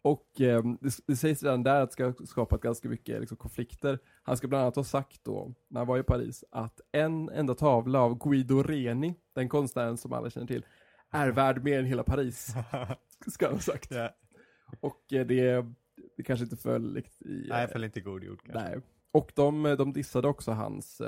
Och 0.02 0.41
ehm, 0.41 0.78
det, 0.82 0.98
det 1.08 1.15
sägs 1.15 1.44
redan 1.44 1.63
där 1.63 1.82
att 1.82 1.89
det 1.89 1.94
ska 1.94 2.06
ha 2.06 2.13
skapat 2.26 2.62
ganska 2.62 2.89
mycket 2.89 3.20
liksom, 3.20 3.38
konflikter. 3.38 4.00
Han 4.24 4.38
ska 4.38 4.48
bland 4.48 4.62
annat 4.62 4.76
ha 4.76 4.84
sagt 4.84 5.24
då, 5.24 5.54
när 5.68 5.80
han 5.80 5.88
var 5.88 5.98
i 5.98 6.04
Paris, 6.04 6.44
att 6.52 6.82
en 6.91 7.30
enda 7.30 7.56
tavla 7.56 8.00
av 8.00 8.18
Guido 8.18 8.63
Reni, 8.63 9.15
den 9.34 9.50
konstnären 9.50 9.98
som 9.98 10.13
alla 10.13 10.30
känner 10.30 10.48
till, 10.48 10.65
är 11.15 11.32
värd 11.32 11.63
mer 11.63 11.80
än 11.80 11.86
hela 11.86 12.04
Paris, 12.04 12.56
ska 13.28 13.45
han 13.45 13.56
ha 13.56 13.62
sagt. 13.62 13.91
ja. 13.91 14.10
Och 14.80 15.13
eh, 15.13 15.25
det, 15.25 15.65
det 16.17 16.23
kanske 16.23 16.43
inte 16.43 16.58
föll 16.58 16.97
i... 16.97 17.04
Nej, 17.49 17.63
eh, 17.63 17.69
för 17.69 17.84
inte 17.84 18.01
god 18.01 18.23
jord 18.23 18.41
kanske. 18.45 18.69
nej. 18.69 18.82
Och 19.12 19.32
de, 19.36 19.63
de 19.63 19.93
dissade 19.93 20.28
också 20.28 20.51
hans, 20.51 21.01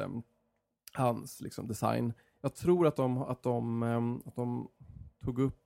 hans 0.93 1.41
liksom, 1.41 1.67
design. 1.67 2.13
Jag 2.41 2.55
tror 2.55 2.87
att 2.87 2.95
de, 2.95 3.17
att 3.17 3.43
de, 3.43 3.83
att 4.25 4.35
de 4.35 4.71
tog 5.23 5.39
upp, 5.39 5.63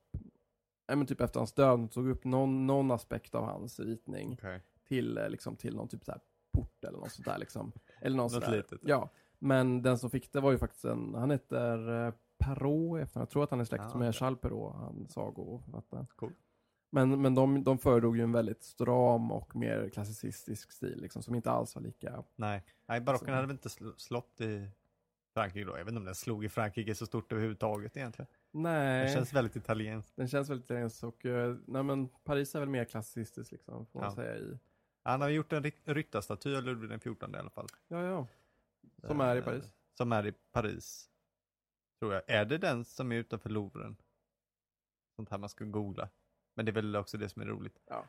nej 0.88 0.96
men 0.96 1.06
typ 1.06 1.20
efter 1.20 1.40
hans 1.40 1.52
död, 1.52 1.90
tog 1.90 2.08
upp 2.08 2.24
någon, 2.24 2.66
någon 2.66 2.90
aspekt 2.90 3.34
av 3.34 3.44
hans 3.44 3.80
ritning 3.80 4.32
Okej. 4.32 4.60
till, 4.88 5.18
eh, 5.18 5.28
liksom, 5.28 5.56
till 5.56 5.76
någon 5.76 5.88
typ 5.88 6.04
så 6.04 6.12
här 6.12 6.20
port 6.52 6.84
eller 6.84 6.98
något 6.98 7.12
sånt 7.12 7.26
där 7.26 7.38
liksom. 7.38 7.72
Eller 8.00 8.16
Något 8.16 8.40
där. 8.40 8.56
litet. 8.56 8.80
Ja, 8.82 9.10
men 9.38 9.82
den 9.82 9.98
som 9.98 10.10
fick 10.10 10.32
det 10.32 10.40
var 10.40 10.52
ju 10.52 10.58
faktiskt 10.58 10.84
en, 10.84 11.14
han 11.14 11.30
heter 11.30 12.06
eh, 12.06 12.12
Perrault 12.42 13.02
efter, 13.02 13.20
jag 13.20 13.30
tror 13.30 13.44
att 13.44 13.50
han 13.50 13.60
är 13.60 13.64
släkt 13.64 13.84
Ah, 13.94 13.98
med. 13.98 14.14
Charles 14.16 14.40
Perrault, 14.40 14.74
han 14.76 15.06
sagoförfattaren. 15.08 16.06
Cool. 16.16 16.32
Men, 16.90 17.22
men 17.22 17.34
de, 17.34 17.64
de 17.64 17.78
föredrog 17.78 18.16
ju 18.16 18.22
en 18.22 18.32
väldigt 18.32 18.62
stram 18.62 19.32
och 19.32 19.56
mer 19.56 19.88
klassicistisk 19.88 20.72
stil 20.72 21.00
liksom, 21.00 21.22
som 21.22 21.34
inte 21.34 21.50
alls 21.50 21.74
var 21.74 21.82
lika, 21.82 22.24
Nej, 22.36 22.64
Nej 22.86 23.00
barocken 23.00 23.26
Så- 23.26 23.32
hade 23.34 23.46
väl 23.46 23.50
inte 23.56 23.68
sl- 23.68 23.96
slått 23.96 24.40
i 24.40 24.68
Frankrike 25.34 25.66
då. 25.66 25.72
Jag 25.78 25.84
vet 25.84 25.88
inte 25.88 25.98
om 25.98 26.04
den 26.04 26.14
slog 26.14 26.44
i 26.44 26.48
Frankrike 26.48 26.94
så 26.94 27.06
stort 27.06 27.32
överhuvudtaget 27.32 27.96
egentligen. 27.96 28.26
nej, 28.50 29.04
Det 29.06 29.12
känns 29.12 29.32
väldigt 29.32 29.56
italienskt. 29.56 30.16
den 30.16 30.28
känns 30.28 30.50
väldigt 30.50 30.64
italiensk 30.64 31.04
och, 31.04 31.26
eh, 31.26 31.56
nej 31.66 31.82
men 31.82 32.08
Paris 32.08 32.54
är 32.54 32.60
väl 32.60 32.68
mer 32.68 32.84
klassicistisk 32.84 33.52
liksom, 33.52 33.86
får 33.86 34.00
man 34.00 34.08
Ja. 34.08 34.14
säga 34.14 34.36
i, 34.36 34.58
Han 35.04 35.20
har 35.20 35.28
gjort 35.28 35.52
en 35.52 35.62
ry- 35.64 35.82
ryttarstaty 35.84 36.56
av 36.56 36.62
Ludvig 36.62 36.90
den 36.90 37.00
14 37.00 37.34
i 37.34 37.38
alla 37.38 37.50
fall. 37.50 37.66
ja 37.88 38.02
ja, 38.02 38.26
som 39.06 39.20
är 39.20 39.34
i 39.36 39.38
Eh, 39.38 39.44
Paris. 39.44 39.64
Som 39.94 40.12
är 40.12 40.26
i 40.26 40.32
Paris. 40.52 41.08
Tror 42.02 42.14
jag. 42.14 42.22
Är 42.26 42.44
det 42.44 42.58
den 42.58 42.84
som 42.84 43.12
är 43.12 43.16
utanför 43.16 43.50
Louvren? 43.50 43.96
Sånt 45.16 45.30
här 45.30 45.38
man 45.38 45.48
ska 45.48 45.64
googla. 45.64 46.08
Men 46.56 46.64
det 46.66 46.70
är 46.70 46.74
väl 46.74 46.96
också 46.96 47.18
det 47.18 47.28
som 47.28 47.42
är 47.42 47.46
roligt. 47.46 47.78
Ja. 47.88 48.04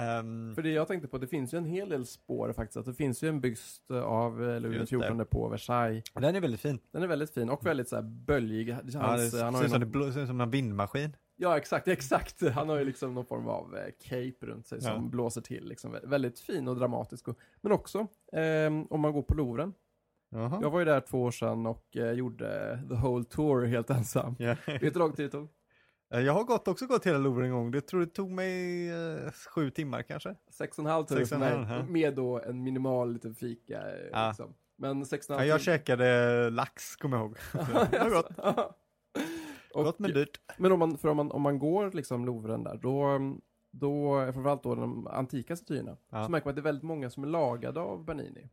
Ehm, 0.00 0.54
För 0.54 0.62
det 0.62 0.70
jag 0.70 0.88
tänkte 0.88 1.08
på, 1.08 1.18
det 1.18 1.26
finns 1.26 1.54
ju 1.54 1.58
en 1.58 1.64
hel 1.64 1.88
del 1.88 2.06
spår 2.06 2.52
faktiskt. 2.52 2.76
Att 2.76 2.84
det 2.86 2.94
finns 2.94 3.22
ju 3.22 3.28
en 3.28 3.40
byst 3.40 3.90
av 3.90 4.44
eh, 4.50 4.60
Louis. 4.60 4.90
XIV 4.90 5.24
på 5.24 5.48
Versailles. 5.48 6.04
den 6.14 6.36
är 6.36 6.40
väldigt 6.40 6.60
fin. 6.60 6.80
Den 6.90 7.02
är 7.02 7.06
väldigt 7.06 7.30
fin 7.34 7.50
och 7.50 7.66
väldigt 7.66 7.88
så 7.88 7.96
här 7.96 8.02
böljig. 8.02 8.72
Hans, 8.72 8.94
Ja, 8.94 9.00
det 9.38 9.44
han 9.44 9.54
har 9.54 9.60
ser 9.60 9.66
ut 9.66 9.70
som, 9.70 9.80
det 9.80 9.86
någon, 9.86 9.92
blå- 9.92 10.12
ser 10.12 10.20
ut 10.20 10.28
som 10.28 10.40
en 10.40 10.50
vindmaskin. 10.50 11.16
ja 11.36 11.56
exakt, 11.56 11.88
exakt. 11.88 12.48
Han 12.54 12.68
har 12.68 12.78
ju 12.78 12.84
liksom 12.84 13.14
någon 13.14 13.26
form 13.26 13.48
av 13.48 13.76
eh, 13.76 13.90
cape 14.00 14.46
runt 14.46 14.66
sig 14.66 14.80
som 14.80 14.92
Ja. 14.92 14.98
blåser 15.10 15.40
till. 15.40 15.64
Liksom. 15.68 15.94
Vä- 15.94 16.06
Väldigt 16.08 16.40
fin 16.40 16.68
och 16.68 16.76
dramatisk. 16.76 17.28
Och, 17.28 17.38
men 17.60 17.72
också, 17.72 18.06
ehm, 18.32 18.84
om 18.86 19.00
man 19.00 19.12
går 19.12 19.22
på 19.22 19.34
Louvren. 19.34 19.74
Jaha. 20.30 20.58
Jag 20.62 20.70
var 20.70 20.78
ju 20.78 20.84
där 20.84 21.00
två 21.00 21.22
år 21.22 21.30
sedan 21.30 21.66
och 21.66 21.96
eh, 21.96 22.12
gjorde 22.12 22.78
the 22.88 22.94
whole 22.94 23.24
tour 23.24 23.66
helt 23.66 23.90
ensam. 23.90 24.36
Ja. 24.38 24.56
Vet 24.66 24.80
du 24.80 24.86
hur 24.86 24.94
lång 24.98 25.12
tid 25.12 25.26
det 25.26 25.30
tog? 25.30 25.48
Eh, 26.14 26.20
Jag 26.20 26.32
har 26.32 26.44
gått, 26.44 26.68
också 26.68 26.86
gått 26.86 27.06
hela 27.06 27.18
Louvren 27.18 27.46
en 27.46 27.52
gång. 27.52 27.70
Det 27.70 27.80
tror 27.80 28.00
det 28.00 28.06
tog 28.06 28.30
mig 28.30 28.88
eh, 28.90 29.30
sju 29.54 29.70
timmar 29.70 30.02
kanske. 30.02 30.34
Sex 30.50 30.78
och 30.78 30.84
en 30.84 30.90
halv 30.90 31.06
Sex 31.06 31.28
för 31.28 31.38
mig. 31.38 31.52
ja. 31.68 31.82
Med 31.88 32.14
då 32.14 32.40
en 32.40 32.62
minimal 32.62 33.12
liten 33.12 33.34
fika. 33.34 33.82
Ja. 34.12 34.28
Liksom. 34.28 34.54
Men 34.76 35.06
sex 35.06 35.30
och 35.30 35.34
en 35.34 35.36
Ja, 35.36 35.40
halv 35.40 35.48
jag 35.48 35.60
timme. 35.60 35.76
käkade 35.78 36.50
lax, 36.50 36.96
kommer 36.96 37.16
jag 37.16 37.26
ihåg. 37.26 37.36
det 37.90 37.98
var 37.98 38.10
gott. 38.10 38.38
Och- 39.74 39.84
Gott 39.84 39.98
men 39.98 40.10
dyrt. 40.12 40.40
Men 40.58 40.72
om 40.72 40.78
man, 40.78 40.98
för 40.98 41.08
om 41.08 41.16
man, 41.16 41.30
om 41.32 41.42
man 41.42 41.58
går 41.58 41.90
liksom 41.92 42.24
Louvren 42.26 42.64
där, 42.64 42.76
då, 42.82 43.18
då 43.70 44.14
framförallt 44.32 44.62
då 44.62 44.74
de 44.74 45.06
antika 45.06 45.56
statyerna, 45.56 45.96
Ja. 46.10 46.24
så 46.24 46.30
märker 46.30 46.46
man 46.46 46.50
att 46.50 46.56
det 46.56 46.60
är 46.60 46.72
väldigt 46.72 46.84
många 46.84 47.10
som 47.10 47.22
är 47.24 47.28
lagade 47.28 47.80
av 47.80 48.04
Bernini. 48.04 48.48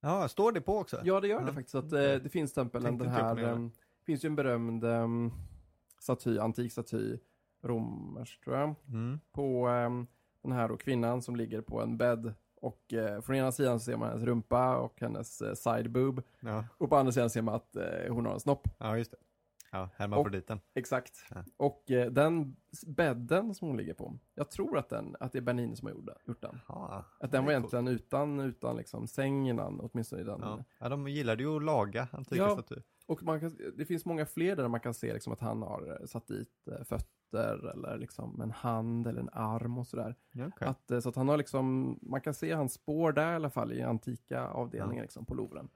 Ja, 0.00 0.28
står 0.28 0.52
det 0.52 0.60
på 0.60 0.78
också? 0.78 1.00
Ja, 1.04 1.20
det 1.20 1.28
gör 1.28 1.44
det 1.44 1.52
faktiskt. 1.52 1.74
Att, 1.74 1.92
eh, 1.92 1.98
det 2.00 2.28
finns 2.32 2.52
till 2.52 2.60
exempel 2.62 2.86
en, 2.86 2.98
Tänkte 2.98 3.04
den 3.04 3.14
här, 3.14 3.34
det. 3.34 3.50
um, 3.50 3.70
finns 4.06 4.24
ju 4.24 4.26
en 4.26 4.36
berömd 4.36 4.84
um, 4.84 5.32
staty, 6.00 6.38
antik 6.38 6.72
staty, 6.72 7.18
romersk 7.62 8.44
tror 8.44 8.56
jag, 8.56 8.74
Mm. 8.88 9.20
på 9.32 9.68
um, 9.68 10.06
den 10.42 10.52
här 10.52 10.68
då, 10.68 10.76
kvinnan 10.76 11.22
som 11.22 11.36
ligger 11.36 11.60
på 11.60 11.82
en 11.82 11.96
bädd 11.96 12.34
och 12.60 12.92
eh, 12.94 13.20
från 13.20 13.36
ena 13.36 13.52
sidan 13.52 13.80
så 13.80 13.84
ser 13.84 13.96
man 13.96 14.08
hennes 14.08 14.24
rumpa 14.24 14.76
och 14.76 15.00
hennes 15.00 15.42
eh, 15.42 15.54
side 15.54 15.90
boob 15.90 16.22
Ja. 16.40 16.64
och 16.78 16.88
på 16.88 16.96
andra 16.96 17.12
sidan 17.12 17.30
ser 17.30 17.42
man 17.42 17.54
att 17.54 17.76
eh, 17.76 17.84
hon 18.14 18.26
har 18.26 18.32
en 18.32 18.40
snopp. 18.40 18.68
ja, 18.78 18.98
just 18.98 19.10
det. 19.10 19.16
Ja, 19.76 19.88
hermafroditen. 19.96 20.60
Exakt. 20.74 21.24
Ja. 21.34 21.44
Och 21.56 21.90
eh, 21.90 22.10
den 22.10 22.56
bädden 22.86 23.54
som 23.54 23.68
hon 23.68 23.76
ligger 23.76 23.94
på, 23.94 24.18
jag 24.34 24.50
tror 24.50 24.78
att, 24.78 24.88
den, 24.88 25.16
att 25.20 25.32
det 25.32 25.38
är 25.38 25.42
Bernini 25.42 25.76
som 25.76 25.86
har 25.86 25.94
gjort 25.94 26.06
den. 26.06 26.16
Gjort 26.26 26.42
den. 26.42 26.58
Ja, 26.68 27.04
Att 27.20 27.32
den 27.32 27.44
var 27.44 27.52
egentligen 27.52 27.88
utan, 27.88 28.40
utan 28.40 28.76
liksom 28.76 29.06
säng 29.06 29.48
innan, 29.48 29.80
åtminstone 29.80 30.22
i 30.22 30.24
den. 30.24 30.40
Ja. 30.42 30.64
ja, 30.80 30.88
de 30.88 31.08
gillade 31.08 31.42
ju 31.42 31.56
att 31.56 31.62
laga 31.62 32.08
antika 32.12 32.36
Ja. 32.36 32.50
statyer. 32.50 32.82
Och 33.06 33.22
man 33.22 33.40
kan, 33.40 33.56
det 33.76 33.84
finns 33.84 34.04
många 34.04 34.26
fler 34.26 34.56
där 34.56 34.68
man 34.68 34.80
kan 34.80 34.94
se 34.94 35.12
liksom 35.12 35.32
att 35.32 35.40
han 35.40 35.62
har 35.62 35.96
eh, 36.00 36.06
satt 36.06 36.26
dit 36.26 36.68
eh, 36.68 36.84
fötter 36.84 37.70
eller 37.70 37.98
liksom 37.98 38.40
en 38.40 38.50
hand 38.50 39.06
eller 39.06 39.20
en 39.20 39.30
arm 39.32 39.78
och 39.78 39.86
sådär. 39.86 40.14
Okej. 40.34 40.68
Att, 40.68 40.90
eh, 40.90 41.00
så 41.00 41.08
att 41.08 41.16
han 41.16 41.28
har 41.28 41.36
liksom, 41.36 41.98
man 42.02 42.20
kan 42.20 42.34
se 42.34 42.52
hans 42.52 42.72
spår 42.72 43.12
där 43.12 43.32
i 43.32 43.34
alla 43.34 43.50
fall 43.50 43.72
i 43.72 43.82
antika 43.82 44.48
avdelningen 44.48 45.02
liksom, 45.02 45.26
på 45.26 45.34
Louvren. 45.34 45.68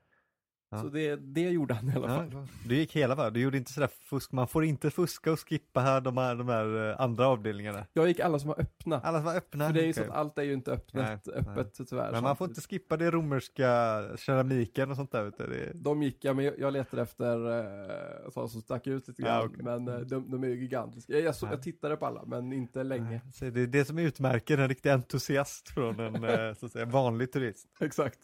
Ja. 0.70 0.82
Så 0.82 0.88
det, 0.88 1.16
det 1.16 1.50
gjorde 1.50 1.74
han 1.74 1.88
i 1.88 1.92
alla 1.96 2.08
fall. 2.08 2.30
Ja, 2.32 2.46
du 2.68 2.76
gick 2.76 2.96
hela 2.96 3.14
vägen, 3.14 3.32
du 3.32 3.40
gjorde 3.40 3.58
inte 3.58 3.72
sådär 3.72 3.88
fusk, 3.88 4.32
man 4.32 4.48
får 4.48 4.64
inte 4.64 4.90
fuska 4.90 5.32
och 5.32 5.48
skippa 5.48 5.80
här 5.80 6.00
de 6.00 6.16
här, 6.16 6.34
de 6.34 6.48
här 6.48 6.90
eh, 6.90 7.00
andra 7.00 7.28
avdelningarna. 7.28 7.86
Jag 7.92 8.08
gick 8.08 8.20
alla 8.20 8.38
som 8.38 8.48
var 8.48 8.60
öppna. 8.60 9.00
Alla 9.00 9.20
var 9.20 9.36
öppna. 9.36 9.66
För 9.66 9.74
det 9.74 9.80
är 9.80 9.86
ju 9.86 9.92
så 9.92 10.00
okej. 10.00 10.10
att 10.10 10.16
allt 10.16 10.38
är 10.38 10.42
ju 10.42 10.52
inte 10.52 10.72
öppet, 10.72 10.94
Nej, 10.94 11.18
öppet 11.34 11.88
tyvärr. 11.88 12.12
Men 12.12 12.22
man 12.22 12.36
får 12.36 12.48
inte 12.48 12.60
skippa 12.60 12.96
det 12.96 13.10
romerska 13.10 14.02
keramiken 14.16 14.90
och 14.90 14.96
sånt 14.96 15.12
där 15.12 15.24
vet 15.24 15.40
är... 15.40 15.72
De 15.74 16.02
gick 16.02 16.24
jag, 16.24 16.36
men 16.36 16.44
jag, 16.44 16.58
jag 16.58 16.72
letade 16.72 17.02
efter 17.02 17.36
uh, 17.36 18.30
sådana 18.30 18.48
som 18.48 18.60
stack 18.60 18.86
ut 18.86 19.08
lite 19.08 19.22
grann. 19.22 19.40
Ja, 19.40 19.46
okej. 19.46 19.64
Men 19.64 19.88
eh, 19.88 19.98
de, 19.98 20.30
de 20.30 20.44
är 20.44 20.48
ju 20.48 20.60
gigantiska. 20.60 21.12
Jag, 21.12 21.22
jag, 21.22 21.34
så, 21.34 21.46
Ja. 21.46 21.54
jag 21.54 21.62
tittade 21.62 21.96
på 21.96 22.06
alla, 22.06 22.24
men 22.26 22.52
inte 22.52 22.82
länge. 22.82 23.20
Så 23.32 23.44
det 23.44 23.60
är 23.60 23.66
det 23.66 23.84
som 23.84 23.98
utmärker 23.98 24.58
en 24.58 24.68
riktig 24.68 24.90
entusiast 24.90 25.68
från 25.68 26.00
en 26.00 26.24
eh, 26.24 26.54
så 26.54 26.66
att 26.66 26.72
säga, 26.72 26.84
vanlig 26.84 27.32
turist. 27.32 27.66
Exakt. 27.80 28.18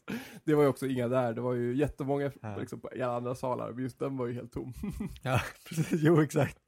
Det 0.44 0.54
var 0.54 0.62
ju 0.62 0.68
också 0.68 0.86
inga 0.86 1.08
där. 1.08 1.32
Det 1.32 1.40
var 1.40 1.54
ju 1.54 1.76
jättemånga 1.76 2.30
Ja. 2.42 2.56
liksom, 2.56 2.80
i 2.94 3.02
alla 3.02 3.16
andra 3.16 3.34
salar, 3.34 3.72
men 3.72 3.82
just 3.82 3.98
den 3.98 4.16
var 4.16 4.26
ju 4.26 4.32
helt 4.34 4.52
tom. 4.52 4.72
Ja, 5.22 5.40
precis. 5.68 6.00
Jo, 6.02 6.20
exakt. 6.22 6.58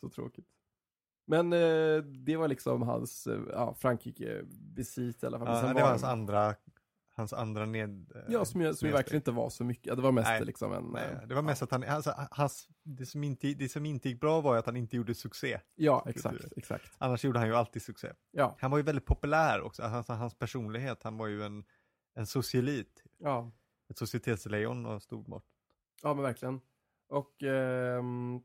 så 0.00 0.08
tråkigt. 0.08 0.46
Men 1.26 1.52
eh, 1.52 1.98
det 2.02 2.36
var 2.36 2.48
liksom 2.48 2.82
hans 2.82 3.26
eh, 3.26 3.40
ja, 3.52 3.74
Frankrike-visit 3.74 5.22
i 5.22 5.26
alla 5.26 5.38
fall. 5.38 5.48
Ja, 5.48 5.54
det 5.68 5.74
var 5.74 5.80
han- 5.80 5.90
hans 5.90 6.04
andra, 6.04 6.54
hans 7.14 7.32
andra 7.32 7.66
ned... 7.66 8.12
eh, 8.14 8.20
Ja, 8.28 8.44
som, 8.44 8.60
jag, 8.60 8.76
som 8.76 8.90
verkligen 8.90 9.20
inte 9.20 9.30
var 9.30 9.50
så 9.50 9.64
mycket. 9.64 9.96
Det 9.96 10.02
var 10.02 10.12
mest 10.12 10.28
Nej. 10.28 10.44
liksom 10.44 10.72
en... 10.72 10.84
Nej, 10.84 11.08
eh, 11.22 11.28
det 11.28 11.34
var 11.34 11.42
mest 11.42 11.62
att 11.62 11.70
han, 11.70 11.84
alltså, 11.84 12.14
hans, 12.30 12.68
det, 12.82 13.06
som 13.06 13.24
inte, 13.24 13.54
det 13.54 13.68
som 13.68 13.86
inte 13.86 14.08
gick 14.08 14.20
bra 14.20 14.40
var 14.40 14.52
ju 14.54 14.58
att 14.58 14.66
han 14.66 14.76
inte 14.76 14.96
gjorde 14.96 15.14
succé. 15.14 15.60
Ja, 15.74 16.04
exakt, 16.08 16.44
exakt. 16.56 16.92
Annars 16.98 17.24
gjorde 17.24 17.38
han 17.38 17.48
ju 17.48 17.54
alltid 17.54 17.82
succé. 17.82 18.12
Ja, 18.30 18.56
Han 18.58 18.70
var 18.70 18.78
ju 18.78 18.84
väldigt 18.84 19.06
populär 19.06 19.60
också, 19.60 19.82
alltså, 19.82 20.12
hans 20.12 20.34
personlighet, 20.34 21.02
han 21.02 21.16
var 21.18 21.26
ju 21.26 21.42
en, 21.42 21.64
en 22.14 22.26
socialit. 22.26 23.04
ja, 23.18 23.50
Ett 23.88 23.98
societetslejon 23.98 24.86
och 24.86 25.02
stort 25.02 25.26
mått. 25.26 25.44
ja 26.02 26.14
men 26.14 26.22
verkligen. 26.22 26.60
Och... 27.08 27.42
ehm, 27.42 28.40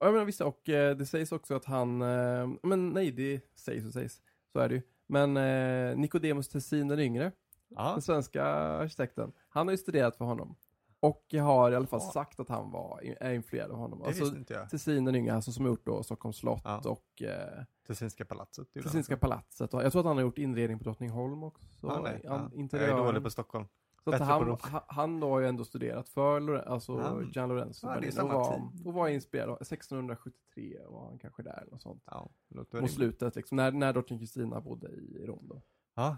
Ja 0.00 0.10
men 0.10 0.26
visst, 0.26 0.40
och 0.40 0.68
eh, 0.68 0.96
det 0.96 1.06
sägs 1.06 1.32
också 1.32 1.54
att 1.54 1.64
han, 1.64 2.02
eh, 2.02 2.48
men 2.62 2.90
nej 2.90 3.10
det 3.12 3.40
sägs 3.54 3.86
och 3.86 3.92
sägs, 3.92 4.22
så 4.52 4.58
är 4.58 4.68
det 4.68 4.74
ju. 4.74 4.82
Men 5.06 5.36
eh, 5.36 5.96
Nicodemus 5.96 6.48
Tessin 6.48 6.88
den 6.88 6.98
yngre, 7.00 7.32
Ja, 7.68 7.92
den 7.92 8.02
svenska 8.02 8.44
arkitekten, 8.44 9.32
han 9.48 9.66
har 9.66 9.72
ju 9.72 9.78
studerat 9.78 10.16
för 10.16 10.24
honom. 10.24 10.56
Och 11.00 11.26
har 11.34 11.72
i 11.72 11.74
alla 11.74 11.86
fall 11.86 12.00
Ja. 12.02 12.10
sagt 12.12 12.40
att 12.40 12.48
han 12.48 12.70
var, 12.70 13.00
är 13.20 13.32
influerad 13.34 13.70
av 13.70 13.76
honom. 13.76 13.98
det 13.98 14.06
Alltså 14.06 14.22
visste 14.24 14.38
inte 14.38 14.54
jag. 14.54 14.70
Tessin 14.70 15.04
den 15.04 15.14
yngre, 15.14 15.34
alltså 15.34 15.52
som 15.52 15.64
har 15.64 15.72
gjort 15.72 15.86
då 15.86 16.02
Stockholms 16.02 16.36
slott 16.36 16.62
Ja. 16.64 16.82
och 16.86 17.22
eh, 17.22 17.64
Tessinska 17.86 18.24
palatset. 18.24 18.72
Tessinska 18.72 19.16
palatset. 19.16 19.74
Och 19.74 19.82
jag 19.84 19.92
tror 19.92 20.00
att 20.00 20.06
han 20.06 20.16
har 20.16 20.22
gjort 20.22 20.38
inredning 20.38 20.78
på 20.78 20.84
Drottningholm 20.84 21.42
också. 21.42 21.66
Ja, 21.82 22.00
nej, 22.02 22.20
ja. 22.24 22.50
Jag 22.54 22.74
är 22.82 22.96
dålig 22.96 23.22
på 23.22 23.30
Stockholm. 23.30 23.66
Så 24.04 24.10
att 24.14 24.20
han, 24.20 24.58
han 24.86 25.20
då 25.20 25.28
har 25.30 25.40
ju 25.40 25.46
ändå 25.46 25.64
studerat 25.64 26.08
för 26.08 26.40
Lore- 26.40 26.64
alltså 26.64 26.92
Ja. 26.92 27.22
Gian 27.32 27.48
Lorenzo 27.48 27.86
Ja, 27.88 28.00
det 28.00 28.22
och, 28.22 28.28
var, 28.28 28.70
och 28.84 28.94
var 28.94 29.08
inspirerad 29.08 29.48
av 29.50 29.56
1673 29.62 30.78
var 30.88 31.06
han 31.06 31.18
kanske 31.18 31.42
där 31.42 31.58
eller 31.60 31.70
något 31.72 31.82
sånt. 31.82 32.02
Ja, 32.06 32.30
Mot 32.54 32.74
rimligt. 32.74 32.92
slutet 32.92 33.36
liksom, 33.36 33.56
när, 33.56 33.72
när 33.72 33.92
drottning 33.92 34.18
Kristina 34.18 34.60
bodde 34.60 34.88
i 34.88 35.26
Rom 35.26 35.46
då. 35.48 35.62
Ja. 35.94 36.16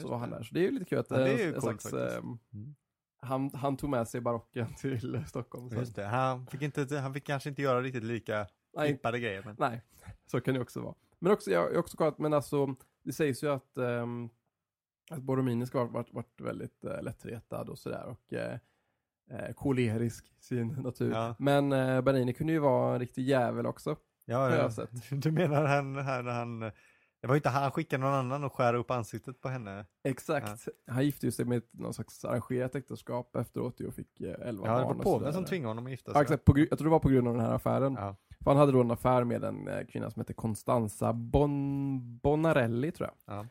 Så 0.00 0.08
var 0.08 0.18
han 0.18 0.30
där. 0.30 0.42
Så 0.42 0.54
det 0.54 0.60
är 0.60 0.64
ju 0.64 0.70
lite 0.70 0.84
kul 0.84 0.98
att 0.98 1.10
Ja, 1.10 1.16
det 1.16 1.28
är 1.32 1.34
eh, 1.34 1.40
ju 1.40 1.54
en 1.54 1.60
coolt 1.60 1.80
slags, 1.82 1.92
ehm, 2.18 2.38
Mm. 2.52 2.74
han, 3.22 3.50
han 3.54 3.76
tog 3.76 3.90
med 3.90 4.08
sig 4.08 4.20
barocken 4.20 4.74
till 4.78 5.24
Stockholm. 5.28 5.70
sen. 5.70 5.78
Just 5.78 5.96
det, 5.96 6.04
han 6.06 6.46
fick, 6.46 6.62
inte, 6.62 6.98
han 6.98 7.14
fick 7.14 7.24
kanske 7.24 7.48
inte 7.48 7.62
göra 7.62 7.80
riktigt 7.82 8.04
lika 8.04 8.46
flippade 8.86 9.20
grejer. 9.20 9.42
Men... 9.44 9.56
Nej, 9.58 9.82
så 10.26 10.40
kan 10.40 10.54
det 10.54 10.60
också 10.60 10.80
vara. 10.80 10.94
Men 11.18 11.32
också, 11.32 11.50
jag 11.50 11.64
jag 11.64 11.72
har 11.72 11.78
också 11.78 11.96
kollat, 11.96 12.18
men 12.18 12.32
alltså, 12.34 12.74
det 13.02 13.12
sägs 13.12 13.42
ju 13.44 13.50
att, 13.50 13.70
um, 13.74 14.30
att 15.10 15.22
Borromini 15.22 15.66
ska 15.66 15.78
ha 15.78 15.86
varit, 15.86 16.12
varit 16.14 16.40
väldigt 16.40 16.84
uh, 16.84 17.02
lättretad 17.02 17.68
och 17.68 17.78
sådär 17.78 18.04
och 18.06 18.32
uh, 18.32 18.38
uh, 19.48 19.52
kolerisk 19.54 20.32
i 20.38 20.42
sin 20.42 20.68
natur. 20.82 21.12
Ja. 21.12 21.34
Men 21.38 21.72
uh, 21.72 22.00
Bernini 22.00 22.32
kunde 22.32 22.52
ju 22.52 22.58
vara 22.58 22.92
en 22.94 23.00
riktig 23.00 23.24
jävel 23.24 23.66
också, 23.66 23.96
Ja, 24.24 24.38
har 24.38 24.50
ja. 24.50 24.70
Du 25.10 25.30
menar 25.30 25.64
han, 25.66 25.92
när 25.92 26.22
han, 26.32 26.60
det 27.20 27.26
var 27.28 27.36
inte 27.36 27.48
han, 27.48 27.62
han 27.62 27.70
skickade 27.72 28.02
någon 28.04 28.14
annan 28.14 28.44
och 28.44 28.52
skär 28.52 28.74
upp 28.74 28.90
ansiktet 28.90 29.40
på 29.40 29.48
henne? 29.48 29.86
Exakt. 30.04 30.68
Han 30.86 31.04
gifte 31.04 31.26
ju 31.26 31.32
sig 31.32 31.44
med 31.44 31.62
någon 31.70 31.94
slags 31.94 32.24
arrangerat 32.24 32.74
äktenskap 32.74 33.36
efteråt 33.36 33.80
och 33.80 33.94
fick 33.94 34.20
uh, 34.20 34.28
11 34.40 34.42
Ja, 34.42 34.52
det 34.52 34.84
barn. 34.84 34.84
var 34.84 34.94
och 34.94 35.02
påven 35.02 35.20
sådär. 35.20 35.32
som 35.32 35.44
tvingade 35.44 35.68
honom 35.70 35.84
att 35.84 35.90
gifta 35.90 36.10
Ja, 36.10 36.14
sig. 36.14 36.22
exakt. 36.22 36.44
På, 36.44 36.58
jag 36.58 36.68
tror 36.78 36.84
det 36.84 36.90
var 36.90 36.98
på 36.98 37.08
grund 37.08 37.28
av 37.28 37.34
den 37.34 37.44
här 37.44 37.52
affären. 37.54 37.94
Ja. 38.00 38.16
För 38.44 38.50
han 38.50 38.56
hade 38.60 38.72
då 38.72 38.80
en 38.80 38.90
affär 38.90 39.24
med 39.24 39.44
en 39.44 39.68
eh, 39.68 39.86
kvinna 39.86 40.10
som 40.10 40.20
hette 40.20 40.32
Constanza 40.34 41.12
bon, 41.12 42.18
Bonarelli 42.18 42.92
tror 42.92 43.10
jag. 43.26 43.46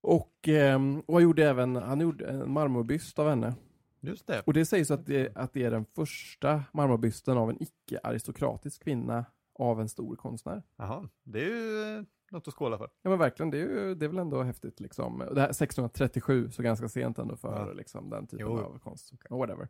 Och, 0.00 0.48
ehm, 0.48 1.00
och 1.00 1.14
han 1.14 1.22
gjorde 1.22 1.48
även, 1.48 1.76
han 1.76 2.00
gjorde 2.00 2.26
en 2.26 2.52
marmorbyst 2.52 3.18
av 3.18 3.28
henne. 3.28 3.54
Just 4.00 4.26
det. 4.26 4.40
Och 4.46 4.52
det 4.52 4.64
sägs 4.66 4.90
att 4.90 5.06
det, 5.06 5.36
att 5.36 5.52
det 5.52 5.64
är 5.64 5.70
den 5.70 5.84
första 5.84 6.64
marmorbysten 6.72 7.38
av 7.38 7.50
en 7.50 7.62
icke-aristokratisk 7.62 8.82
kvinna 8.82 9.24
av 9.54 9.80
en 9.80 9.88
stor 9.88 10.16
konstnär. 10.16 10.62
Jaha, 10.76 11.08
det 11.22 11.40
är 11.44 11.48
ju 11.48 11.96
eh, 11.98 12.04
något 12.30 12.48
att 12.48 12.54
skåla 12.54 12.78
för. 12.78 12.90
Ja 13.02 13.10
men 13.10 13.18
verkligen, 13.18 13.50
det 13.50 13.58
är, 13.58 13.60
ju, 13.68 13.94
det 13.94 14.04
är 14.06 14.08
väl 14.08 14.18
ändå 14.18 14.42
häftigt 14.42 14.80
liksom. 14.80 15.18
Det 15.18 15.40
här 15.40 15.48
1637, 15.50 16.50
så 16.50 16.62
ganska 16.62 16.88
sent 16.88 17.18
ändå 17.18 17.36
för 17.36 17.66
Ja. 17.66 17.72
liksom, 17.72 18.10
den 18.10 18.26
typen 18.26 18.46
Jo. 18.46 18.58
av 18.58 18.78
konst. 18.78 19.12
Whatever. 19.30 19.68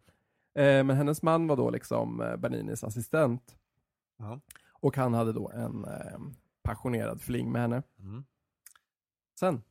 Eh, 0.55 0.85
men 0.85 0.91
hennes 0.91 1.23
man 1.23 1.47
var 1.47 1.57
då 1.57 1.71
liksom 1.71 2.21
eh, 2.21 2.37
Berninis 2.37 2.85
assistent. 2.85 3.57
Ja. 4.19 4.41
Och 4.73 4.97
han 4.97 5.15
hade 5.15 5.33
då 5.33 5.51
en 5.51 5.85
eh, 5.85 6.19
passionerad 6.63 7.21
fling 7.23 7.53
med 7.53 7.63
henne. 7.63 7.83
Mm. 7.99 8.25
Sen, 9.39 9.63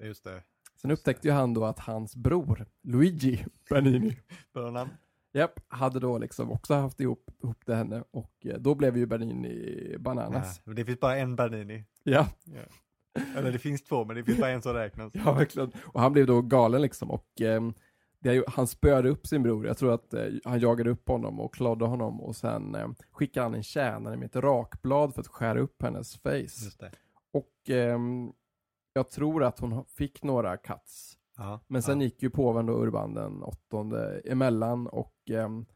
Just 0.00 0.24
det. 0.24 0.42
sen 0.80 0.90
upptäckte 0.90 1.28
ju 1.28 1.34
han 1.34 1.54
då 1.54 1.64
att 1.64 1.78
hans 1.78 2.16
bror, 2.16 2.66
Luigi 2.82 3.44
Bernini, 3.70 4.16
Bra. 4.54 4.88
Japp, 5.32 5.60
hade 5.68 6.00
då 6.00 6.18
liksom 6.18 6.50
också 6.50 6.74
haft 6.74 7.00
ihop, 7.00 7.30
ihop 7.42 7.66
det 7.66 7.74
henne 7.74 8.04
och 8.10 8.46
eh, 8.46 8.58
då 8.58 8.74
blev 8.74 8.96
ju 8.96 9.06
Bernini 9.06 9.96
bananas. 9.98 10.60
Ja, 10.64 10.72
det 10.72 10.84
finns 10.84 11.00
bara 11.00 11.16
en 11.16 11.36
Bernini. 11.36 11.84
Ja, 12.02 12.28
Eller 13.36 13.52
det 13.52 13.58
finns 13.58 13.84
två, 13.84 14.04
men 14.04 14.16
det 14.16 14.24
finns 14.24 14.38
bara 14.38 14.50
en 14.50 14.62
som 14.62 14.72
räknas. 14.74 15.12
ja 15.14 15.32
verkligen. 15.32 15.72
Och 15.84 16.00
han 16.00 16.12
blev 16.12 16.26
då 16.26 16.42
galen 16.42 16.82
liksom 16.82 17.10
och 17.10 17.40
eh, 17.40 17.60
det 18.18 18.44
han 18.48 18.66
spöade 18.66 19.08
upp 19.08 19.26
sin 19.26 19.42
bror. 19.42 19.66
Jag 19.66 19.78
tror 19.78 19.94
att 19.94 20.14
eh, 20.14 20.24
han 20.44 20.60
jagade 20.60 20.90
upp 20.90 21.08
honom 21.08 21.40
och 21.40 21.54
klodde 21.54 21.84
honom 21.84 22.20
och 22.20 22.36
sen 22.36 22.74
eh, 22.74 22.88
skickade 23.10 23.44
han 23.46 23.54
en 23.54 23.62
tjänare 23.62 24.16
med 24.16 24.26
ett 24.26 24.36
rakblad 24.36 25.14
för 25.14 25.20
att 25.20 25.26
skära 25.28 25.60
upp 25.60 25.82
hennes 25.82 26.16
face. 26.16 26.36
Just 26.38 26.80
det. 26.80 26.90
Och 27.32 27.70
ehm, 27.70 28.32
jag 28.96 29.10
tror 29.10 29.44
att 29.44 29.58
hon 29.58 29.84
fick 29.84 30.22
några 30.22 30.56
cuts. 30.56 31.18
Ja. 31.36 31.60
Men 31.66 31.82
sen 31.82 32.00
ja. 32.00 32.04
gick 32.04 32.22
ju 32.22 32.30
påven 32.30 32.66
då 32.66 32.72
Urban 32.82 33.14
den 33.14 33.42
åttonde 33.42 34.20
emellan 34.24 34.86
och 34.86 35.14
ehm, 35.30 35.66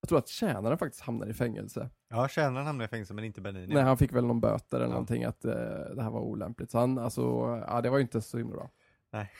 jag 0.00 0.08
tror 0.08 0.18
att 0.18 0.28
tjänaren 0.28 0.78
faktiskt 0.78 1.02
hamnade 1.02 1.30
i 1.30 1.34
fängelse. 1.34 1.90
Ja, 2.08 2.28
tjänaren 2.28 2.66
hamnade 2.66 2.84
i 2.84 2.88
fängelse 2.88 3.14
men 3.14 3.24
inte 3.24 3.40
Bernini. 3.40 3.74
Nej, 3.74 3.82
han 3.82 3.98
fick 3.98 4.12
väl 4.12 4.24
någon 4.26 4.40
böter 4.40 4.76
eller 4.76 4.86
Ja. 4.86 4.90
någonting 4.92 5.24
att 5.24 5.44
eh, 5.44 5.52
det 5.94 6.02
här 6.02 6.10
var 6.10 6.20
olämpligt. 6.20 6.70
Så 6.70 6.78
han, 6.78 6.98
alltså, 6.98 7.22
ja 7.68 7.80
det 7.80 7.90
var 7.90 7.98
ju 7.98 8.02
inte 8.02 8.20
så 8.20 8.38
himla 8.38 8.56
bra. 8.56 8.70
Nej. 9.12 9.30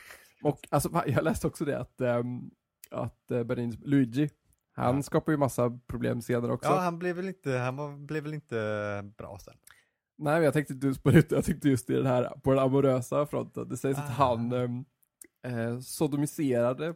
Och 0.43 0.67
alltså, 0.71 1.03
jag 1.05 1.23
läste 1.23 1.47
också 1.47 1.65
det 1.65 1.79
att, 1.79 2.01
um, 2.01 2.51
att 2.91 3.31
uh, 3.31 3.43
Bernins 3.43 3.77
Luigi, 3.79 4.29
han 4.71 4.95
Ja. 4.95 5.01
skapar 5.01 5.31
ju 5.31 5.37
massa 5.37 5.79
problem 5.87 6.21
senare 6.21 6.53
också. 6.53 6.69
Ja, 6.69 6.79
han 6.79 6.99
blev 6.99 7.15
väl 7.15 7.27
inte, 7.27 7.51
han 7.51 7.75
var, 7.75 7.97
blev 7.97 8.23
väl 8.23 8.33
inte 8.33 9.11
bra 9.17 9.37
sen. 9.39 9.53
Nej, 10.17 10.43
jag 10.43 10.53
tänkte 10.53 10.73
just 10.87 11.03
på 11.03 11.11
jag 11.11 11.45
tänkte 11.45 11.69
just 11.69 11.89
i 11.89 11.93
den 11.93 12.05
här, 12.05 12.29
på 12.43 12.49
den 12.49 12.59
amorösa 12.59 13.25
fronten. 13.25 13.69
Det 13.69 13.77
sägs 13.77 13.97
att 13.99 14.09
Ah. 14.09 14.13
han 14.13 14.51
um, 14.53 14.85
eh, 15.43 15.79
sodomiserade 15.79 16.93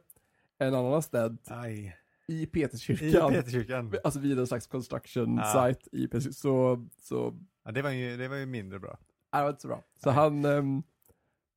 en 0.57 0.73
annan 0.75 1.01
Aj. 1.47 1.97
i 2.27 2.41
I 2.41 2.45
Peterskyrkan. 2.45 3.31
Peterskyrkan. 3.31 3.93
Alltså 4.03 4.19
vid 4.19 4.39
en 4.39 4.47
slags 4.47 4.67
construction 4.67 5.35
Ja. 5.35 5.67
site 5.73 5.89
i 5.97 6.07
Peterskyrkan. 6.07 6.33
Så, 6.33 6.87
så, 7.01 7.39
Ja, 7.65 7.71
det 7.71 7.81
var 7.81 7.89
ju, 7.89 8.17
det 8.17 8.27
var 8.27 8.35
ju 8.35 8.45
mindre 8.45 8.79
bra. 8.79 8.97
nej, 9.33 9.39
det 9.39 9.43
var 9.43 9.49
inte 9.49 9.61
så 9.61 9.67
bra. 9.67 9.83
Så 10.03 10.09
Nej. 10.09 10.15
han, 10.15 10.45
um, 10.45 10.83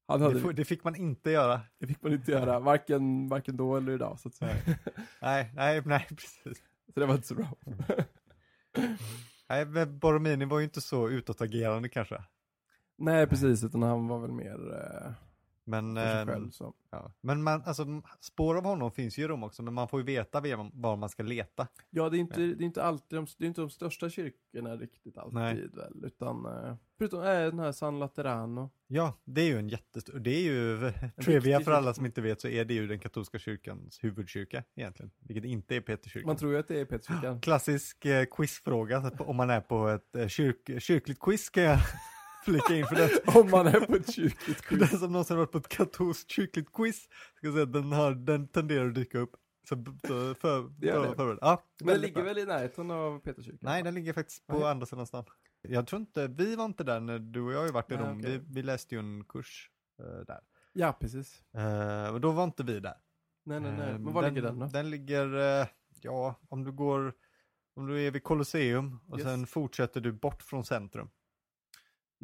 han 0.08 0.22
hade 0.22 0.34
Det, 0.34 0.40
får, 0.40 0.52
det 0.52 0.64
fick 0.64 0.84
man 0.84 0.96
inte 0.96 1.30
göra. 1.30 1.60
Det 1.78 1.86
fick 1.86 2.02
man 2.02 2.12
inte 2.12 2.30
göra, 2.32 2.60
varken, 2.60 3.28
varken 3.28 3.56
då 3.56 3.76
eller 3.76 3.92
idag. 3.92 4.20
Så, 4.20 4.28
att 4.28 4.34
säga. 4.34 4.56
Nej, 5.22 5.50
nej, 5.54 5.82
nej, 5.86 6.06
precis. 6.08 6.62
så 6.94 7.00
det 7.00 7.06
var 7.06 7.14
inte 7.14 7.26
så 7.28 7.34
bra. 7.34 7.48
Nej, 9.48 9.66
men 9.66 9.98
Boromini 9.98 10.44
var 10.44 10.58
ju 10.58 10.64
inte 10.64 10.80
så 10.80 11.08
utåtagerande 11.08 11.88
kanske. 11.88 12.24
Nej, 12.98 13.26
precis, 13.26 13.64
utan 13.64 13.82
han 13.82 14.08
var 14.08 14.18
väl 14.18 14.32
mer 14.32 14.72
eh, 14.72 15.12
men, 15.64 15.96
ehm, 15.96 16.26
själv. 16.26 16.50
Ja. 16.90 17.12
men 17.20 17.42
man, 17.42 17.62
alltså, 17.66 18.02
spår 18.20 18.56
av 18.56 18.64
honom 18.64 18.92
finns 18.92 19.18
ju 19.18 19.22
i 19.22 19.28
Rom 19.28 19.42
också, 19.42 19.62
men 19.62 19.74
man 19.74 19.88
får 19.88 20.00
ju 20.00 20.06
veta 20.06 20.40
var- 20.40 20.96
man 20.96 21.08
ska 21.08 21.22
leta. 21.22 21.68
Ja, 21.90 22.08
det 22.08 22.16
är 22.16 22.18
inte, 22.18 22.40
det 22.40 22.64
är 22.64 22.66
inte 22.66 22.82
alltid 22.82 23.18
de, 23.18 23.26
det 23.38 23.44
är 23.44 23.48
inte 23.48 23.60
de 23.60 23.70
största 23.70 24.10
kyrkorna 24.10 24.76
riktigt 24.76 25.18
alltid 25.18 25.34
Nej. 25.34 25.68
väl, 25.72 26.04
utan 26.04 26.46
eh, 26.46 26.74
förutom 26.98 27.20
eh, 27.20 27.26
den 27.26 27.58
här 27.58 27.72
San 27.72 27.98
Laterano. 27.98 28.70
Ja, 28.86 29.20
det 29.24 29.40
är 29.40 29.46
ju 29.46 29.58
en 29.58 29.68
jättestor, 29.68 30.18
det 30.18 30.30
är 30.30 30.42
ju, 30.42 30.92
trivia 31.24 31.60
för 31.60 31.72
alla 31.72 31.94
som 31.94 32.06
inte 32.06 32.20
vet 32.20 32.40
så 32.40 32.48
är 32.48 32.64
det 32.64 32.74
ju 32.74 32.86
den 32.86 32.98
katolska 32.98 33.38
kyrkans 33.38 34.04
huvudkyrka 34.04 34.64
egentligen, 34.74 35.10
vilket 35.18 35.44
inte 35.44 35.76
är 35.76 35.80
Peterskyrkan. 35.80 36.26
Man 36.26 36.36
tror 36.36 36.52
ju 36.52 36.58
att 36.58 36.68
det 36.68 36.80
är 36.80 36.84
Peterskyrkan. 36.84 37.40
Klassisk 37.42 38.04
eh, 38.04 38.24
quizfråga, 38.24 39.12
om 39.18 39.36
man 39.36 39.50
är 39.50 39.60
på 39.60 39.88
ett 39.88 40.16
eh, 40.16 40.28
kyrk, 40.28 40.82
kyrkligt 40.82 41.20
quiz 41.20 41.42
ska 41.44 41.62
jag 41.62 41.78
flika 42.44 42.76
in 42.76 42.86
för 42.86 42.94
det. 42.94 43.38
Om 43.40 43.50
man 43.50 43.66
är 43.66 43.80
på 43.80 43.94
ett 43.94 44.14
kyrkligt 44.14 44.62
quiz. 44.62 44.90
den 44.90 44.98
som 45.00 45.12
någonsin 45.12 45.36
varit 45.36 45.52
på 45.52 45.58
ett 45.58 45.68
katolskt 45.68 46.30
kyrkligt 46.30 46.72
quiz, 46.72 47.08
ska 47.36 47.52
säga 47.52 47.64
den, 47.66 47.92
har, 47.92 48.14
den 48.14 48.48
tenderar 48.48 48.88
att 48.88 48.94
dyka 48.94 49.18
upp. 49.18 49.36
Så, 49.68 49.84
så 50.06 50.34
för, 50.34 50.62
Det 50.80 51.16
för, 51.16 51.38
ja, 51.40 51.62
Men 51.80 51.86
väldigt 51.86 52.02
ligger 52.02 52.14
bra. 52.22 52.24
väl 52.24 52.38
i 52.38 52.44
närheten 52.46 52.90
av 52.90 53.18
Peterskyrkan? 53.20 53.58
Nej, 53.62 53.82
den 53.82 53.94
ligger 53.94 54.12
faktiskt 54.12 54.46
på 54.46 54.58
Nej. 54.58 54.70
andra 54.70 54.86
sidan 54.86 55.06
stan. 55.06 55.24
Jag 55.68 55.86
tror 55.86 56.00
inte, 56.00 56.26
vi 56.26 56.56
var 56.56 56.64
inte 56.64 56.84
där 56.84 57.00
när 57.00 57.18
du 57.18 57.40
och 57.42 57.52
jag 57.52 57.58
har 57.62 57.72
varit 57.72 57.90
i 57.90 57.96
Rom, 57.96 58.18
okej. 58.18 58.30
vi, 58.38 58.44
vi 58.54 58.62
läste 58.62 58.94
ju 58.94 58.98
en 58.98 59.24
kurs 59.24 59.70
eh, 59.98 60.26
där. 60.26 60.40
Ja, 60.72 60.92
precis. 61.00 61.42
Eh, 61.54 62.14
och 62.14 62.20
då 62.20 62.30
var 62.32 62.44
inte 62.44 62.62
vi 62.62 62.80
där. 62.80 62.94
Nej, 63.44 63.60
nej, 63.60 63.72
nej. 63.78 63.90
Eh, 63.90 63.98
Men 63.98 64.12
var 64.12 64.22
ligger 64.30 64.42
den 64.42 64.58
då? 64.58 64.66
Den 64.66 64.90
ligger, 64.90 65.60
eh, 65.60 65.66
ja, 66.00 66.40
om 66.48 66.64
du 66.64 66.72
går, 66.72 67.12
om 67.76 67.86
du 67.86 68.00
är 68.02 68.10
vid 68.10 68.22
Colosseum 68.24 69.00
och 69.08 69.18
Yes. 69.18 69.26
sen 69.28 69.46
fortsätter 69.46 70.00
du 70.00 70.12
bort 70.12 70.42
från 70.42 70.64
centrum 70.64 71.08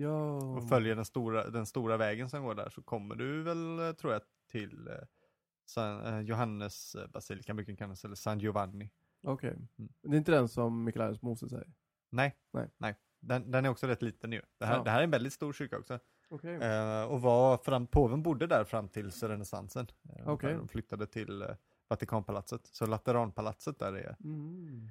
Ja. 0.01 0.33
och 0.57 0.69
följer 0.69 0.97
den 0.97 1.05
stora, 1.05 1.51
den 1.51 1.67
stora 1.67 1.97
vägen 1.97 2.29
som 2.31 2.43
går 2.43 2.55
där 2.55 2.69
så 2.71 2.83
kommer 2.83 3.15
du 3.15 3.43
väl, 3.43 3.79
eh, 3.79 3.93
tror 3.93 4.13
jag, 4.13 4.23
till 4.51 4.89
eh, 4.89 4.95
San, 5.67 6.01
eh, 6.07 6.21
Johannes 6.21 6.97
basilikan, 7.13 7.57
brukar 7.57 7.67
den 7.73 7.77
kallas, 7.77 8.05
eller 8.05 8.15
San 8.15 8.39
Giovanni. 8.41 8.91
Okej. 9.23 9.51
Mm. 9.51 9.93
Det 10.03 10.09
är 10.17 10.19
inte 10.19 10.33
den 10.33 10.49
som 10.49 10.85
Mikael 10.85 11.19
Mose 11.23 11.49
säger? 11.49 11.73
Nej, 12.11 12.37
Nej. 12.53 12.69
nej. 12.79 12.95
Den, 13.21 13.51
den 13.51 13.65
är 13.65 13.69
också 13.69 13.87
rätt 13.87 14.03
liten 14.03 14.33
ju. 14.33 14.43
Det 14.59 14.67
här, 14.67 14.77
Ja. 14.77 14.83
det 14.83 14.91
här 14.91 14.99
är 14.99 15.05
en 15.05 15.11
väldigt 15.11 15.33
stor 15.33 15.53
kyrka 15.53 15.79
också. 15.79 15.99
Okej. 16.29 16.55
Eh, 16.55 17.03
och 17.05 17.23
var 17.23 17.59
fram, 17.59 17.87
påven 17.87 18.23
bodde 18.23 18.47
där 18.47 18.65
fram 18.65 18.89
till 18.89 19.11
renässansen. 19.11 19.87
Eh, 20.19 20.37
där 20.39 20.55
De 20.55 20.69
flyttade 20.69 21.07
till 21.07 21.43
eh, 21.43 21.49
Vatikanpalatset. 21.89 22.67
Så 22.67 22.87
Lateranpalatset 22.87 23.79
där 23.79 23.93
är 23.93 24.17
Mm. 24.25 24.89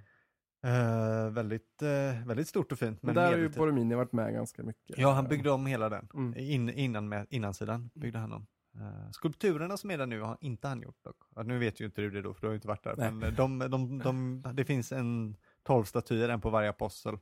Eh, 0.64 1.30
väldigt, 1.30 1.82
eh, 1.82 2.28
väldigt 2.28 2.47
stort 2.47 2.72
och 2.72 2.80
fint. 2.80 3.03
Men 3.03 3.16
där 3.16 3.32
har 3.32 3.38
ju. 3.38 3.49
Borromini 3.49 3.95
varit 3.95 4.12
med 4.12 4.34
ganska 4.34 4.64
mycket. 4.64 4.97
Ja, 4.97 5.12
han 5.12 5.28
byggde 5.28 5.51
om 5.51 5.66
hela 5.66 5.89
den. 5.89 6.10
Mm. 6.14 6.34
In, 6.38 6.70
innan 6.70 7.10
med, 7.10 7.28
innansidan 7.30 7.89
byggde 7.93 8.20
han 8.20 8.34
om. 8.34 8.47
Eh, 8.76 9.12
skulpturerna 9.12 9.78
som 9.78 9.91
är 9.91 9.97
där 9.97 10.05
nu 10.05 10.22
har 10.22 10.38
inte 10.41 10.68
han 10.68 10.82
gjort 10.82 11.03
dock. 11.03 11.18
Ja, 11.36 11.43
nu 11.43 11.60
vet 11.60 11.80
ju 11.80 11.86
inte 11.86 12.01
du 12.01 12.10
det 12.10 12.22
då, 12.22 12.34
för 12.34 12.41
du 12.41 12.47
har 12.47 12.51
ju 12.51 12.57
inte 12.57 12.68
varit 12.68 12.84
där. 12.84 12.95
Nej. 12.97 13.12
Men 13.12 13.36
de, 13.36 13.60
de, 13.60 13.99
de, 13.99 14.43
det 14.53 14.66
finns 14.66 14.91
en 14.91 15.38
tolv 15.64 15.84
statyer, 15.84 16.30
en 16.30 16.41
på 16.41 16.49
varje 16.49 16.70
apostel, 16.70 17.18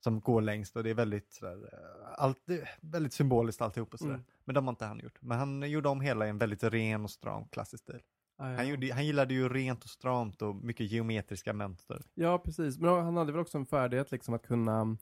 som 0.00 0.20
går 0.20 0.40
längst 0.40 0.76
och 0.76 0.84
det 0.84 0.90
är 0.90 0.94
väldigt, 0.94 1.32
sådär, 1.32 1.70
allt, 2.16 2.38
väldigt 2.80 3.12
symboliskt 3.12 3.62
alltihop 3.62 3.92
och 3.92 3.98
sådär. 3.98 4.14
Mm. 4.14 4.26
Men 4.44 4.54
de 4.54 4.66
har 4.66 4.72
inte 4.72 4.84
han 4.84 4.98
gjort. 4.98 5.18
Men 5.20 5.38
han 5.38 5.70
gjorde 5.70 5.88
om 5.88 6.00
hela 6.00 6.26
i 6.26 6.30
en 6.30 6.38
väldigt 6.38 6.64
ren 6.64 7.04
och 7.04 7.10
stram 7.10 7.48
klassisk 7.48 7.82
stil. 7.82 8.00
Ah, 8.40 8.50
ja. 8.50 8.56
Han, 8.56 8.68
gjorde, 8.68 8.92
han 8.92 9.06
gillade 9.06 9.34
ju 9.34 9.48
rent 9.48 9.84
och 9.84 9.90
stramt 9.90 10.42
och 10.42 10.54
mycket 10.54 10.90
geometriska 10.90 11.52
mönster. 11.52 12.02
Ja, 12.14 12.38
precis. 12.38 12.78
Men 12.78 13.04
han 13.04 13.16
hade 13.16 13.32
väl 13.32 13.40
också 13.40 13.58
en 13.58 13.66
färdighet 13.66 14.10
liksom 14.10 14.34
att 14.34 14.46
kunna, 14.46 14.96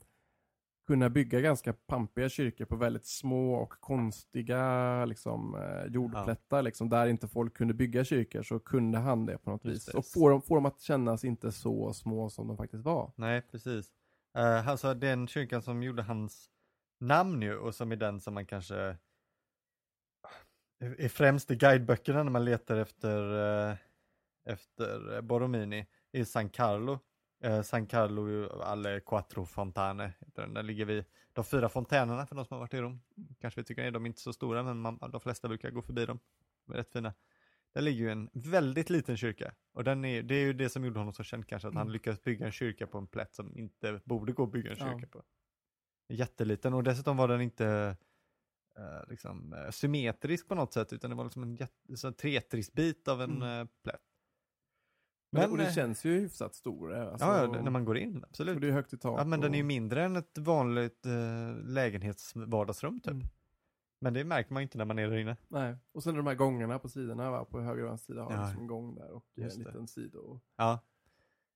kunna 0.87 1.09
bygga 1.09 1.41
ganska 1.41 1.73
pampiga 1.73 2.29
kyrkor 2.29 2.65
på 2.65 2.75
väldigt 2.75 3.05
små 3.05 3.55
och 3.55 3.69
konstiga 3.69 5.05
liksom, 5.05 5.55
eh, 5.55 5.93
jordplättar. 5.93 6.61
Liksom, 6.61 6.89
där 6.89 7.07
inte 7.07 7.27
folk 7.27 7.53
kunde 7.57 7.73
bygga 7.73 8.03
kyrkor 8.03 8.43
så 8.43 8.59
kunde 8.59 8.97
han 8.97 9.25
det 9.25 9.37
på 9.37 9.49
något 9.49 9.65
Just 9.65 9.87
vis. 9.87 9.95
Och 9.95 10.05
få 10.05 10.29
dem, 10.29 10.41
få 10.41 10.55
dem 10.55 10.65
att 10.65 10.81
kännas 10.81 11.23
inte 11.23 11.51
så 11.51 11.93
små 11.93 12.29
som 12.29 12.47
de 12.47 12.57
faktiskt 12.57 12.83
var. 12.83 13.11
Nej, 13.15 13.41
precis. 13.41 13.91
Uh, 14.37 14.69
alltså 14.69 14.93
den 14.93 15.27
kyrkan 15.27 15.61
som 15.61 15.83
gjorde 15.83 16.03
hans 16.03 16.49
namn 16.99 17.41
ju 17.41 17.57
och 17.57 17.75
som 17.75 17.91
är 17.91 17.95
den 17.95 18.19
som 18.19 18.33
man 18.33 18.45
kanske 18.45 18.97
är 20.79 21.09
främst 21.09 21.51
i 21.51 21.55
guideböckerna 21.55 22.23
när 22.23 22.31
man 22.31 22.45
letar 22.45 22.77
efter, 22.77 23.33
eh, 23.69 23.75
efter 24.45 25.21
Borromini 25.21 25.87
är 26.11 26.23
San 26.23 26.49
Carlo. 26.49 26.99
Uh, 27.45 27.61
San 27.61 27.87
Carlo 27.87 28.49
alle 28.49 28.99
quattro 28.99 29.45
fontane. 29.45 30.13
Där 30.19 30.63
ligger 30.63 30.85
vi, 30.85 31.05
de 31.33 31.45
fyra 31.45 31.69
fontänerna 31.69 32.27
för 32.27 32.35
de 32.35 32.45
som 32.45 32.55
har 32.55 32.59
varit 32.59 32.73
i 32.73 32.81
Rom. 32.81 33.01
Kanske 33.41 33.59
vi 33.61 33.65
tycker 33.65 33.83
det, 33.83 33.91
de 33.91 34.03
är 34.05 34.07
inte 34.07 34.21
så 34.21 34.33
stora 34.33 34.63
men 34.63 34.77
man, 34.79 34.99
de 35.11 35.21
flesta 35.21 35.47
brukar 35.47 35.71
gå 35.71 35.81
förbi 35.81 36.05
dem. 36.05 36.19
De 36.65 36.73
är 36.73 36.77
rätt 36.77 36.91
fina. 36.91 37.13
Där 37.73 37.81
ligger 37.81 38.03
ju 38.03 38.11
en 38.11 38.29
väldigt 38.33 38.89
liten 38.89 39.17
kyrka 39.17 39.53
och 39.73 39.83
den 39.83 40.05
är, 40.05 40.23
det 40.23 40.35
är 40.35 40.45
ju 40.45 40.53
det 40.53 40.69
som 40.69 40.85
gjorde 40.85 40.99
honom 40.99 41.13
så 41.13 41.23
känd 41.23 41.47
kanske, 41.47 41.67
att 41.67 41.73
han 41.73 41.81
Mm. 41.81 41.93
lyckades 41.93 42.23
bygga 42.23 42.45
en 42.45 42.51
kyrka 42.51 42.87
på 42.87 42.97
en 42.97 43.07
plätt 43.07 43.35
som 43.35 43.57
inte 43.57 44.01
borde 44.05 44.33
gå 44.33 44.43
att 44.43 44.51
bygga 44.51 44.71
en 44.71 44.77
Ja. 44.79 44.85
kyrka 44.93 45.07
på. 45.07 45.23
Jätteliten 46.09 46.73
och 46.73 46.83
dessutom 46.83 47.17
var 47.17 47.27
den 47.27 47.41
inte 47.41 47.97
eh, 48.77 49.09
liksom, 49.09 49.53
eh, 49.53 49.69
symmetrisk 49.71 50.47
på 50.47 50.55
något 50.55 50.73
sätt 50.73 50.93
utan 50.93 51.09
det 51.09 51.15
var 51.15 51.23
liksom 51.23 51.43
en 51.43 51.55
jätte, 51.55 51.97
så 51.97 52.11
Tetris-bit 52.11 53.07
av 53.07 53.21
en 53.21 53.31
Mm. 53.41 53.61
eh, 53.61 53.67
plätt. 53.83 54.01
Men, 55.31 55.51
och 55.51 55.57
det 55.57 55.67
eh, 55.67 55.73
känns 55.73 56.05
ju 56.05 56.19
hyfsat 56.19 56.55
stor. 56.55 56.93
eh, 56.95 57.07
Alltså, 57.11 57.25
ja, 57.27 57.43
ja, 57.55 57.61
när 57.61 57.71
man 57.71 57.85
går 57.85 57.97
in, 57.97 58.17
och 58.17 58.23
absolut. 58.29 58.61
det 58.61 58.67
är 58.67 58.71
högt 58.71 58.93
i 58.93 58.97
tak. 58.97 59.19
Ja, 59.19 59.23
men 59.25 59.41
den 59.41 59.53
är 59.53 59.57
ju 59.57 59.63
mindre 59.63 60.03
än 60.03 60.15
ett 60.15 60.37
vanligt 60.37 61.05
eh, 61.05 61.55
lägenhetsvardagsrum 61.63 62.99
typ. 62.99 63.11
Mm. 63.13 63.27
Men 63.99 64.13
det 64.13 64.23
märker 64.23 64.53
man 64.53 64.61
ju 64.61 64.63
inte 64.63 64.77
när 64.77 64.85
man 64.85 64.99
är 64.99 65.07
där 65.09 65.17
inne. 65.17 65.37
Nej, 65.47 65.75
och 65.91 66.03
sen 66.03 66.13
är 66.13 66.17
de 66.17 66.27
här 66.27 66.35
gångarna 66.35 66.79
på 66.79 66.89
sidorna, 66.89 67.31
va? 67.31 67.45
på 67.45 67.61
höger 67.61 67.83
och 67.83 67.89
vänster 67.89 68.13
sida 68.13 68.23
har 68.23 68.31
Ja. 68.33 68.41
liksom 68.45 68.61
en 68.61 68.67
gång 68.67 68.95
där 68.95 69.11
och 69.11 69.25
en 69.35 69.43
Just 69.43 69.57
liten 69.57 69.87
sido. 69.87 70.39
Ja, 70.55 70.79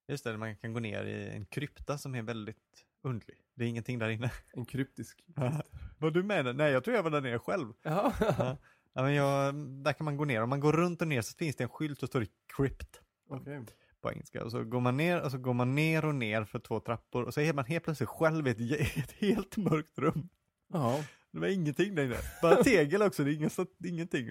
just 0.08 0.24
det, 0.24 0.38
man 0.38 0.56
kan 0.58 0.74
gå 0.74 0.80
ner 0.80 1.04
i 1.06 1.30
en 1.30 1.46
krypta 1.46 1.98
som 1.98 2.16
är 2.16 2.22
väldigt 2.22 2.86
undlig. 3.04 3.38
Det 3.56 3.64
är 3.64 3.68
ingenting 3.68 4.00
där 4.00 4.10
inne. 4.10 4.32
En 4.54 4.66
kryptisk. 4.66 5.24
Vad 5.98 6.14
du 6.14 6.24
menar? 6.24 6.54
Nej, 6.54 6.72
jag 6.72 6.84
tror 6.84 6.96
jag 6.96 7.04
var 7.04 7.12
där 7.12 7.22
nere 7.22 7.40
själv. 7.40 7.74
Ja. 7.84 8.14
Ja. 8.20 8.58
Ja, 8.94 9.02
men 9.02 9.14
jag, 9.14 9.56
där 9.56 9.94
kan 9.94 10.06
man 10.06 10.18
gå 10.18 10.26
ner. 10.26 10.44
Om 10.44 10.50
man 10.50 10.60
går 10.60 10.74
runt 10.74 11.02
och 11.02 11.08
ner 11.08 11.22
så 11.22 11.38
finns 11.38 11.56
det 11.56 11.64
en 11.64 11.70
skylt 11.70 12.04
och 12.04 12.10
står 12.10 12.20
det 12.20 12.28
crypt 12.58 13.02
Okej. 13.30 13.66
på 14.02 14.12
engelska. 14.12 14.44
Och 14.44 14.52
så 14.52 14.64
går 14.64 14.82
man 14.82 14.98
ner 14.98 15.22
och 15.22 15.32
så 15.32 15.38
går 15.38 15.54
man 15.54 15.76
ner 15.76 16.06
och 16.06 16.16
ner 16.16 16.44
för 16.44 16.60
två 16.60 16.80
trappor 16.80 17.24
och 17.24 17.34
så 17.34 17.42
är 17.42 17.54
man 17.54 17.66
helt 17.66 17.84
plötsligt 17.84 18.10
själv 18.10 18.48
i 18.48 18.52
ett, 18.52 18.60
i 18.60 18.74
ett 19.00 19.12
helt 19.12 19.58
mörkt 19.58 20.00
rum. 20.00 20.30
Ja. 20.74 21.04
Det 21.32 21.40
var 21.40 21.48
ingenting 21.48 21.88
inne. 21.88 22.18
Bara 22.42 22.64
tegel 22.64 23.02
också, 23.02 23.24
det 23.24 23.32
är 23.32 23.36
ingen, 23.36 23.50
så, 23.50 23.66
ingenting. 23.86 24.30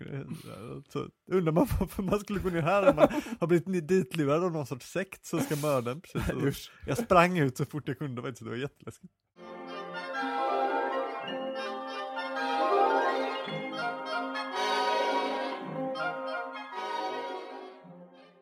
Så 0.89 1.09
undrar 1.31 1.53
man 1.53 1.67
varför 1.81 2.03
man 2.03 2.21
skulle 2.21 2.41
gå 2.41 2.51
ner 2.51 2.63
här 2.63 2.91
om 2.91 2.97
man 2.97 3.09
har 3.41 3.47
blivit 3.47 3.89
ditlurad 3.89 4.45
av 4.45 4.53
någon 4.53 4.67
sorts 4.67 4.93
sekt 4.93 5.27
som 5.27 5.41
ska 5.41 5.57
mörda 5.57 5.91
en. 5.91 6.01
Precis. 6.01 6.71
Jag 6.87 6.99
sprang 6.99 7.39
ut 7.39 7.57
så 7.57 7.65
fort 7.65 7.89
jag 7.89 7.99
kunde, 7.99 8.23
faktiskt. 8.23 8.45
det 8.45 8.51
var 8.51 8.57
jätteläskigt. 8.57 9.13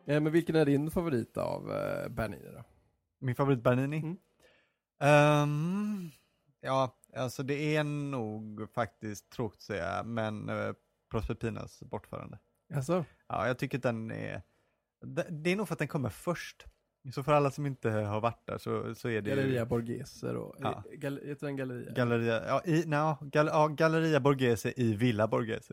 Eh, 0.07 0.21
men 0.21 0.33
vilken 0.33 0.57
är 0.57 0.65
din 0.65 0.91
favorit 0.91 1.37
av 1.37 1.73
eh, 1.73 2.09
Bernini 2.09 2.53
då? 2.55 2.65
Min 3.21 3.35
favorit 3.35 3.63
Bernini? 3.63 3.99
Mm. 3.99 4.17
Ehm, 5.01 6.11
ja, 6.61 6.97
alltså 7.17 7.43
det 7.43 7.77
är 7.77 7.85
nog 7.85 8.69
faktiskt 8.75 9.31
tråkigt 9.31 9.59
att 9.59 9.63
säga, 9.63 10.03
men 10.03 10.51
uh, 10.51 10.73
Proserpinas 11.11 11.83
bortförande. 11.83 12.39
Alltså? 12.75 13.05
Ja, 13.27 13.47
jag 13.47 13.59
tycker 13.59 13.79
att 13.79 13.83
den 13.83 14.11
är, 14.11 14.43
det, 15.31 15.51
är 15.53 15.57
nog 15.57 15.69
för 15.69 15.75
att 15.75 15.79
den 15.79 15.89
kommer 15.89 16.09
först. 16.09 16.65
Så 17.15 17.23
för 17.23 17.33
alla 17.33 17.51
som 17.51 17.67
inte 17.67 17.91
har 17.91 18.21
varit 18.21 18.47
där 18.47 18.59
så, 18.59 18.95
så 18.95 19.09
är 19.09 19.23
det 19.23 19.31
Galleria 19.31 19.61
ju 19.61 19.67
Borghese 19.67 20.33
då? 20.33 20.57
Ja. 20.59 20.85
Gal 20.93 21.21
heter 21.25 21.47
den 21.47 21.57
Galleria? 21.57 21.93
Galleria, 21.93 22.47
ja, 22.47 22.63
i, 22.65 22.85
no, 22.87 23.17
gal, 23.21 23.47
ja, 23.47 23.69
Galleria 23.69 24.21
Borghese 24.21 24.73
i 24.77 24.95
Villa 24.95 25.29
Borghese. 25.29 25.73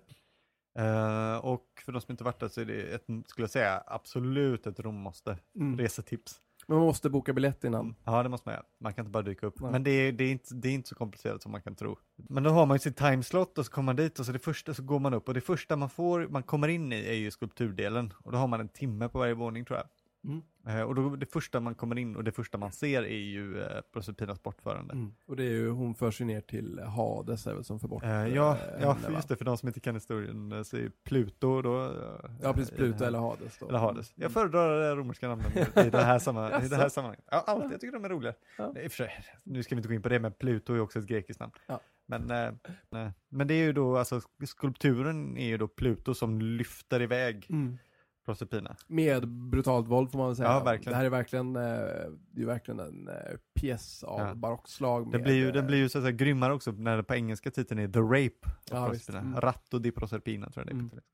Eh, 0.77 1.37
och 1.37 1.81
för 1.85 1.91
de 1.91 2.01
som 2.01 2.11
inte 2.11 2.23
varit 2.23 2.39
där 2.39 2.47
så 2.47 2.61
är 2.61 2.65
det, 2.65 2.81
ett, 2.81 3.05
skulle 3.25 3.43
jag 3.43 3.49
säga, 3.49 3.83
absolut 3.87 4.67
ett 4.67 4.79
Rom-måste. 4.79 5.37
mm. 5.55 5.77
Resetips. 5.77 6.41
Men 6.67 6.77
man 6.77 6.85
måste 6.85 7.09
boka 7.09 7.33
biljett 7.33 7.63
innan. 7.63 7.95
Ja, 8.03 8.23
det 8.23 8.29
måste 8.29 8.49
man 8.49 8.55
göra. 8.55 8.65
Man 8.79 8.93
kan 8.93 9.03
inte 9.03 9.11
bara 9.11 9.23
dyka 9.23 9.47
upp. 9.47 9.59
Nej. 9.59 9.71
Men 9.71 9.83
det 9.83 9.91
är, 9.91 10.11
det, 10.11 10.23
är 10.23 10.31
inte, 10.31 10.55
det 10.55 10.69
är 10.69 10.73
inte 10.73 10.89
så 10.89 10.95
komplicerat 10.95 11.43
som 11.43 11.51
man 11.51 11.61
kan 11.61 11.75
tro. 11.75 11.97
Men 12.15 12.43
då 12.43 12.49
har 12.49 12.65
man 12.65 12.75
ju 12.75 12.79
sin 12.79 12.93
timeslot 12.93 13.57
och 13.57 13.65
så 13.65 13.71
kommer 13.71 13.85
man 13.85 13.95
dit 13.95 14.19
och 14.19 14.25
så 14.25 14.31
det 14.31 14.39
första 14.39 14.73
så 14.73 14.83
går 14.83 14.99
man 14.99 15.13
upp 15.13 15.27
och 15.27 15.33
det 15.33 15.41
första 15.41 15.75
man 15.75 15.89
får, 15.89 16.27
man 16.27 16.43
kommer 16.43 16.67
in 16.67 16.93
i 16.93 17.05
är 17.05 17.13
ju 17.13 17.31
skulpturdelen 17.31 18.13
och 18.23 18.31
då 18.31 18.37
har 18.37 18.47
man 18.47 18.59
en 18.59 18.69
timme 18.69 19.09
på 19.09 19.19
varje 19.19 19.33
våning 19.33 19.65
tror 19.65 19.79
jag. 19.79 19.87
Mm. 20.25 20.41
Eh, 20.67 20.81
och 20.81 20.95
då 20.95 21.15
det 21.15 21.25
första 21.25 21.59
man 21.59 21.75
kommer 21.75 21.97
in 21.97 22.15
och 22.15 22.23
det 22.23 22.31
första 22.31 22.57
man 22.57 22.71
ser 22.71 23.03
är 23.03 23.17
ju 23.17 23.61
eh, 23.61 23.81
Proserpinas 23.93 24.43
bortförande. 24.43 24.93
Mm. 24.93 25.13
Och 25.25 25.35
det 25.35 25.43
är 25.43 25.49
ju, 25.49 25.69
hon 25.69 25.95
förs 25.95 26.21
ju 26.21 26.25
ner 26.25 26.41
till 26.41 26.79
Hades 26.79 27.47
är 27.47 27.53
väl 27.53 27.63
som 27.63 27.79
för 27.79 27.87
bort 27.87 28.03
Eh, 28.03 28.09
ja, 28.09 28.57
eh, 28.57 28.81
ja 28.81 28.91
henne, 28.93 29.15
just 29.15 29.27
det, 29.27 29.35
för 29.35 29.45
de 29.45 29.57
som 29.57 29.67
inte 29.67 29.79
kan 29.79 29.93
historien 29.95 30.51
eh, 30.51 30.63
så 30.63 30.77
är 30.77 30.91
Pluto 31.03 31.61
då. 31.61 31.83
eh, 31.85 31.91
Ja, 32.41 32.53
precis. 32.53 32.75
Pluto 32.75 32.99
här- 32.99 33.07
eller 33.07 33.19
Hades 33.19 33.57
då. 33.57 33.67
Eller 33.69 33.79
Hades. 33.79 34.11
Jag 34.15 34.21
Mm. 34.23 34.33
föredrar 34.33 34.79
det 34.81 34.95
romerska 34.95 35.27
namnen 35.27 35.51
i 35.85 35.89
det 35.89 36.03
här, 36.03 36.19
samma, 36.19 36.61
i 36.63 36.67
det 36.67 36.75
här 36.75 36.89
sammanhanget. 36.89 37.25
Ja, 37.31 37.43
alltid. 37.47 37.71
Jag 37.71 37.81
tycker 37.81 37.93
de 37.93 38.05
är 38.05 38.09
roliga. 38.09 38.33
Ja. 38.57 38.71
Nej, 38.75 38.89
för 38.89 38.95
sig, 38.97 39.11
nu 39.43 39.63
ska 39.63 39.75
vi 39.75 39.79
inte 39.79 39.87
gå 39.89 39.93
in 39.95 40.01
på 40.01 40.09
det, 40.09 40.19
men 40.19 40.31
Pluto 40.31 40.73
är 40.73 40.79
också 40.79 40.99
ett 40.99 41.05
grekiskt 41.05 41.39
namn. 41.39 41.53
Ja. 41.67 41.79
Men, 42.07 42.31
eh, 42.31 43.09
men 43.29 43.47
det 43.47 43.53
är 43.53 43.63
ju 43.63 43.73
då, 43.73 43.97
alltså 43.97 44.21
skulpturen 44.65 45.37
är 45.37 45.47
ju 45.47 45.57
då 45.57 45.67
Pluto 45.67 46.13
som 46.13 46.41
lyfter 46.41 47.01
iväg 47.01 47.45
Mm. 47.49 47.77
Proserpina. 48.25 48.75
Med 48.87 49.27
brutalt 49.27 49.87
våld 49.87 50.11
får 50.11 50.17
man 50.19 50.27
väl 50.27 50.35
säga. 50.35 50.49
Ja, 50.49 50.63
verkligen. 50.63 50.91
Det 50.91 50.97
här 50.97 51.05
är 51.05 51.09
verkligen, 51.09 51.55
eh, 51.55 51.61
det 52.31 52.41
är 52.41 52.45
verkligen 52.45 52.79
en 52.79 53.07
eh, 53.07 53.15
pjäs 53.59 54.03
av 54.03 54.19
Ja. 54.19 54.35
barockslag. 54.35 55.11
Det 55.11 55.19
blir 55.19 55.33
ju, 55.33 55.47
eh, 55.47 55.53
den 55.53 55.67
blir 55.67 55.77
ju 55.77 55.89
så 55.89 55.97
att 55.97 56.03
säga 56.03 56.11
grymmare 56.15 56.53
också 56.53 56.71
när 56.71 56.97
det 56.97 57.03
på 57.03 57.15
engelska 57.15 57.51
titeln 57.51 57.79
är 57.79 57.87
The 57.87 57.99
Rape 57.99 58.49
visst. 58.61 58.69
Proserpina. 58.71 59.19
Mm. 59.19 59.41
Ratto 59.41 59.79
di 59.79 59.91
Proserpina 59.91 60.49
tror 60.49 60.65
jag 60.65 60.67
det 60.67 60.71
är 60.71 60.73
på 60.73 60.79
Mm. 60.79 60.85
italienska. 60.87 61.11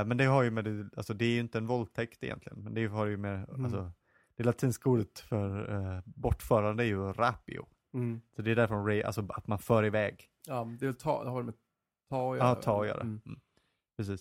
Eh, 0.00 0.06
men 0.06 0.16
det 0.16 0.24
har 0.24 0.42
ju 0.42 0.50
med 0.50 0.64
det, 0.64 0.88
alltså 0.96 1.14
det 1.14 1.24
är 1.24 1.30
ju 1.30 1.40
inte 1.40 1.58
en 1.58 1.66
våldtäkt 1.66 2.24
egentligen, 2.24 2.58
men 2.62 2.74
det 2.74 2.86
har 2.86 3.06
ju 3.06 3.16
med, 3.16 3.48
Mm. 3.48 3.64
alltså 3.64 3.92
det 4.36 4.44
latinska 4.44 4.90
ordet 4.90 5.18
för 5.18 5.72
eh, 5.74 6.00
bortförande 6.04 6.82
är 6.84 6.86
ju 6.86 7.12
rapio. 7.12 7.66
Mm. 7.94 8.20
Så 8.36 8.42
det 8.42 8.50
är 8.50 8.56
därifrån 8.56 8.86
Ray, 8.86 9.02
alltså 9.02 9.26
att 9.30 9.46
man 9.46 9.58
för 9.58 9.84
iväg. 9.84 10.28
Ja, 10.46 10.68
det, 10.80 10.92
ta, 10.98 11.24
det 11.24 11.30
har 11.30 11.42
med 11.42 11.54
ta 12.10 12.32
att 12.32 12.38
Ja, 12.38 12.54
ta 12.54 12.72
och 12.76 12.86
göra. 12.86 13.00
Mm. 13.00 13.20
Mm. 13.26 13.40
Precis. 13.96 14.20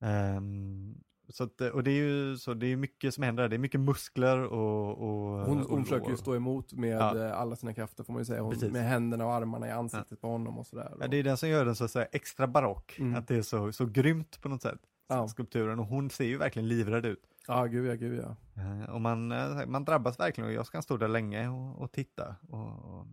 Ehm, 0.00 0.94
så 1.28 1.44
att, 1.44 1.60
och 1.60 1.84
det 1.84 1.90
är 1.90 1.94
ju 2.04 2.36
så, 2.36 2.54
det 2.54 2.66
är 2.66 2.76
mycket 2.76 3.14
som 3.14 3.22
händer. 3.24 3.48
Det 3.48 3.56
är 3.56 3.58
mycket 3.58 3.80
muskler 3.80 4.38
och... 4.42 4.90
och 4.90 5.46
Hon, 5.46 5.62
och, 5.62 5.70
hon 5.70 5.84
försöker 5.84 6.06
ju 6.06 6.12
och- 6.12 6.18
stå 6.18 6.34
emot 6.36 6.72
med 6.72 6.96
Ja. 6.96 7.18
eh, 7.26 7.40
alla 7.40 7.56
sina 7.56 7.74
krafter 7.74 8.04
får 8.04 8.12
man 8.12 8.20
ju 8.20 8.24
säga. 8.26 8.42
Hon, 8.42 8.54
med 8.72 8.82
händerna 8.88 9.26
och 9.26 9.32
armarna 9.32 9.68
i 9.68 9.70
ansiktet 9.70 10.20
på 10.20 10.28
honom 10.28 10.58
och 10.58 10.66
sådär. 10.66 10.92
Ja, 11.00 11.06
det 11.06 11.16
är 11.16 11.22
den 11.24 11.36
som 11.36 11.48
gör 11.48 11.64
den 11.64 11.76
så 11.76 11.84
att 11.84 11.90
säga 11.90 12.06
extra 12.12 12.46
barock. 12.46 12.98
Mm. 12.98 13.14
Att 13.14 13.28
det 13.28 13.36
är 13.36 13.42
så, 13.42 13.72
så 13.72 13.86
grymt 13.86 14.40
på 14.40 14.48
något 14.48 14.62
sätt. 14.62 14.80
Ja. 15.08 15.28
Skulpturen. 15.28 15.78
Och 15.78 15.86
hon 15.86 16.10
ser 16.10 16.24
ju 16.24 16.36
verkligen 16.38 16.68
livrädd 16.68 17.06
ut. 17.06 17.22
Ja, 17.48 17.64
gud 17.64 17.86
ja, 17.90 17.94
gud 17.94 18.24
ja. 18.24 18.36
Eh, 18.62 18.90
och 18.94 19.00
man, 19.00 19.32
eh, 19.32 19.66
man 19.66 19.84
drabbas 19.84 20.20
verkligen 20.20 20.48
och 20.50 20.54
jag 20.56 20.66
ska 20.66 20.82
stå 20.82 20.96
där 20.96 21.08
länge 21.08 21.48
och, 21.48 21.78
och 21.82 21.92
titta 21.92 22.36
och, 22.48 22.66
och, 22.68 23.06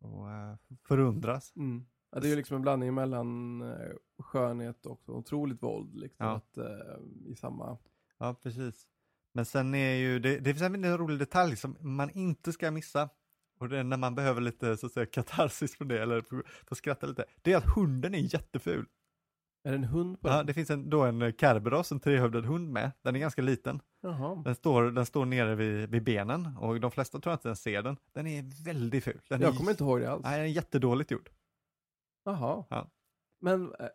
och 0.00 0.30
eh, 0.30 0.54
förundras. 0.88 1.52
Mm. 1.56 1.84
Ja. 2.12 2.20
Det 2.20 2.26
är 2.26 2.30
ju 2.30 2.36
liksom 2.36 2.56
en 2.56 2.62
blandning 2.62 2.94
mellan 2.94 3.60
eh, 3.62 3.92
skönhet 4.18 4.86
och 4.86 5.08
otroligt 5.08 5.62
våld 5.62 5.94
liksom. 5.94 6.26
Ja. 6.26 6.32
Att, 6.32 6.56
eh, 6.58 7.30
I 7.32 7.34
samma... 7.34 7.78
Ja, 8.18 8.34
precis. 8.42 8.86
Men 9.34 9.44
sen 9.44 9.74
är 9.74 9.94
ju, 9.94 10.18
det, 10.18 10.38
det 10.38 10.54
finns 10.54 10.62
en 10.62 10.98
rolig 10.98 11.18
detalj 11.18 11.56
som 11.56 11.76
man 11.80 12.10
inte 12.10 12.52
ska 12.52 12.70
missa. 12.70 13.08
Och 13.60 13.68
det 13.68 13.78
är 13.78 13.84
när 13.84 13.96
man 13.96 14.14
behöver 14.14 14.40
lite 14.40 14.76
så 14.76 14.86
att 14.86 14.92
säga 14.92 15.06
katarsis 15.06 15.76
från 15.76 15.88
det, 15.88 16.02
eller 16.02 16.20
få 16.20 16.42
få 16.66 16.74
skratta 16.74 17.06
lite, 17.06 17.24
det 17.42 17.52
är 17.52 17.56
att 17.56 17.74
hunden 17.74 18.14
är 18.14 18.34
jätteful. 18.34 18.86
Är 19.64 19.70
det 19.70 19.76
en 19.76 19.84
hund 19.84 20.20
på 20.20 20.28
Ja, 20.28 20.36
den? 20.36 20.46
det 20.46 20.54
finns 20.54 20.70
en, 20.70 20.90
då 20.90 21.02
en 21.02 21.32
Kerberos, 21.32 21.92
en 21.92 22.00
trehövdad 22.00 22.46
hund 22.46 22.72
med. 22.72 22.92
Den 23.02 23.16
är 23.16 23.20
ganska 23.20 23.42
liten. 23.42 23.80
Jaha. 24.02 24.42
Den 24.44 24.54
står, 24.54 24.90
den 24.90 25.06
står 25.06 25.24
nere 25.24 25.54
vid, 25.54 25.90
vid 25.90 26.04
benen 26.04 26.56
och 26.56 26.80
de 26.80 26.90
flesta 26.90 27.20
tror 27.20 27.32
inte 27.32 27.48
ens 27.48 27.62
ser 27.62 27.82
den. 27.82 27.96
Den 28.12 28.26
är 28.26 28.64
väldigt 28.64 29.04
ful. 29.04 29.20
Den 29.28 29.40
Jag 29.40 29.52
är, 29.54 29.56
kommer 29.56 29.70
inte 29.70 29.84
ihåg 29.84 30.00
det 30.00 30.10
alls. 30.10 30.22
Nej, 30.24 30.38
den 30.38 30.46
är 30.48 30.50
jättedåligt 30.50 31.10
gjord. 31.10 31.30
Jaha. 32.24 32.64
Ja. 32.70 32.90
Men, 33.40 33.74
eh, 33.74 33.86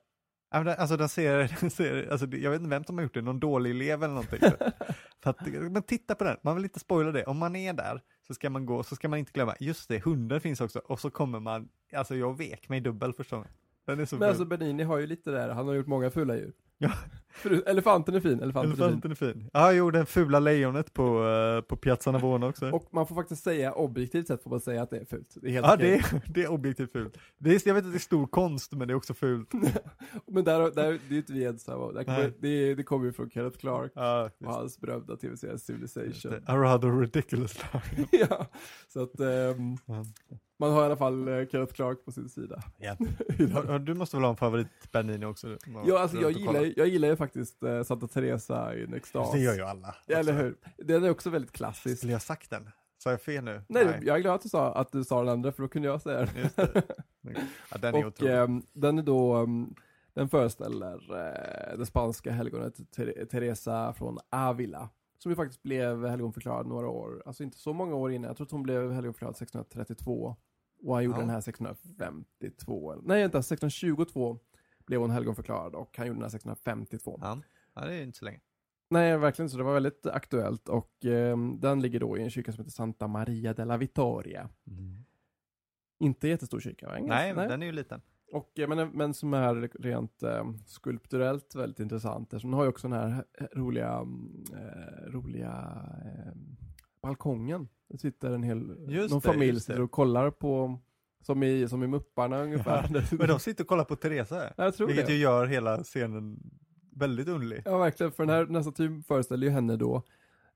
Alltså 0.49 0.97
den 0.97 1.09
ser, 1.09 1.57
den 1.61 1.69
ser 1.69 2.11
alltså, 2.11 2.27
jag 2.27 2.51
vet 2.51 2.59
inte 2.61 2.69
vem 2.69 2.83
som 2.83 2.97
har 2.97 3.03
gjort 3.03 3.13
det, 3.13 3.21
någon 3.21 3.39
dålig 3.39 3.71
elev 3.71 4.03
eller 4.03 4.13
någonting. 4.13 4.39
För 5.23 5.29
att, 5.29 5.47
men 5.71 5.83
titta 5.83 6.15
på 6.15 6.23
den, 6.23 6.37
man 6.41 6.55
vill 6.55 6.63
inte 6.63 6.79
spoila 6.79 7.11
det. 7.11 7.23
Om 7.23 7.37
man 7.37 7.55
är 7.55 7.73
där 7.73 8.01
så 8.27 8.33
ska 8.33 8.49
man 8.49 8.65
gå, 8.65 8.83
så 8.83 8.95
ska 8.95 9.09
man 9.09 9.19
inte 9.19 9.31
glömma, 9.31 9.55
just 9.59 9.89
det, 9.89 9.99
hundar 10.05 10.39
finns 10.39 10.61
också. 10.61 10.79
Och 10.79 10.99
så 10.99 11.09
kommer 11.09 11.39
man, 11.39 11.69
alltså 11.93 12.15
jag 12.15 12.37
vek 12.37 12.69
mig 12.69 12.81
dubbel 12.81 13.13
första 13.13 13.35
gången. 13.35 13.51
Den 13.85 13.99
är 13.99 14.05
så 14.05 14.15
men 14.15 14.19
ful. 14.19 14.29
alltså 14.29 14.45
Bernini 14.45 14.83
har 14.83 14.97
ju 14.97 15.07
lite 15.07 15.31
där, 15.31 15.49
han 15.49 15.67
har 15.67 15.73
gjort 15.73 15.87
många 15.87 16.11
fula 16.11 16.35
djur. 16.35 16.53
Ja. 16.77 16.91
Elefanten 17.65 18.15
är 18.15 18.19
fin, 18.19 18.41
elefanten, 18.41 18.71
är 18.71 18.75
fin. 18.75 18.83
Elefanten 18.83 19.11
är 19.11 19.15
fin. 19.15 19.49
Ja, 19.53 19.71
jo, 19.71 19.91
den 19.91 20.05
fula 20.05 20.39
lejonet 20.39 20.93
på, 20.93 21.23
uh, 21.23 21.61
på 21.61 21.75
Piazza 21.77 22.11
Navona 22.11 22.47
också. 22.47 22.71
Och 22.71 22.87
man 22.91 23.07
får 23.07 23.15
faktiskt 23.15 23.43
säga, 23.43 23.73
objektivt 23.73 24.27
sett 24.27 24.43
får 24.43 24.49
man 24.49 24.59
säga 24.59 24.81
att 24.81 24.89
det 24.89 24.97
är 24.97 25.05
fult. 25.05 25.37
Det 25.41 25.47
är 25.47 25.51
helt 25.51 25.67
ja, 25.67 25.75
det 25.75 25.95
är, 25.95 26.21
det 26.27 26.43
är 26.43 26.51
objektivt 26.51 26.91
fult. 26.91 27.17
Det 27.37 27.49
är, 27.49 27.67
jag 27.67 27.73
vet 27.73 27.85
att 27.85 27.91
det 27.91 27.97
är 27.97 27.99
stor 27.99 28.27
konst, 28.27 28.71
men 28.73 28.87
det 28.87 28.93
är 28.93 28.95
också 28.95 29.13
fult. 29.13 29.53
Men 30.25 30.43
där, 30.43 30.59
där 30.59 30.71
det 30.71 30.81
är 30.81 31.11
ju 31.11 31.17
inte 31.17 31.33
vi 31.33 31.45
ensamma. 31.45 31.91
Där 31.91 32.03
kommer, 32.03 32.33
det, 32.39 32.75
det 32.75 32.83
kommer 32.83 33.05
ju 33.05 33.13
från 33.13 33.29
Kenneth 33.29 33.57
Clark 33.57 33.91
Ja, 33.95 34.29
och 34.39 34.53
hans 34.53 34.79
berömda 34.79 35.15
tv-serie 35.15 35.57
Civilization. 35.57 36.33
A 36.45 36.57
rather 36.57 36.99
ridiculous 36.99 37.59
ja, 38.11 38.47
så 38.87 39.03
att 39.03 39.11
Ja. 39.85 40.05
Man 40.59 40.71
har 40.71 40.81
i 40.81 40.85
alla 40.85 40.97
fall 40.97 41.27
eh, 41.27 41.47
Kenneth 41.47 41.73
Clark 41.73 42.05
på 42.05 42.11
sin 42.11 42.29
sida. 42.29 42.61
Ja, 42.77 42.95
Du 43.79 43.93
måste 43.93 44.15
väl 44.17 44.23
ha 44.23 44.29
en 44.29 44.37
favorit 44.37 44.67
Bernini 44.91 45.25
också? 45.25 45.57
Ja, 45.85 45.99
alltså 45.99 46.17
jag 46.17 46.31
gillar, 46.31 46.73
jag 46.77 46.87
gillar 46.87 47.07
ju 47.07 47.15
faktiskt 47.15 47.63
eh, 47.63 47.83
Santa 47.83 48.07
Teresa 48.07 48.77
in 48.79 48.93
extas. 48.93 49.31
Det 49.31 49.39
gör 49.39 49.53
ju 49.55 49.61
alla. 49.61 49.95
Ja, 50.05 50.17
eller 50.17 50.33
hur? 50.33 50.57
Den 50.77 51.03
är 51.03 51.09
också 51.09 51.29
väldigt 51.29 51.51
klassisk. 51.51 51.97
Skulle 51.97 52.13
jag 52.13 52.21
sagt 52.21 52.49
den? 52.49 52.69
Sa 52.97 53.09
jag 53.11 53.21
fel 53.21 53.43
nu? 53.43 53.61
Nej, 53.69 53.99
jag 54.03 54.15
är 54.17 54.21
glad 54.21 54.35
att 54.35 54.41
du 54.41 54.49
sa 54.49 54.73
att 54.73 54.91
du 54.91 55.03
sa 55.03 55.19
den 55.19 55.29
andra, 55.29 55.51
för 55.51 55.63
då 55.63 55.69
kunde 55.69 55.87
jag 55.87 56.01
säga 56.01 56.17
den. 56.19 56.29
Just 56.43 56.55
det. 56.55 56.83
Ja, 57.71 57.77
den 57.77 57.95
är 57.95 57.99
Och 58.01 58.07
otrolig. 58.07 58.33
ehm, 58.33 58.63
den 58.73 58.97
är 58.99 59.03
då, 59.03 59.33
ehm, 59.33 59.75
den 60.13 60.29
föreställer 60.29 60.93
eh, 61.15 61.77
det 61.77 61.85
spanska 61.85 62.31
helgonet 62.31 62.91
Ter- 62.95 63.25
Teresa 63.25 63.93
från 63.93 64.17
Avila. 64.29 64.89
Som 65.19 65.31
ju 65.31 65.35
faktiskt 65.35 65.63
blev 65.63 66.05
helgonförklarad 66.07 66.67
några 66.67 66.87
år, 66.87 67.23
alltså 67.25 67.43
inte 67.43 67.57
så 67.57 67.73
många 67.73 67.95
år 67.95 68.11
innan. 68.11 68.27
Jag 68.27 68.37
tror 68.37 68.45
att 68.47 68.51
hon 68.51 68.63
blev 68.63 68.91
helgonförklarad 68.91 69.35
1632. 69.35 70.35
Och 70.83 70.95
han 70.95 71.03
gjorde 71.03 71.17
Ja. 71.17 71.21
den 71.21 71.29
här 71.29 71.41
1652. 71.41 72.91
eller- 72.93 73.03
Nej, 73.03 73.23
inte 73.25 73.37
1622 73.37 74.39
blev 74.85 75.01
hon 75.01 75.09
helgonförklarad 75.11 75.75
och 75.75 75.97
han 75.97 76.07
gjorde 76.07 76.17
den 76.17 76.23
här 76.23 76.29
1652. 76.29 77.19
ja. 77.21 77.41
ja, 77.75 77.85
det 77.85 77.93
är 77.95 78.03
inte 78.03 78.17
så 78.17 78.25
länge. 78.25 78.39
Nej, 78.89 79.17
verkligen 79.17 79.49
så. 79.49 79.57
Det 79.57 79.63
var 79.63 79.73
väldigt 79.73 80.05
aktuellt 80.05 80.69
och 80.69 81.05
ehm, 81.05 81.59
den 81.59 81.81
ligger 81.81 81.99
då 81.99 82.17
i 82.17 82.23
en 82.23 82.29
kyrka 82.29 82.51
som 82.51 82.61
heter 82.61 82.71
Santa 82.71 83.07
Maria 83.07 83.53
della 83.53 83.77
Vittoria. 83.77 84.49
Inte 85.99 86.27
jättestor 86.27 86.59
kyrka, 86.59 86.87
va? 86.87 86.97
Nej, 87.01 87.33
men 87.33 87.49
den 87.49 87.61
är 87.61 87.65
ju 87.65 87.71
liten. 87.71 88.01
Och, 88.33 88.59
eh, 88.59 88.67
men, 88.69 88.89
men 88.89 89.13
som 89.13 89.33
är 89.33 89.55
rent 89.81 90.23
eh, 90.23 90.51
skulpturellt 90.65 91.55
väldigt 91.55 91.79
intressant. 91.79 92.29
Den 92.29 92.53
har 92.53 92.63
ju 92.63 92.69
också 92.69 92.87
den 92.87 92.99
här 92.99 93.23
eh, 93.39 93.45
roliga, 93.53 93.93
mm, 93.93 94.43
eh, 94.53 95.11
roliga 95.11 95.81
eh, 96.05 96.33
balkongen. 97.01 97.67
Det 97.87 97.97
sitter 97.97 98.31
en 98.31 98.43
hel, 98.43 98.75
Just 98.87 99.11
någon 99.11 99.19
det, 99.19 99.27
familj 99.27 99.59
sitter 99.59 99.81
och 99.81 99.91
kollar 99.91 100.31
på, 100.31 100.79
som 101.21 101.43
i, 101.43 101.67
som 101.69 101.83
i 101.83 101.87
Mupparna 101.87 102.41
ungefär. 102.43 102.87
Men 103.17 103.27
de 103.27 103.39
sitter 103.39 103.63
och 103.63 103.67
kollar 103.67 103.83
på 103.83 103.95
Teresa, 103.95 104.53
jag 104.57 104.75
tror 104.75 104.87
vilket 104.87 105.05
det. 105.07 105.13
ju 105.13 105.19
gör 105.19 105.45
hela 105.45 105.83
scenen 105.83 106.39
väldigt 106.91 107.27
underlig. 107.27 107.61
Ja, 107.65 107.77
verkligen. 107.77 108.11
För 108.11 108.25
den 108.25 108.35
här, 108.35 108.45
den 108.45 108.55
här 108.55 108.61
statyn 108.61 109.03
föreställer 109.03 109.47
ju 109.47 109.53
henne 109.53 109.75
då. 109.75 110.03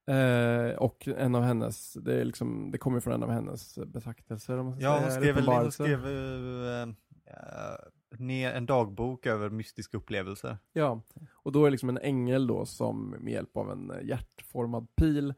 Eh, 0.07 0.75
och 0.77 1.07
en 1.07 1.35
av 1.35 1.43
hennes, 1.43 1.93
det, 1.93 2.21
är 2.21 2.25
liksom, 2.25 2.71
det 2.71 2.77
kommer 2.77 2.99
från 2.99 3.13
en 3.13 3.23
av 3.23 3.29
hennes 3.29 3.79
betraktelser 3.85 4.57
om 4.57 4.65
man 4.65 4.75
ska 4.75 4.83
Ja, 4.83 4.93
säga. 4.95 5.03
hon 5.03 5.11
skrev, 5.21 5.35
väl, 5.35 5.45
hon 5.45 5.71
skrev 5.71 6.07
eh, 6.07 6.81
eh, 7.25 7.75
ner 8.19 8.51
en 8.53 8.65
dagbok 8.65 9.25
över 9.25 9.49
mystiska 9.49 9.97
upplevelser. 9.97 10.57
Ja, 10.73 11.01
och 11.33 11.51
då 11.51 11.59
är 11.61 11.65
det 11.65 11.71
liksom 11.71 11.89
en 11.89 11.97
ängel 11.97 12.47
då 12.47 12.65
som 12.65 13.15
med 13.19 13.33
hjälp 13.33 13.57
av 13.57 13.71
en 13.71 13.91
hjärtformad 14.03 14.87
pil 14.95 15.33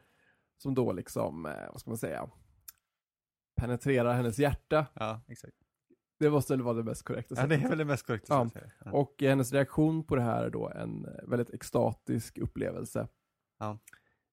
som 0.64 0.74
då 0.76 0.94
liksom, 0.94 1.46
eh, 1.46 1.52
vad 1.72 1.80
ska 1.80 1.90
man 1.90 1.98
säga, 1.98 2.30
penetrerar 3.62 4.14
hennes 4.14 4.40
hjärta. 4.40 4.86
Ja, 4.94 5.22
exakt. 5.28 5.54
Det 6.20 6.30
måste 6.30 6.54
väl 6.54 6.62
vara 6.62 6.74
det 6.76 6.84
mest 6.84 7.04
korrekta 7.04 7.36
Ja, 7.38 7.42
det 7.42 7.50
sättet. 7.50 7.66
är 7.66 7.70
väl 7.70 7.78
det 7.78 7.86
mest 7.86 8.06
korrekta 8.06 8.34
Ja. 8.34 8.50
sättet. 8.50 8.72
Ja. 8.86 8.92
Och 8.92 9.24
eh, 9.24 9.30
hennes 9.30 9.54
reaktion 9.54 10.04
på 10.04 10.16
det 10.16 10.22
här 10.22 10.44
är 10.44 10.50
då 10.50 10.70
en 10.70 11.06
eh, 11.06 11.12
väldigt 11.30 11.50
extatisk 11.54 12.38
upplevelse. 12.38 13.08
Ja. 13.60 13.80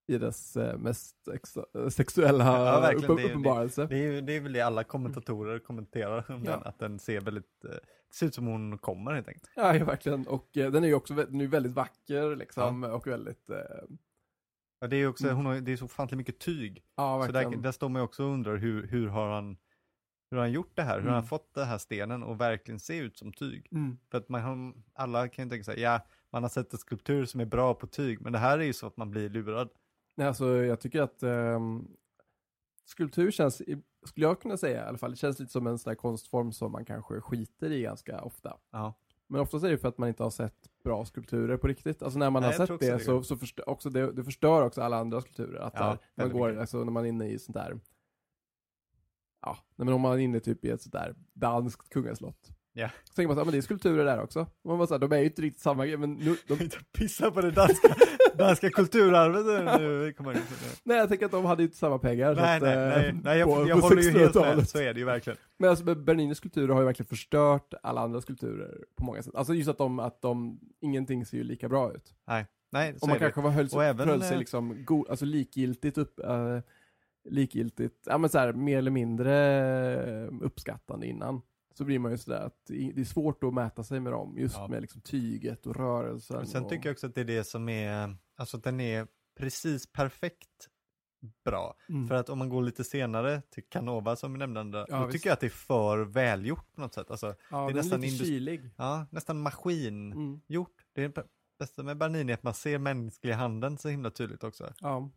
I 0.07 0.19
dess 0.19 0.57
mest 0.79 1.17
sexuella 1.91 2.45
Ja, 2.45 2.81
verkligen. 2.81 3.11
upp- 3.11 3.17
Det 3.17 3.23
är- 3.23 3.29
uppenbarelse. 3.29 3.87
Det 3.87 3.95
är, 3.99 4.13
ju- 4.13 4.21
det 4.21 4.33
är 4.37 4.41
väl 4.41 4.53
det 4.53 4.61
alla 4.61 4.85
kommentatorer 4.85 5.59
kommenterar 5.59 6.31
om 6.33 6.45
Ja. 6.45 6.51
den, 6.51 6.63
att 6.65 6.79
den 6.79 6.99
ser 6.99 7.21
väldigt, 7.21 7.61
det 7.63 7.81
ser 8.15 8.27
ut 8.27 8.35
som 8.35 8.47
hon 8.47 8.79
kommer 8.79 9.13
helt 9.13 9.29
enkelt. 9.29 9.51
Ja, 9.57 9.77
ja, 9.77 9.85
verkligen. 9.85 10.27
Och 10.27 10.49
den 10.53 10.85
är 10.85 10.89
ju 10.89 10.95
också 10.95 11.15
den 11.15 11.41
är 11.41 11.47
väldigt 11.47 11.73
vacker 11.73 12.37
liksom 12.37 12.85
och 12.85 13.07
väldigt, 13.07 13.51
eh, 13.51 13.57
Ja, 14.81 14.87
det 14.87 14.97
är 14.97 15.07
också, 15.09 15.25
Mm. 15.25 15.37
hon 15.37 15.47
har, 15.47 15.61
det 15.61 15.73
är 15.73 15.77
så 15.77 15.85
ofantligt 15.85 16.17
mycket 16.19 16.39
tyg. 16.39 16.83
ja 16.97 17.23
Så 17.27 17.33
där, 17.33 17.57
där 17.63 17.73
står 17.73 17.89
man 17.89 18.01
ju 18.01 18.05
också 18.05 18.25
och 18.25 18.31
undrar 18.31 18.57
hur, 18.57 18.87
hur 18.87 19.09
har 19.09 19.31
han 19.35 19.57
hur 20.31 20.37
har 20.37 20.45
han 20.45 20.53
gjort 20.53 20.77
det 20.77 20.83
här? 20.83 20.95
Hur 20.95 21.01
har 21.01 21.09
Mm. 21.09 21.15
han 21.15 21.25
fått 21.27 21.55
den 21.55 21.69
här 21.69 21.79
stenen 21.79 22.23
och 22.23 22.41
verkligen 22.41 22.81
se 22.81 22.99
ut 22.99 23.19
som 23.19 23.33
tyg? 23.33 23.69
Mm. 23.73 23.99
För 24.11 24.19
att 24.19 24.29
man 24.29 24.83
alla 24.95 25.29
kan 25.29 25.45
ju 25.45 25.51
tänka 25.51 25.65
sig, 25.65 25.81
ja, 25.81 26.01
man 26.33 26.43
har 26.43 26.51
sett 26.51 26.73
en 26.73 26.79
skulptur 26.79 27.25
som 27.25 27.41
är 27.41 27.45
bra 27.45 27.75
på 27.75 27.87
tyg, 27.87 28.21
men 28.21 28.33
det 28.33 28.39
här 28.39 28.59
är 28.59 28.63
ju 28.63 28.73
så 28.73 28.87
att 28.87 28.97
man 28.97 29.11
blir 29.11 29.29
lurad. 29.29 29.69
Nej, 30.17 30.27
alltså 30.27 30.47
jag 30.57 30.81
tycker 30.81 31.03
att 31.03 31.23
ehm, 31.23 31.89
skulptur 32.85 33.31
känns, 33.31 33.57
skulle 34.07 34.27
jag 34.27 34.41
kunna 34.41 34.57
säga 34.57 34.85
i 34.85 34.89
alla 34.89 34.99
fall, 34.99 35.11
det 35.11 35.17
känns 35.17 35.39
lite 35.39 35.53
som 35.53 35.67
en 35.67 35.79
sån 35.79 35.91
där 35.91 35.95
konstform 35.97 36.53
som 36.53 36.73
man 36.73 36.85
kanske 36.85 37.21
skiter 37.21 37.73
i 37.73 37.83
ganska 37.83 38.21
ofta. 38.21 38.57
Ja. 38.71 38.95
Men 39.31 39.41
oftast 39.41 39.65
är 39.65 39.71
det 39.71 39.79
för 39.79 39.89
att 39.89 39.99
man 39.99 40.09
inte 40.09 40.23
har 40.23 40.31
sett 40.31 40.55
bra 40.85 41.05
skulpturer 41.05 41.57
på 41.57 41.69
riktigt. 41.69 42.03
Alltså 42.03 42.19
när 42.19 42.31
man 42.31 42.43
Nej, 42.43 42.57
har 42.57 42.67
sett 42.67 42.81
det, 42.81 42.93
det. 42.93 42.99
så, 42.99 43.23
så 43.23 43.37
förstör, 43.37 43.69
också 43.69 43.91
det, 43.91 44.13
det 44.13 44.25
förstör 44.25 44.63
också 44.63 44.83
alla 44.83 44.97
andra 44.97 45.21
skulpturer. 45.21 45.61
Att 45.61 45.75
Ja, 45.77 45.99
där, 46.15 46.25
man 46.25 46.33
går, 46.33 46.57
alltså 46.59 46.85
när 46.85 46.93
man 46.93 47.05
är 47.05 47.09
inne 47.09 47.29
i 47.29 47.39
sånt 47.39 47.55
där, 47.55 47.81
ja, 49.43 49.59
men 49.77 49.89
om 49.89 50.01
man 50.01 50.13
är 50.13 50.19
inne 50.19 50.41
typ 50.41 50.65
i 50.65 50.71
ett 50.71 50.83
sånt 50.83 50.93
där 50.93 51.15
danskt 51.33 51.89
kungaslott. 51.89 52.51
Ja. 52.73 52.91
Så 53.05 53.15
tänker 53.15 53.27
man 53.29 53.37
så 53.37 53.41
här, 53.41 53.45
men 53.45 53.53
det 53.53 53.59
är 53.59 53.63
skulpturer 53.63 54.05
där 54.05 54.23
också. 54.23 54.47
Man 54.65 54.79
bara 54.79 54.87
så 54.87 54.95
här, 54.95 54.99
de 54.99 55.13
är 55.13 55.19
ju 55.19 55.25
inte 55.25 55.43
riktigt 55.43 55.63
samma 55.63 55.87
grej, 55.87 55.97
men 55.97 56.13
nu, 56.13 56.37
de, 56.49 56.71
pissa 56.99 57.31
på 57.31 57.41
det 57.41 57.51
danska, 57.51 57.95
danska 58.39 58.71
kulturarvet 58.71 59.47
nu. 59.47 60.09
inte 60.09 60.23
ihåg. 60.23 60.37
nej 60.85 60.97
jag 60.97 61.09
tänker 61.09 61.27
att 61.27 61.33
de 61.33 61.45
hade 61.45 61.63
inte 61.63 61.77
samma 61.77 61.99
pengar. 61.99 62.35
Nej, 62.35 62.57
att, 62.57 62.63
nej, 62.63 62.73
eh, 62.77 62.89
nej, 62.89 63.21
nej, 63.25 63.39
jag, 63.39 63.49
på- 63.49 63.69
jag 63.69 63.81
på 63.81 63.87
håller 63.87 64.03
ju 64.03 64.11
helt 64.11 64.35
1600-talet. 64.35 64.57
med, 64.57 64.69
så 64.69 64.79
är 64.79 64.95
det 64.95 65.01
ju 65.01 65.07
verkligen. 65.07 65.37
Men 65.59 65.71
alltså 65.71 65.95
Berninis 65.95 66.39
skulpturer 66.39 66.69
har 66.75 66.81
ju 66.81 66.87
verkligen 66.87 67.09
förstört 67.09 67.75
alla 67.83 68.01
andra 68.01 68.21
skulpturer 68.21 68.79
på 68.97 69.05
många 69.05 69.23
sätt. 69.23 69.35
Alltså 69.35 69.55
just 69.55 69.69
att 69.69 69.79
de, 69.79 69.99
att 69.99 70.23
de, 70.23 70.61
ingenting 70.81 71.27
ser 71.27 71.37
ju 71.37 71.45
lika 71.45 71.69
bra 71.69 71.93
ut. 71.93 72.15
Nej, 72.73 72.93
så 72.99 73.03
Och 73.03 73.09
man 73.09 73.17
är 73.17 73.21
det. 73.21 73.25
kanske 73.25 73.41
var 73.41 73.51
höll, 73.51 73.69
Och 73.73 73.85
även, 73.85 74.09
höll 74.09 74.23
sig 74.23 74.33
eh, 74.33 74.39
liksom 74.39 74.85
go, 74.85 75.07
alltså 75.11 75.25
likgiltigt 75.25 75.99
upp, 75.99 76.19
eh, 76.21 76.59
likgiltigt, 77.29 77.95
ja 78.07 78.19
men 78.19 78.31
så 78.31 78.39
här, 78.39 78.53
mer 78.53 78.79
eller 78.79 78.91
mindre 78.91 80.27
uppskattande 80.27 81.07
innan. 81.07 81.43
Så 81.81 81.85
blir 81.85 81.99
man 81.99 82.11
ju 82.13 82.19
sådär 82.19 82.41
att 82.41 82.57
det 82.67 83.01
är 83.01 83.05
svårt 83.05 83.45
att 83.45 83.55
mäta 83.55 83.85
sig 83.85 84.01
med 84.01 84.13
dem, 84.13 84.39
just 84.39 84.57
Ja. 84.57 84.69
med 84.69 84.81
liksom 84.83 85.01
tyget 85.01 85.67
och 85.67 85.77
rörelsen. 85.77 86.37
Men 86.37 86.47
sen 86.47 86.65
och, 86.65 86.71
tycker 86.71 86.89
jag 86.89 86.95
också 86.95 87.07
att 87.07 87.15
det 87.15 87.21
är 87.21 87.25
det 87.25 87.45
som 87.45 87.69
är, 87.69 88.17
alltså 88.37 88.57
att 88.57 88.65
den 88.65 88.81
är 88.81 89.07
precis 89.39 89.93
perfekt 89.93 90.69
bra. 91.45 91.75
mm. 91.89 92.09
För 92.09 92.15
att 92.15 92.29
om 92.29 92.39
man 92.39 92.49
går 92.49 92.63
lite 92.63 92.85
senare 92.85 93.43
till 93.51 93.63
Canova 93.69 94.17
som 94.17 94.33
vi 94.33 94.39
nämnde, 94.39 94.87
Ja, 94.89 94.99
då 94.99 95.07
visst. 95.07 95.13
tycker 95.13 95.29
jag 95.31 95.35
att 95.35 95.41
det 95.41 95.47
är 95.47 95.51
för 95.51 95.99
välgjort 95.99 96.75
på 96.75 96.81
något 96.81 96.95
sätt. 96.95 97.11
Alltså, 97.11 97.35
ja, 97.51 97.65
det 97.67 97.73
är 97.73 97.75
nästan 97.75 98.01
lite 98.01 98.25
kylig. 98.25 98.71
ja, 98.77 99.07
nästan 99.11 99.41
maskin 99.43 100.13
Mm. 100.13 100.41
Det 100.95 101.05
är 101.05 101.13
bästa 101.59 101.83
med 101.83 101.97
Bernini 101.99 102.33
att 102.33 102.43
man 102.43 102.55
ser 102.55 102.79
mänskliga 102.79 103.37
handen 103.37 103.79
så 103.79 103.89
himla 103.89 104.11
tydligt 104.11 104.45
också. 104.45 104.73
Ja. 104.81 105.11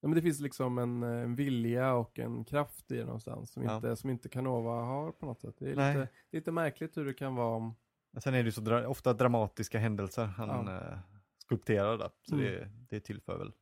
Ja, 0.00 0.08
men 0.08 0.14
det 0.14 0.22
finns 0.22 0.40
liksom 0.40 0.78
en, 0.78 1.02
eh, 1.02 1.08
en 1.22 1.34
vilja 1.34 1.94
och 1.94 2.18
en 2.18 2.44
kraft 2.44 2.90
i 2.92 2.96
det 2.96 3.04
någonstans 3.04 3.52
som, 3.52 3.62
Ja. 3.62 3.76
inte, 3.76 3.96
som 3.96 4.10
inte 4.10 4.28
Canova 4.28 4.70
har 4.84 5.12
på 5.12 5.26
något 5.26 5.40
sätt. 5.40 5.54
Det 5.58 5.70
är 5.70 5.76
Nej. 5.76 5.94
lite, 5.98 6.08
det 6.30 6.36
är 6.36 6.40
lite 6.40 6.52
märkligt 6.52 6.96
hur 6.96 7.04
det 7.04 7.12
kan 7.14 7.34
vara 7.34 7.74
sen 8.18 8.34
är 8.34 8.38
det 8.38 8.44
ju 8.46 8.52
så 8.52 8.60
dra- 8.60 8.86
ofta 8.86 9.12
dramatiska 9.12 9.78
händelser 9.78 10.24
han 10.24 10.48
Ja. 10.66 10.74
eh, 10.76 10.98
skulpterar 11.38 11.98
där. 11.98 12.10
Så 12.28 12.34
Mm. 12.34 12.46
det, 12.46 12.70
det 12.88 13.00
tillför 13.00 13.38
väl. 13.38 13.52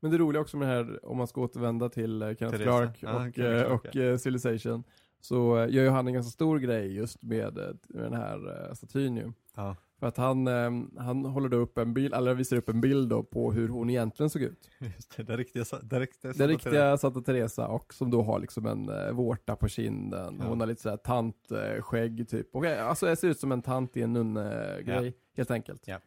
Men 0.00 0.10
det 0.10 0.18
roliga 0.18 0.42
också 0.42 0.56
med 0.56 0.68
det 0.68 0.74
här, 0.74 1.04
om 1.06 1.16
man 1.16 1.26
ska 1.26 1.40
återvända 1.40 1.88
till 1.88 2.22
eh, 2.22 2.26
Kenneth 2.34 2.58
Teresa. 2.58 2.64
Clark 2.64 2.90
och, 2.90 3.34
Kenneth 3.34 3.40
eh, 3.40 3.66
Clark, 3.66 3.84
och 3.84 3.96
eh, 3.96 4.16
Civilization, 4.16 4.84
så 5.20 5.56
eh, 5.58 5.70
gör 5.74 5.82
ju 5.82 5.88
han 5.88 6.06
en 6.06 6.14
ganska 6.14 6.30
stor 6.30 6.58
grej 6.58 6.94
just 6.96 7.22
med, 7.22 7.58
eh, 7.58 7.74
med 7.88 8.02
den 8.04 8.14
här 8.14 8.66
eh, 8.68 8.74
statyn 8.74 9.16
ju. 9.16 9.32
Ja. 9.54 9.76
För 10.04 10.08
att 10.08 10.16
han, 10.16 10.46
eh, 10.48 11.02
han 11.02 11.24
håller 11.24 11.48
då 11.48 11.56
upp 11.56 11.78
en 11.78 11.94
bild, 11.94 12.14
eller 12.14 12.34
visar 12.34 12.56
upp 12.56 12.68
en 12.68 12.80
bild 12.80 13.08
då 13.08 13.22
på 13.22 13.52
hur 13.52 13.68
hon 13.68 13.90
egentligen 13.90 14.30
såg 14.30 14.42
ut. 14.42 14.70
Just 14.78 15.16
det, 15.16 15.22
det 15.22 15.36
riktiga, 15.36 15.64
det 15.82 16.00
riktiga, 16.00 16.32
Den 16.32 16.48
riktiga 16.48 16.98
Santa 16.98 17.20
Teresa 17.20 17.68
och 17.68 17.94
som 17.94 18.10
då 18.10 18.22
har 18.22 18.38
liksom 18.38 18.66
en 18.66 18.88
eh, 18.88 19.12
vårta 19.12 19.56
på 19.56 19.68
kinden. 19.68 20.36
Ja. 20.40 20.46
Hon 20.46 20.60
har 20.60 20.66
lite 20.66 20.82
sådär 20.82 20.96
tantskägg 20.96 22.28
typ. 22.28 22.54
Och, 22.54 22.66
eh, 22.66 22.88
alltså 22.88 23.06
det 23.06 23.16
ser 23.16 23.28
ut 23.28 23.38
som 23.38 23.52
en 23.52 23.62
tant 23.62 23.96
i 23.96 24.02
en 24.02 24.12
nunnegrej 24.12 25.14
helt 25.36 25.50
enkelt. 25.50 25.82
Ja. 25.86 26.00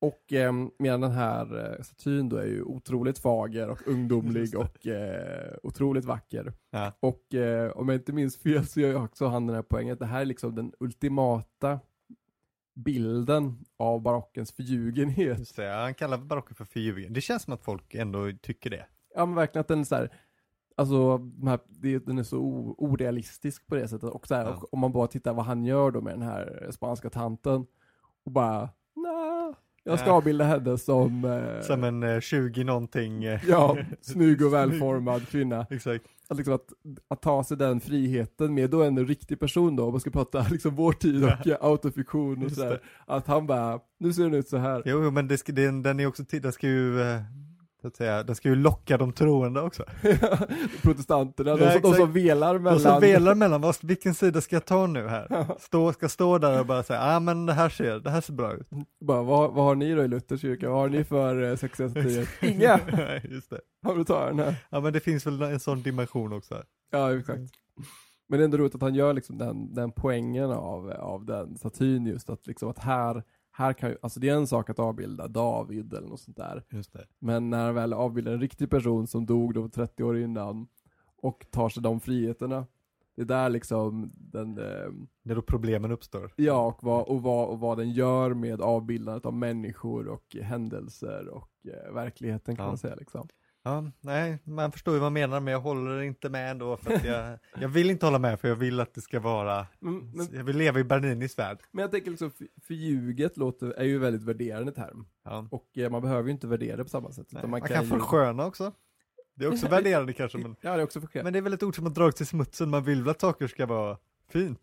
Och 0.00 0.32
eh, 0.32 0.52
medan 0.78 1.00
den 1.00 1.12
här 1.12 1.74
eh, 1.76 1.82
statyn 1.82 2.28
då 2.28 2.36
är 2.36 2.46
ju 2.46 2.62
otroligt 2.62 3.18
fager 3.18 3.68
och 3.68 3.88
ungdomlig 3.88 4.54
och 4.58 4.86
eh, 4.86 5.54
otroligt 5.62 6.04
vacker. 6.04 6.52
Ja. 6.70 6.92
Och 7.00 7.34
eh, 7.34 7.70
om 7.70 7.88
jag 7.88 7.96
inte 7.96 8.12
minns 8.12 8.36
fel 8.36 8.66
så 8.66 8.80
gör 8.80 8.88
ju 8.88 8.96
också 8.96 9.26
han 9.26 9.46
den 9.46 9.56
här 9.56 9.62
poängen 9.62 9.92
att 9.92 9.98
det 9.98 10.06
här 10.06 10.20
är 10.20 10.24
liksom 10.24 10.54
den 10.54 10.72
ultimata 10.80 11.80
bilden 12.76 13.64
av 13.76 14.02
barockens 14.02 14.52
förljugenhet. 14.52 15.38
Just 15.38 15.56
det, 15.56 15.68
han 15.68 15.94
kallar 15.94 16.18
barocken 16.18 16.54
för 16.56 16.64
förljugen. 16.64 17.12
Det 17.12 17.20
känns 17.20 17.42
som 17.42 17.52
att 17.52 17.62
folk 17.64 17.94
ändå 17.94 18.30
tycker 18.42 18.70
det. 18.70 18.86
Ja 19.14 19.26
men 19.26 19.34
verkligen 19.34 19.60
att 19.60 19.68
den 19.68 19.80
är 19.80 19.84
så 19.84 19.94
här, 19.94 20.12
alltså 20.76 21.18
de 21.18 21.46
här, 21.46 21.60
den 22.06 22.18
är 22.18 22.22
så 22.22 22.38
orealistisk 22.78 23.66
på 23.66 23.74
det 23.74 23.88
sättet. 23.88 24.10
Och, 24.10 24.26
så 24.26 24.34
här, 24.34 24.44
Ja. 24.44 24.50
och 24.54 24.74
om 24.74 24.80
man 24.80 24.92
bara 24.92 25.06
tittar 25.06 25.34
vad 25.34 25.44
han 25.44 25.64
gör 25.64 25.90
då 25.90 26.00
med 26.00 26.14
den 26.14 26.22
här 26.22 26.68
spanska 26.70 27.10
tanten 27.10 27.66
och 28.24 28.32
bara, 28.32 28.60
nej, 28.96 29.54
jag 29.84 29.98
ska 30.00 30.12
avbilda 30.12 30.44
henne 30.44 30.78
som, 30.78 31.24
eh, 31.24 31.60
Som 31.60 31.84
en 31.84 32.02
eh, 32.02 32.20
20 32.20 32.64
någonting. 32.64 33.24
eh, 33.24 33.40
ja, 33.48 33.76
snygg 34.00 34.46
och 34.46 34.52
välformad 34.54 35.28
kvinna. 35.28 35.66
Exakt. 35.70 36.04
Att, 36.28 36.36
liksom 36.36 36.54
att, 36.54 36.72
att 37.08 37.22
ta 37.22 37.44
sig 37.44 37.56
den 37.56 37.80
friheten 37.80 38.54
med 38.54 38.70
då 38.70 38.82
en 38.82 39.06
riktig 39.06 39.40
person 39.40 39.76
då, 39.76 39.84
om 39.84 39.90
man 39.90 40.00
ska 40.00 40.10
prata 40.10 40.46
liksom 40.50 40.74
vår 40.74 40.92
tid 40.92 41.24
och 41.24 41.46
eh, 41.46 41.56
autofiktion 41.60 42.44
och 42.44 42.52
sådär. 42.52 42.80
Att 43.06 43.26
han 43.26 43.46
bara, 43.46 43.80
nu 43.98 44.12
ser 44.12 44.22
den 44.22 44.34
ut 44.34 44.48
så 44.48 44.56
här. 44.56 44.82
Jo, 44.84 45.10
men 45.10 45.28
det 45.28 45.38
ska, 45.38 45.52
den, 45.52 45.82
den 45.82 46.00
är 46.00 46.06
också 46.06 46.22
den 46.30 46.52
ska 46.52 46.66
ju, 46.66 47.00
eh, 47.02 47.20
så 47.86 47.88
att 47.88 47.96
säga, 47.96 48.22
den 48.22 48.36
ska 48.36 48.48
ju 48.48 48.54
locka 48.54 48.98
de 48.98 49.12
troende 49.12 49.60
också. 49.60 49.84
Protestanterna, 50.82 51.50
Ja, 51.50 51.56
de, 51.56 51.72
som, 51.72 51.82
de 51.82 51.94
som 51.94 52.12
velar 52.12 52.58
mellan. 52.58 52.74
De 52.74 52.80
som 52.80 53.00
velar 53.00 53.34
mellan, 53.34 53.60
vad, 53.60 53.76
vilken 53.82 54.14
sida 54.14 54.40
ska 54.40 54.56
jag 54.56 54.64
ta 54.64 54.86
nu 54.86 55.08
här? 55.08 55.46
Stå, 55.58 55.92
ska 55.92 56.08
stå 56.08 56.38
där 56.38 56.60
och 56.60 56.66
bara 56.66 56.82
säga, 56.82 57.00
ja 57.00 57.16
ah, 57.16 57.20
men 57.20 57.46
det 57.46 57.52
här 57.52 57.68
ser, 57.68 58.00
det 58.00 58.10
här 58.10 58.20
ser 58.20 58.32
bra 58.32 58.54
ut. 58.54 58.68
Bara, 59.00 59.22
vad, 59.22 59.54
vad 59.54 59.64
har 59.64 59.74
ni 59.74 59.94
då 59.94 60.04
i 60.04 60.08
Luthers 60.08 60.40
kyrka? 60.40 60.70
Vad 60.70 60.78
har 60.78 60.88
ni 60.88 61.04
för 61.04 61.50
eh, 61.50 61.56
sexiga 61.56 61.88
statyer? 61.88 62.28
Inga! 62.42 62.80
Nej, 62.92 63.26
Just 63.30 63.50
det. 63.50 63.60
Ja, 63.82 63.94
du 63.94 64.04
tar 64.04 64.26
den 64.26 64.38
här. 64.38 64.54
Ja 64.70 64.80
men 64.80 64.92
det 64.92 65.00
finns 65.00 65.26
väl 65.26 65.42
en 65.42 65.60
sån 65.60 65.82
dimension 65.82 66.32
också. 66.32 66.62
Ja, 66.90 67.18
exakt. 67.18 67.40
Men 68.28 68.38
det 68.38 68.42
är 68.42 68.44
ändå 68.44 68.56
roligt 68.56 68.74
att 68.74 68.82
han 68.82 68.94
gör 68.94 69.12
liksom 69.12 69.38
den, 69.38 69.74
den 69.74 69.92
poängen 69.92 70.50
av, 70.50 70.90
av 70.90 71.24
den 71.24 71.56
statyn 71.56 72.06
just 72.06 72.30
att 72.30 72.46
liksom 72.46 72.70
att 72.70 72.78
här, 72.78 73.22
här 73.56 73.72
kan 73.72 73.90
ju, 73.90 73.96
alltså 74.02 74.20
det 74.20 74.28
är 74.28 74.34
en 74.34 74.46
sak 74.46 74.70
att 74.70 74.78
avbilda 74.78 75.28
David 75.28 75.92
eller 75.94 76.08
något 76.08 76.20
sånt 76.20 76.36
där. 76.36 76.64
Men 77.18 77.50
när 77.50 77.64
han 77.64 77.74
väl 77.74 77.92
avbildar 77.92 78.32
en 78.32 78.40
riktig 78.40 78.70
person 78.70 79.06
som 79.06 79.26
dog 79.26 79.54
då 79.54 79.68
30 79.68 80.04
år 80.04 80.18
innan 80.18 80.66
och 81.22 81.46
tar 81.50 81.68
sig 81.68 81.82
de 81.82 82.00
friheterna. 82.00 82.66
Det 83.16 83.22
är 83.22 83.26
där 83.26 83.48
liksom 83.48 84.12
den, 84.14 84.58
eh, 84.58 84.90
Det 85.22 85.30
är 85.30 85.34
då 85.34 85.42
problemen 85.42 85.90
uppstår. 85.92 86.32
ja 86.36 86.66
och 86.66 86.78
vad, 86.82 87.08
och, 87.08 87.22
vad, 87.22 87.48
och 87.48 87.60
vad 87.60 87.78
den 87.78 87.90
gör 87.90 88.34
med 88.34 88.60
avbildandet 88.60 89.26
av 89.26 89.34
människor 89.34 90.08
och 90.08 90.36
händelser 90.42 91.28
och 91.28 91.50
eh, 91.64 91.92
verkligheten 91.94 92.56
kan 92.56 92.64
Ja. 92.64 92.70
man 92.70 92.78
säga 92.78 92.94
liksom. 92.94 93.28
Ja, 93.66 93.84
nej, 94.00 94.38
man 94.44 94.72
förstår 94.72 94.94
ju 94.94 95.00
vad 95.00 95.06
man 95.06 95.12
menar 95.12 95.40
men 95.40 95.52
jag 95.52 95.60
håller 95.60 96.02
inte 96.02 96.28
med 96.28 96.50
ändå 96.50 96.76
för 96.76 96.94
att 96.94 97.04
jag, 97.04 97.38
jag 97.60 97.68
vill 97.68 97.90
inte 97.90 98.06
hålla 98.06 98.18
med 98.18 98.40
för 98.40 98.48
jag 98.48 98.56
vill 98.56 98.80
att 98.80 98.94
det 98.94 99.00
ska 99.00 99.20
vara, 99.20 99.66
Men, 99.78 100.10
men, 100.10 100.28
jag 100.32 100.44
vill 100.44 100.56
leva 100.56 100.80
i 100.80 100.84
Berninis 100.84 101.38
värld. 101.38 101.58
men 101.70 101.82
jag 101.82 101.90
tänker 101.90 102.10
liksom, 102.10 102.30
för- 102.30 102.48
förljuget 102.62 103.36
låter, 103.36 103.70
är 103.70 103.84
ju 103.84 103.98
väldigt 103.98 104.22
värderande 104.22 104.72
term. 104.72 105.06
Ja. 105.24 105.48
Och 105.50 105.78
eh, 105.78 105.90
man 105.90 106.02
behöver 106.02 106.24
ju 106.24 106.32
inte 106.32 106.46
värdera 106.46 106.76
det 106.76 106.84
på 106.84 106.90
samma 106.90 107.12
sätt. 107.12 107.26
Nej, 107.30 107.42
man, 107.42 107.50
man, 107.50 107.60
kan 107.62 107.84
ju... 107.84 107.90
försköna 107.90 108.46
också. 108.46 108.72
Det 109.34 109.44
är 109.44 109.48
också 109.52 109.68
värderande 109.70 110.12
kanske 110.12 110.38
men, 110.38 110.56
Ja, 110.60 110.74
det 110.74 110.80
är 110.80 110.84
också 110.84 111.00
förskönt. 111.00 111.24
men 111.24 111.32
det 111.32 111.38
är 111.38 111.42
väl 111.42 111.52
ett 111.52 111.62
ord 111.62 111.74
som 111.74 111.84
har 111.86 111.92
dragits 111.92 112.20
i 112.20 112.26
smutsen, 112.26 112.70
man 112.70 112.84
vill 112.84 113.02
väl 113.02 113.10
att 113.10 113.20
saker 113.20 113.46
ska 113.46 113.66
vara 113.66 113.98
fint. 114.28 114.60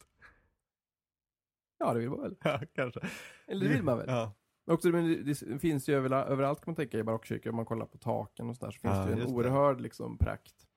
Ja, 1.80 1.94
det 1.94 2.00
vill 2.00 2.10
man 2.10 2.22
väl. 2.22 2.36
Ja, 2.44 2.60
kanske. 2.76 3.00
Eller 3.48 3.66
det 3.66 3.74
vill 3.74 3.84
man 3.84 3.98
väl. 3.98 4.08
Ja, 4.10 4.34
Också, 4.66 4.90
men 4.90 5.26
det, 5.26 5.60
finns 5.60 5.90
ju 5.90 5.96
överallt 5.96 6.60
kan 6.60 6.72
man 6.72 6.76
tänka 6.76 6.98
i 6.98 7.04
barockkyrkor, 7.04 7.50
om 7.50 7.56
man 7.56 7.66
kollar 7.66 7.86
på 7.86 7.98
taken 7.98 8.50
och 8.50 8.56
sådär, 8.56 8.72
så 8.72 8.80
finns 8.80 8.98
Ja, 8.98 9.06
det 9.06 9.16
ju 9.16 9.22
en 9.22 9.28
oerhörd 9.28 9.82
liksom 9.82 10.18
prakt. 10.18 10.68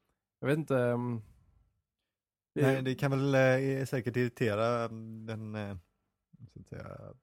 Jag 0.41 0.49
vet 0.49 0.59
inte, 0.59 0.75
um, 0.75 1.23
det, 2.55 2.63
Nej, 2.63 2.83
det 2.83 2.95
kan 2.95 3.11
väl 3.11 3.35
eh, 3.79 3.85
säkert 3.85 4.17
irritera 4.17 4.85
mm, 4.85 5.27
den, 5.27 5.55
eh, 5.55 5.77
så 6.53 6.61
att 6.61 6.69
säga, 6.69 7.15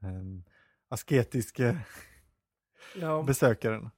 um, 0.00 0.44
asketiske 0.88 1.78
ja, 2.96 3.22
besökaren. 3.22 3.90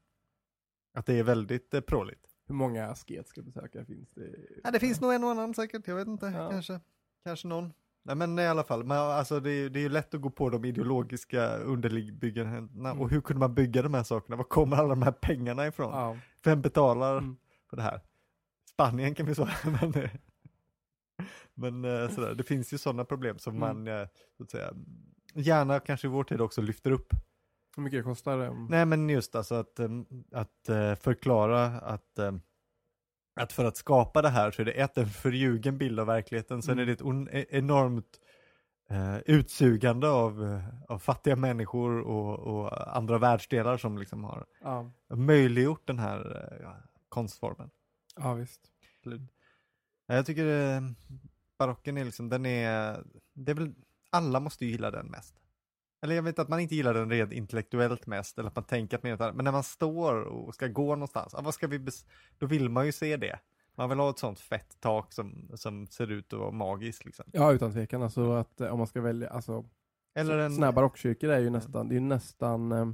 Att 0.92 1.06
det 1.06 1.18
är 1.18 1.22
väldigt 1.22 1.74
eh, 1.74 1.80
pråligt. 1.80 2.26
hur 2.46 2.54
många 2.54 2.86
asketiska 2.86 3.42
besökare 3.42 3.84
finns 3.84 4.10
det? 4.10 4.36
Ja, 4.64 4.70
det 4.70 4.80
finns 4.80 5.00
nog 5.00 5.12
en 5.12 5.24
och 5.24 5.30
annan 5.30 5.54
säkert, 5.54 5.88
jag 5.88 5.96
vet 5.96 6.08
inte, 6.08 6.26
Ja. 6.26 6.50
kanske, 6.50 6.80
kanske 7.24 7.48
någon. 7.48 7.72
Nej 8.02 8.16
men 8.16 8.38
i 8.38 8.46
alla 8.46 8.62
fall, 8.64 8.84
men, 8.84 8.98
alltså, 8.98 9.40
det, 9.40 9.50
är, 9.50 9.70
det 9.70 9.78
är 9.78 9.82
ju 9.82 9.88
lätt 9.88 10.14
att 10.14 10.20
gå 10.20 10.30
på 10.30 10.50
de 10.50 10.64
ideologiska 10.64 11.56
underligbyggena. 11.56 12.56
Mm. 12.56 13.00
Och 13.00 13.10
hur 13.10 13.20
kunde 13.20 13.40
man 13.40 13.54
bygga 13.54 13.82
de 13.82 13.94
här 13.94 14.02
sakerna? 14.02 14.36
Var 14.36 14.44
kommer 14.44 14.76
alla 14.76 14.88
de 14.88 15.02
här 15.02 15.12
pengarna 15.12 15.66
ifrån? 15.66 15.92
Ja. 15.92 16.16
Vem 16.44 16.62
betalar 16.62 17.18
Mm. 17.18 17.36
för 17.70 17.76
det 17.76 17.82
här? 17.82 18.00
Spanien 18.72 19.14
kan 19.14 19.26
vi 19.26 19.34
säga, 19.34 19.48
men, 19.80 19.94
eh, 19.94 20.10
men 21.54 21.84
eh, 21.84 22.08
sådär, 22.10 22.34
det 22.34 22.42
finns 22.44 22.72
ju 22.72 22.78
sådana 22.78 23.04
problem 23.04 23.38
som 23.38 23.56
Mm. 23.56 23.84
man 23.84 24.00
eh, 24.00 24.06
så 24.36 24.42
att 24.42 24.50
säga, 24.50 24.72
gärna 25.34 25.80
kanske 25.80 26.06
i 26.06 26.10
vår 26.10 26.24
tid 26.24 26.40
också 26.40 26.60
lyfter 26.62 26.90
upp. 26.90 27.12
Hur 27.76 27.82
mycket 27.82 28.04
kostar 28.04 28.38
det? 28.38 28.66
Nej 28.68 28.86
men 28.86 29.08
just 29.08 29.34
alltså 29.34 29.54
att, 29.54 29.78
em, 29.80 30.06
att 30.32 30.68
eh, 30.68 30.94
förklara 30.94 31.64
att, 31.66 32.18
att 33.34 33.52
för 33.52 33.64
att 33.64 33.76
skapa 33.76 34.22
det 34.22 34.28
här 34.28 34.50
så 34.50 34.62
är 34.62 34.66
det 34.66 34.72
ett 34.72 34.98
en 34.98 35.06
förljugen 35.06 35.78
bild 35.78 36.00
av 36.00 36.06
verkligheten, 36.06 36.62
sen 36.62 36.72
Mm. 36.72 36.82
är 36.82 36.86
det 36.86 36.92
ett 36.92 37.34
e- 37.34 37.46
enormt 37.58 38.20
eh, 38.90 39.18
utsugande 39.18 40.08
av, 40.08 40.44
eh, 40.44 40.64
av 40.92 40.98
fattiga 40.98 41.36
människor 41.36 42.00
och, 42.00 42.38
och 42.38 42.96
andra 42.96 43.18
världsdelar 43.18 43.76
som 43.76 43.98
liksom 43.98 44.24
har 44.24 44.46
Ja, 44.62 44.90
möjliggjort 45.14 45.86
den 45.86 45.98
här 45.98 46.46
eh, 46.62 46.70
konstformen. 47.08 47.70
ja 48.16 48.34
visst. 48.34 48.60
Ja, 50.06 50.14
Jag 50.14 50.26
tycker 50.26 50.76
eh, 50.76 50.80
barocken 51.58 51.98
är 51.98 52.04
liksom, 52.04 52.28
den 52.28 52.46
är, 52.46 53.04
det 53.32 53.50
är 53.52 53.54
väl, 53.56 53.74
alla 54.10 54.40
måste 54.40 54.64
ju 54.64 54.70
gilla 54.70 54.90
den 54.90 55.06
mest. 55.06 55.34
Eller 56.02 56.14
jag 56.14 56.22
vet 56.22 56.38
att 56.38 56.48
man 56.48 56.60
inte 56.60 56.74
gillar 56.74 56.94
den 56.94 57.10
rent 57.10 57.32
intellektuellt 57.32 58.06
mest, 58.06 58.38
eller 58.38 58.48
att 58.48 58.56
man 58.56 58.64
tänker 58.64 58.96
att 58.96 59.02
man 59.02 59.16
den, 59.16 59.36
men 59.36 59.44
när 59.44 59.52
man 59.52 59.62
står 59.62 60.22
och 60.22 60.54
ska 60.54 60.66
gå 60.66 60.94
någonstans, 60.94 61.34
ah, 61.34 61.40
vad 61.40 61.54
ska 61.54 61.66
vi 61.66 61.86
då 62.38 62.46
vill 62.46 62.68
man 62.68 62.86
ju 62.86 62.92
se 62.92 63.16
det. 63.16 63.38
Man 63.74 63.88
vill 63.88 63.98
ha 63.98 64.10
ett 64.10 64.18
sånt 64.18 64.40
fett 64.40 64.76
tak 64.80 65.12
som, 65.12 65.50
som 65.54 65.86
ser 65.86 66.10
ut 66.10 66.32
att 66.32 66.38
vara 66.38 66.50
magiskt 66.50 67.04
liksom. 67.04 67.24
Ja, 67.32 67.52
utan 67.52 67.72
tvekan. 67.72 68.02
Alltså 68.02 68.32
att 68.32 68.60
eh, 68.60 68.72
om 68.72 68.78
man 68.78 68.86
ska 68.86 69.00
välja, 69.00 69.30
alltså 69.30 69.64
Eller 70.14 70.38
en, 70.38 70.50
sådana 70.50 70.66
här 70.66 70.72
barockkyrkor 70.72 71.30
är 71.30 71.38
ju 71.38 71.50
nästan, 71.50 71.88
det 71.88 71.92
är 71.92 72.00
ju 72.00 72.00
nästan 72.00 72.72
eh, 72.72 72.88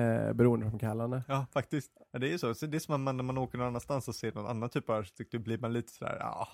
eh, 0.00 0.32
beroendeframkallande. 0.32 1.22
ja 1.28 1.46
faktiskt, 1.52 1.92
ja, 2.12 2.18
det 2.18 2.28
är 2.28 2.30
ju 2.30 2.38
så. 2.38 2.54
så 2.54 2.66
det 2.66 2.76
är 2.76 2.78
som 2.78 2.94
att 2.94 3.00
man, 3.00 3.16
när 3.16 3.24
man 3.24 3.38
åker 3.38 3.58
någon 3.58 3.66
annanstans 3.66 4.08
och 4.08 4.14
ser 4.14 4.32
någon 4.32 4.46
annan 4.46 4.68
typ 4.68 4.90
av 4.90 4.96
arkitektur 4.96 5.38
blir 5.38 5.58
man 5.58 5.72
lite 5.72 5.92
sådär, 5.92 6.16
ja, 6.20 6.48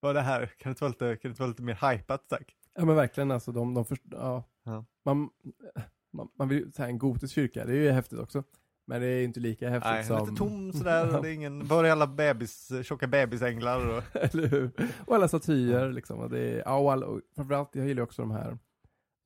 vad 0.00 0.10
är 0.10 0.14
det 0.14 0.20
här, 0.20 0.46
kan 0.46 0.70
det 0.70 0.70
inte 0.70 0.84
vara 0.84 0.90
lite, 0.90 1.16
kan 1.16 1.28
det 1.28 1.28
inte 1.28 1.42
vara 1.42 1.50
lite 1.50 1.62
mer 1.62 1.90
hypat 1.90 2.28
tack? 2.28 2.56
Ja 2.80 2.86
men 2.86 2.96
verkligen 2.96 3.30
alltså, 3.30 3.52
de, 3.52 3.74
de 3.74 3.84
först, 3.84 4.02
ja. 4.10 4.44
Ja. 4.64 4.84
Man, 5.04 5.28
man, 6.12 6.28
man 6.38 6.48
vill 6.48 6.58
ju 6.58 6.70
säga 6.72 6.88
en 6.88 6.98
gotisk 6.98 7.34
kyrka, 7.34 7.64
det 7.64 7.72
är 7.72 7.76
ju 7.76 7.90
häftigt 7.90 8.18
också. 8.18 8.42
Men 8.86 9.00
det 9.00 9.06
är 9.06 9.24
inte 9.24 9.40
lika 9.40 9.68
häftigt 9.68 9.90
Nej, 9.92 10.04
som... 10.04 10.20
lite 10.20 10.36
tom 10.36 10.72
sådär, 10.72 11.16
och 11.16 11.22
det 11.22 11.30
är 11.30 11.32
ingen, 11.32 11.66
var 11.66 11.84
är 11.84 11.90
alla 11.90 12.06
bebis, 12.06 12.72
tjocka 12.82 13.06
bebisänglar 13.06 13.88
och... 13.96 14.02
Eller 14.34 14.48
hur? 14.48 14.70
Och 15.06 15.14
alla 15.14 15.28
statyer 15.28 15.92
liksom. 15.92 16.18
Och 16.18 16.30
det 16.30 16.38
är, 16.38 16.62
ja, 16.66 16.76
och, 16.76 16.92
alla, 16.92 17.06
och 17.06 17.20
framförallt, 17.36 17.68
jag 17.72 17.86
gillar 17.86 18.02
också 18.02 18.22
de 18.22 18.30
här 18.30 18.58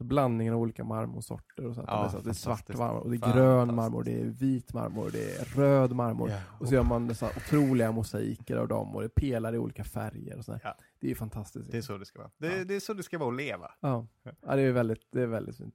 blandningen 0.04 0.54
av 0.54 0.60
olika 0.60 0.84
marmorsorter 0.84 1.66
och 1.66 1.74
sånt. 1.74 1.88
Ja, 1.90 2.00
det 2.02 2.06
är, 2.06 2.10
så, 2.10 2.16
att 2.18 2.24
det 2.24 2.30
är 2.30 2.34
svart 2.34 2.78
marmor, 2.78 3.00
och 3.00 3.10
det 3.10 3.16
är 3.16 3.32
grön 3.32 3.74
marmor, 3.74 4.04
det 4.04 4.20
är 4.20 4.24
vit 4.24 4.72
marmor, 4.72 5.10
det 5.12 5.40
är 5.40 5.44
röd 5.44 5.92
marmor. 5.92 6.32
Och 6.60 6.68
så 6.68 6.74
gör 6.74 6.82
man 6.82 7.08
dessa 7.08 7.26
otroliga 7.26 7.92
mosaiker 7.92 8.56
av 8.56 8.68
dem 8.68 8.94
och 8.94 9.00
det 9.00 9.06
är 9.06 9.08
pelare 9.08 9.56
i 9.56 9.58
olika 9.58 9.84
färger 9.84 10.38
och 10.38 10.44
sådär. 10.44 10.60
Ja. 10.64 10.76
Det 11.04 11.08
är 11.08 11.10
ju 11.10 11.14
fantastiskt. 11.14 11.70
Det 11.70 11.76
är 11.78 11.82
så 11.82 11.98
det 11.98 12.04
ska 12.04 12.18
vara. 12.18 12.30
Det, 12.38 12.56
Ja. 12.58 12.64
det 12.64 12.74
är 12.74 12.80
så 12.80 12.94
det 12.94 13.02
ska 13.02 13.18
vara 13.18 13.28
att 13.30 13.36
leva. 13.36 13.70
Ja. 13.80 14.06
ja, 14.22 14.56
det 14.56 14.62
är 14.62 14.72
väldigt, 14.72 15.08
det 15.12 15.22
är 15.22 15.26
väldigt 15.26 15.56
fint. 15.56 15.74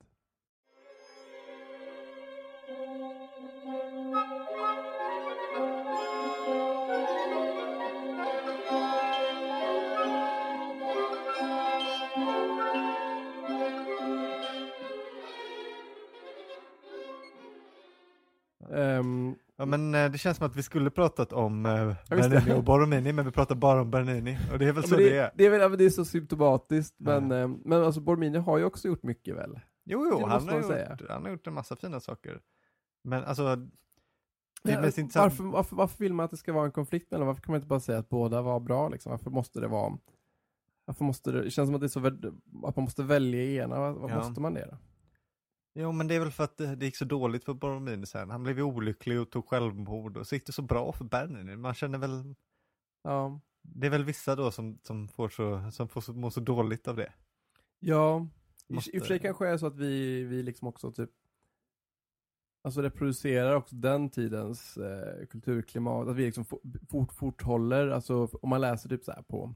Ja, 19.60 19.66
men 19.66 19.96
eh, 19.96 20.12
det 20.12 20.18
känns 20.18 20.38
som 20.38 20.46
att 20.46 20.56
vi 20.56 20.64
skulle 20.64 20.90
pratat 20.90 21.34
om 21.34 21.66
eh. 21.66 21.94
Bernini 22.10 22.54
och 22.60 22.64
Borromini, 22.64 23.14
men 23.14 23.26
vi 23.26 23.32
pratar 23.32 23.56
bara 23.56 23.82
om 23.82 23.92
Bernini. 23.92 24.38
Och 24.52 24.60
det 24.60 24.66
är 24.68 24.72
väl 24.74 24.84
Ja, 24.84 24.90
så 24.90 24.96
det, 24.96 25.10
det, 25.10 25.18
är. 25.18 25.32
det 25.36 25.46
är 25.46 25.50
väl 25.50 25.62
ja, 25.62 25.70
det 25.70 25.86
är 25.86 25.90
så 25.90 26.06
symptomatiskt, 26.06 26.96
men, 27.00 27.32
eh, 27.32 27.48
men 27.48 27.84
alltså 27.84 28.02
Bormini 28.02 28.38
har 28.38 28.58
ju 28.58 28.64
också 28.66 28.88
gjort 28.88 29.04
mycket 29.04 29.36
väl. 29.36 29.60
Jo, 29.86 30.08
jo, 30.12 30.26
han 30.26 30.50
har, 30.50 30.56
gjort, 30.62 31.02
han 31.10 31.24
har 31.24 31.32
gjort 31.32 31.48
en 31.48 31.54
massa 31.54 31.76
fina 31.76 32.00
saker. 32.00 32.40
Men 33.04 33.24
alltså, 33.24 33.68
Ja, 34.64 34.86
intressant. 34.86 35.16
varför, 35.16 35.44
varför, 35.44 35.76
varför 35.76 35.98
vill 36.04 36.14
man 36.14 36.24
att 36.24 36.32
det 36.32 36.38
ska 36.38 36.54
vara 36.54 36.66
en 36.66 36.72
konflikt 36.72 37.12
mellan? 37.12 37.28
Varför 37.28 37.42
kan 37.42 37.52
man 37.52 37.58
inte 37.58 37.68
bara 37.68 37.80
säga 37.80 37.98
att 38.00 38.10
båda 38.10 38.42
var 38.42 38.60
bra 38.60 38.90
liksom? 38.90 39.10
Varför 39.10 39.30
måste 39.32 39.60
det 39.60 39.68
vara 39.68 39.98
varför 40.86 41.04
måste 41.06 41.32
det, 41.32 41.44
det 41.44 41.50
känns 41.52 41.68
som 41.68 41.76
att 41.76 41.82
det 41.82 41.88
är 41.88 41.88
så 41.88 42.06
att 42.68 42.76
man 42.76 42.84
måste 42.84 43.04
välja 43.04 43.64
ena, 43.64 43.92
vad 43.92 44.12
Ja. 44.12 44.16
måste 44.18 44.42
man 44.42 44.54
det 44.54 44.68
då? 44.72 44.78
Jo, 45.74 45.92
men 45.92 46.08
det 46.08 46.16
är 46.16 46.20
väl 46.20 46.32
för 46.32 46.44
att 46.44 46.58
det, 46.58 46.76
det 46.76 46.86
gick 46.86 46.96
så 46.98 47.06
dåligt 47.06 47.44
för 47.46 47.54
Borromini 47.54 48.06
sen. 48.06 48.30
Han 48.30 48.44
blev 48.44 48.58
ju 48.58 48.64
olycklig 48.64 49.20
och 49.22 49.30
tog 49.30 49.48
självmord 49.48 50.18
och 50.18 50.28
så 50.28 50.36
gick 50.36 50.46
det 50.46 50.52
så 50.52 50.62
bra 50.62 50.92
för 50.94 51.06
Bernini. 51.06 51.56
Man 51.56 51.74
känner 51.74 51.98
väl, 51.98 52.36
Ja, 53.04 53.40
det 53.62 53.88
är 53.88 53.92
väl 53.92 54.04
vissa 54.04 54.36
då 54.36 54.52
som, 54.52 54.80
som 54.84 55.08
får 55.08 55.30
så, 55.30 55.72
som 55.72 55.88
får 55.90 56.02
så, 56.02 56.14
mår 56.14 56.30
så 56.30 56.40
dåligt 56.40 56.88
av 56.88 56.96
det. 56.96 57.14
ja 57.80 58.28
Måste- 58.68 58.96
i 58.96 59.00
och 59.00 59.02
för 59.02 59.08
sig 59.08 59.20
kanske 59.20 59.48
är 59.48 59.58
så 59.58 59.68
att 59.68 59.76
vi, 59.78 60.24
vi 60.24 60.44
liksom 60.44 60.68
också 60.68 60.92
typ 60.92 61.10
Alltså 62.62 62.82
reproducerar 62.82 63.56
också 63.56 63.76
den 63.76 64.10
tidens 64.10 64.78
eh, 64.78 65.26
kulturklimat, 65.26 66.08
att 66.08 66.16
vi 66.16 66.26
liksom 66.26 66.46
fort, 66.46 66.62
fort, 66.90 67.14
forthåller, 67.14 67.88
alltså 67.88 68.30
om 68.42 68.50
man 68.50 68.62
läser 68.62 68.90
typ 68.90 69.04
så 69.04 69.12
här 69.12 69.22
på 69.22 69.54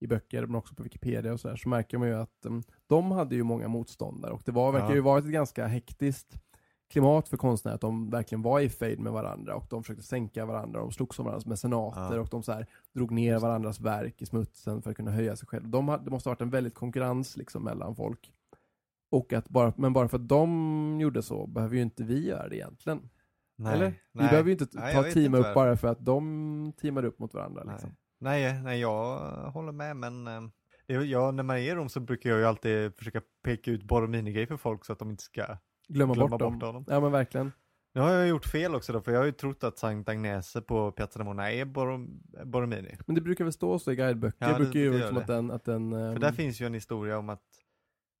i 0.00 0.06
böcker 0.06 0.46
men 0.46 0.54
också 0.56 0.74
på 0.74 0.82
Wikipedia 0.82 1.32
och 1.32 1.40
så 1.40 1.48
här, 1.48 1.56
så 1.56 1.68
märker 1.68 1.98
man 1.98 2.08
ju 2.08 2.14
att 2.14 2.46
um, 2.46 2.62
de 2.86 3.10
hade 3.10 3.34
ju 3.34 3.42
många 3.42 3.68
motståndare 3.68 4.32
och 4.32 4.42
det 4.44 4.52
var, 4.52 4.72
verkar 4.72 4.88
Ja. 4.88 4.94
ju 4.94 5.00
varit 5.00 5.24
ett 5.24 5.30
ganska 5.30 5.66
hektiskt 5.66 6.40
klimat 6.90 7.28
för 7.28 7.36
konstnärer, 7.36 7.74
att 7.74 7.80
de 7.80 8.10
verkligen 8.10 8.42
var 8.42 8.60
i 8.60 8.68
fejd 8.68 8.98
med 9.00 9.12
varandra 9.12 9.54
och 9.54 9.66
de 9.70 9.82
försökte 9.82 10.02
sänka 10.02 10.46
varandra, 10.46 10.80
de 10.80 10.92
slogs 10.92 11.18
om 11.18 11.24
varandras 11.24 11.46
mecenater 11.46 12.14
Ja. 12.14 12.20
och 12.20 12.28
de 12.30 12.42
så 12.42 12.52
här, 12.52 12.66
drog 12.94 13.10
ner 13.10 13.38
varandras 13.38 13.80
verk 13.80 14.22
i 14.22 14.26
smutsen 14.26 14.82
för 14.82 14.90
att 14.90 14.96
kunna 14.96 15.10
höja 15.10 15.36
sig 15.36 15.48
själva. 15.48 15.68
De 15.68 15.88
hade, 15.88 16.04
det 16.04 16.10
måste 16.10 16.28
ha 16.28 16.32
varit 16.34 16.40
en 16.42 16.50
väldigt 16.50 16.74
konkurrens 16.74 17.36
liksom 17.36 17.64
mellan 17.64 17.94
folk. 17.94 18.32
Och 19.12 19.32
att 19.32 19.48
bara, 19.48 19.72
men 19.76 19.92
bara 19.92 20.08
för 20.08 20.16
att 20.16 20.28
de 20.28 20.98
gjorde 21.00 21.22
så 21.22 21.46
behöver 21.46 21.76
ju 21.76 21.82
inte 21.82 22.04
vi 22.04 22.26
göra 22.28 22.48
det 22.48 22.56
egentligen. 22.56 23.08
Nej, 23.58 23.74
Eller? 23.74 23.84
nej. 23.86 24.00
Vi 24.12 24.18
behöver 24.18 24.44
ju 24.44 24.52
inte 24.52 24.66
Nej, 24.72 24.94
ta 24.94 25.02
vet 25.02 25.14
teama 25.14 25.38
upp 25.38 25.54
bara 25.54 25.76
för 25.76 25.88
att 25.88 26.04
de 26.04 26.72
teamade 26.80 27.08
upp 27.08 27.18
mot 27.18 27.34
varandra. 27.34 27.62
Liksom. 27.64 27.90
Nej. 28.20 28.62
Nej, 28.62 28.80
jag 28.80 29.18
håller 29.50 29.72
med, 29.72 29.96
men 29.96 30.26
eh, 30.86 31.02
ja, 31.02 31.30
när 31.30 31.42
man 31.42 31.56
är 31.56 31.60
i 31.60 31.74
Rom 31.74 31.88
så 31.88 32.00
brukar 32.00 32.30
jag 32.30 32.38
ju 32.38 32.44
alltid 32.44 32.96
försöka 32.96 33.20
peka 33.44 33.70
ut 33.70 33.82
Borromini-grejer 33.82 34.46
för 34.46 34.56
folk 34.56 34.84
så 34.84 34.92
att 34.92 34.98
de 34.98 35.10
inte 35.10 35.22
ska 35.22 35.56
Glömma, 35.88 36.14
glömma 36.14 36.38
bort, 36.38 36.52
bort, 36.52 36.60
dem. 36.60 36.84
Ja 36.88 37.00
men 37.00 37.12
verkligen. 37.12 37.52
Nu 37.94 38.00
har 38.00 38.10
jag 38.10 38.28
gjort 38.28 38.46
fel 38.46 38.74
också 38.74 38.92
då, 38.92 39.00
för 39.00 39.12
jag 39.12 39.18
har 39.18 39.26
ju 39.26 39.32
trott 39.32 39.64
att 39.64 39.78
Sankt 39.78 40.08
Agnese 40.08 40.60
på 40.60 40.92
Piazza 40.92 41.18
de 41.18 41.24
Mona 41.24 41.52
är 41.52 41.64
Borom, 41.64 42.22
Borromini. 42.44 42.96
Men 43.06 43.14
det 43.14 43.20
brukar 43.20 43.44
väl 43.44 43.52
stå 43.52 43.78
så 43.78 43.92
i 43.92 43.96
guideböcker, 43.96 44.46
Ja, 44.46 44.48
det 44.48 44.64
brukar 44.64 44.80
ju 44.80 44.98
liksom 44.98 45.16
att 45.16 45.26
den, 45.26 45.50
att 45.50 45.64
den 45.64 45.90
För 45.90 46.12
ehm, 46.12 46.20
där 46.20 46.32
finns 46.32 46.60
ju 46.60 46.66
en 46.66 46.74
historia 46.74 47.18
om 47.18 47.28
att 47.28 47.44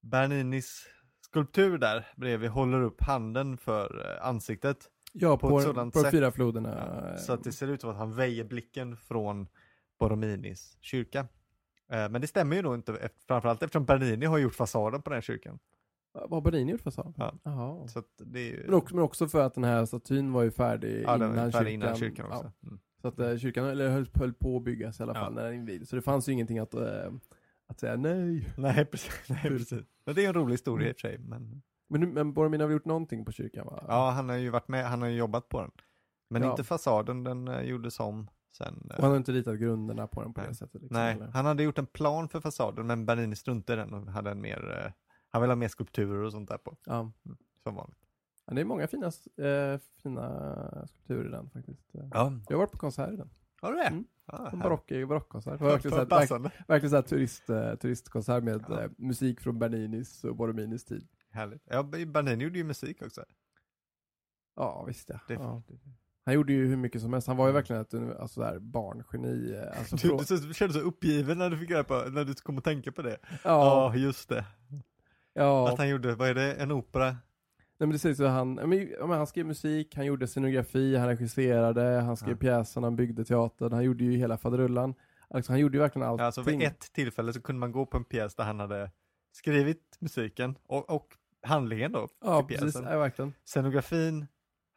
Berninis 0.02 0.86
skulptur 1.20 1.78
där 1.78 2.06
bredvid 2.16 2.50
håller 2.50 2.82
upp 2.82 3.00
handen 3.00 3.58
för 3.58 4.06
eh, 4.06 4.26
ansiktet. 4.26 4.90
ja, 5.12 5.38
på 5.38 5.48
på, 5.48 5.90
på, 5.90 6.04
fyra 6.10 6.32
floderna. 6.32 7.02
Ja, 7.10 7.16
så 7.16 7.32
att 7.32 7.44
det 7.44 7.52
ser 7.52 7.68
ut 7.68 7.80
som 7.80 7.90
att 7.90 7.96
han 7.96 8.14
väjer 8.14 8.44
blicken 8.44 8.96
från 8.96 9.48
Borrominis 10.00 10.76
kyrka. 10.80 11.20
Eh, 11.92 12.08
Men 12.10 12.20
det 12.20 12.26
stämmer 12.26 12.56
ju 12.56 12.62
då 12.62 12.74
inte, 12.74 13.08
framförallt 13.26 13.62
eftersom 13.62 13.84
Bernini 13.84 14.26
har 14.26 14.38
gjort 14.38 14.54
fasaden 14.54 15.02
på 15.02 15.10
den 15.10 15.16
här 15.16 15.20
kyrkan. 15.22 15.58
Vad 16.12 16.30
har 16.30 16.40
Bernini 16.40 16.72
gjort 16.72 16.80
fasad? 16.80 17.14
Ja. 17.16 17.34
Jaha. 17.42 17.88
Så 17.88 18.02
ju... 18.34 18.62
Men 18.64 18.74
också, 18.74 18.94
men 18.94 19.04
också 19.04 19.28
för 19.28 19.42
att 19.46 19.54
den 19.54 19.64
här 19.64 19.86
statyn 19.86 20.32
var 20.32 20.42
ju 20.42 20.50
färdig 20.50 21.02
ja, 21.06 21.14
innan, 21.16 21.34
färdig 21.34 21.52
kyrkan. 21.52 21.68
innan 21.68 21.96
kyrkan 21.96 22.26
också. 22.26 22.52
Ja, 22.60 22.68
Mm. 22.68 22.78
så 23.02 23.08
att 23.08 23.18
eh, 23.20 23.36
kyrkan 23.36 23.66
eller 23.66 23.90
höll, 23.90 24.08
höll 24.14 24.32
på 24.32 24.56
att 24.56 24.62
byggas 24.62 25.00
i 25.00 25.02
alla 25.02 25.14
fall 25.14 25.34
när 25.34 25.44
den 25.44 25.54
invigdes. 25.54 25.88
Så 25.88 25.96
det 25.96 26.02
fanns 26.02 26.28
ju 26.28 26.32
ingenting 26.32 26.58
att, 26.58 26.74
eh, 26.74 27.12
att 27.66 27.80
säga 27.80 27.96
nej. 27.96 28.48
Nej, 28.56 28.84
precis. 28.84 29.12
Nej, 29.28 29.42
precis. 29.42 29.86
Men 30.04 30.14
det 30.14 30.24
är 30.24 30.28
en 30.28 30.34
rolig 30.34 30.52
historia 30.54 30.88
i 30.88 30.92
och 30.92 30.96
för 30.96 31.08
sig. 31.08 31.18
Men... 31.18 31.62
Men, 31.88 32.10
men 32.12 32.32
Boromir 32.32 32.58
har 32.58 32.66
väl 32.66 32.72
gjort 32.72 32.84
någonting 32.84 33.24
på 33.24 33.32
kyrkan 33.32 33.66
va? 33.66 33.84
Ja, 33.88 34.10
han 34.10 34.28
har 34.28 34.36
ju 34.36 34.50
varit 34.50 34.68
med, 34.68 34.84
han 34.86 35.02
har 35.02 35.08
ju 35.08 35.16
jobbat 35.16 35.48
på 35.48 35.60
den. 35.60 35.70
Men 36.28 36.44
inte 36.44 36.64
fasaden, 36.64 37.24
den 37.24 37.66
gjordes 37.66 38.00
om 38.00 38.28
sen. 38.52 38.88
eh, 38.90 38.96
Och 38.96 39.02
han 39.02 39.10
har 39.10 39.16
inte 39.16 39.32
ritat 39.32 39.58
grunderna 39.58 40.06
på 40.06 40.22
den 40.22 40.32
på 40.34 40.40
Nej. 40.40 40.48
det 40.48 40.54
sättet. 40.54 40.82
Liksom, 40.82 40.96
Nej, 41.00 41.14
eller? 41.14 41.26
han 41.26 41.46
hade 41.46 41.62
gjort 41.62 41.78
en 41.78 41.86
plan 41.86 42.28
för 42.28 42.40
fasaden, 42.40 42.86
men 42.86 43.06
Bernini 43.06 43.36
struntade 43.36 43.82
i 43.82 43.84
den 43.84 43.94
och 43.94 44.12
hade 44.12 44.30
en 44.30 44.40
mer, 44.40 44.84
eh, 44.86 44.92
han 45.30 45.42
ville 45.42 45.50
ha 45.52 45.56
mer 45.56 45.68
skulpturer 45.68 46.22
och 46.24 46.32
sånt 46.32 46.48
där 46.48 46.58
på, 46.58 46.76
Ja. 46.84 47.12
som 47.62 47.74
vanligt. 47.74 47.98
Ja, 48.46 48.54
det 48.54 48.60
är 48.60 48.64
många 48.64 48.86
fina, 48.86 49.06
eh, 49.36 49.80
fina 50.02 50.86
skulpturer 50.86 51.26
i 51.26 51.30
den 51.30 51.50
faktiskt. 51.50 51.94
Eh, 51.94 52.00
Ja, 52.12 52.32
Jag 52.48 52.56
har 52.56 52.58
varit 52.60 52.72
på 52.72 52.78
konsert 52.78 53.12
i 53.12 53.16
den. 53.16 53.30
har 53.60 53.72
du 53.72 53.78
det? 53.78 53.86
Mm. 53.86 54.04
Här. 54.26 54.56
barock, 54.56 54.88
barockkonsert. 55.08 55.60
Verkligen 55.60 55.80
såhär, 55.90 55.96
verk, 56.06 56.08
Passande. 56.08 56.50
verkligen 56.68 56.90
såhär 56.90 57.02
turist, 57.02 57.50
eh, 57.50 57.74
turistkonsert 57.74 58.44
med 58.44 58.64
Ja. 58.68 58.82
eh, 58.82 58.90
musik 58.98 59.40
från 59.40 59.58
Berninis 59.58 60.24
och 60.24 60.36
Borominis 60.36 60.84
tid. 60.84 61.08
Härligt. 61.30 61.62
Ja, 61.70 61.82
Bernini 61.82 62.44
gjorde 62.44 62.58
ju 62.58 62.64
musik 62.64 63.02
också. 63.02 63.24
Ja, 64.56 64.84
visst 64.84 65.08
ja. 65.08 65.20
Det, 65.28 65.34
ja. 65.34 65.62
Han 66.24 66.34
gjorde 66.34 66.52
ju 66.52 66.66
hur 66.66 66.76
mycket 66.76 67.00
som 67.02 67.12
helst. 67.12 67.28
Han 67.28 67.36
var 67.36 67.44
ju 67.46 67.50
Mm. 67.50 67.54
verkligen 67.54 67.82
ett 68.10 68.20
alltså, 68.20 68.40
där, 68.40 68.58
barngeni. 68.58 69.52
eh, 69.54 69.78
Alltså, 69.78 69.96
Du, 69.96 70.08
frå- 70.08 70.18
du, 70.18 70.24
så- 70.48 70.52
kände 70.52 70.74
så 70.74 70.80
uppgiven 70.80 71.38
när 71.38 71.50
du 71.50 71.58
fick 71.58 71.70
reda 71.70 71.84
på, 71.84 71.94
när 72.10 72.24
du 72.24 72.34
kom 72.34 72.58
att 72.58 72.64
tänka 72.64 72.92
på 72.92 73.02
det. 73.02 73.18
ja, 73.30 73.38
Ja, 73.44 73.96
just 73.96 74.28
det. 74.28 74.44
ja. 75.34 75.68
Att 75.72 75.78
han 75.78 75.88
gjorde, 75.88 76.14
vad 76.14 76.28
är 76.28 76.34
det, 76.34 76.54
en 76.54 76.70
opera? 76.72 77.04
Nej, 77.06 77.16
men 77.86 77.90
det 77.90 77.98
sägs 77.98 78.20
att 78.20 78.30
han, 78.30 78.56
ja, 78.60 78.66
men, 78.66 78.88
ja, 78.98 79.06
men 79.06 79.16
han 79.18 79.26
skrev 79.26 79.46
musik, 79.46 79.96
han 79.96 80.06
gjorde 80.06 80.26
scenografi, 80.26 80.96
han 80.96 81.08
regisserade, 81.08 81.82
han 82.00 82.16
skrev 82.16 82.30
Ja. 82.30 82.36
pjäsen, 82.36 82.82
han 82.84 82.96
byggde 82.96 83.24
teatern, 83.24 83.72
han 83.72 83.84
gjorde 83.84 84.04
ju 84.04 84.16
hela 84.16 84.36
faderullan. 84.38 84.94
Alltså, 85.28 85.52
han 85.52 85.60
gjorde 85.60 85.76
ju 85.76 85.80
verkligen 85.82 86.08
allting. 86.08 86.24
Alltså 86.26 86.42
vid 86.42 86.62
ett 86.62 86.92
tillfälle 86.92 87.32
så 87.32 87.40
kunde 87.42 87.60
man 87.60 87.72
gå 87.72 87.86
på 87.86 87.96
en 87.96 88.04
pjäs 88.04 88.34
där 88.34 88.44
han 88.44 88.60
hade 88.60 88.90
skrivit 89.32 89.96
musiken 90.00 90.58
och, 90.66 90.90
och 90.90 91.06
handlingen 91.42 91.92
då 91.92 92.08
ja, 92.24 92.42
precis. 92.48 92.74
Ja, 92.74 92.98
verkligen. 92.98 93.32
Scenografin, 93.44 94.26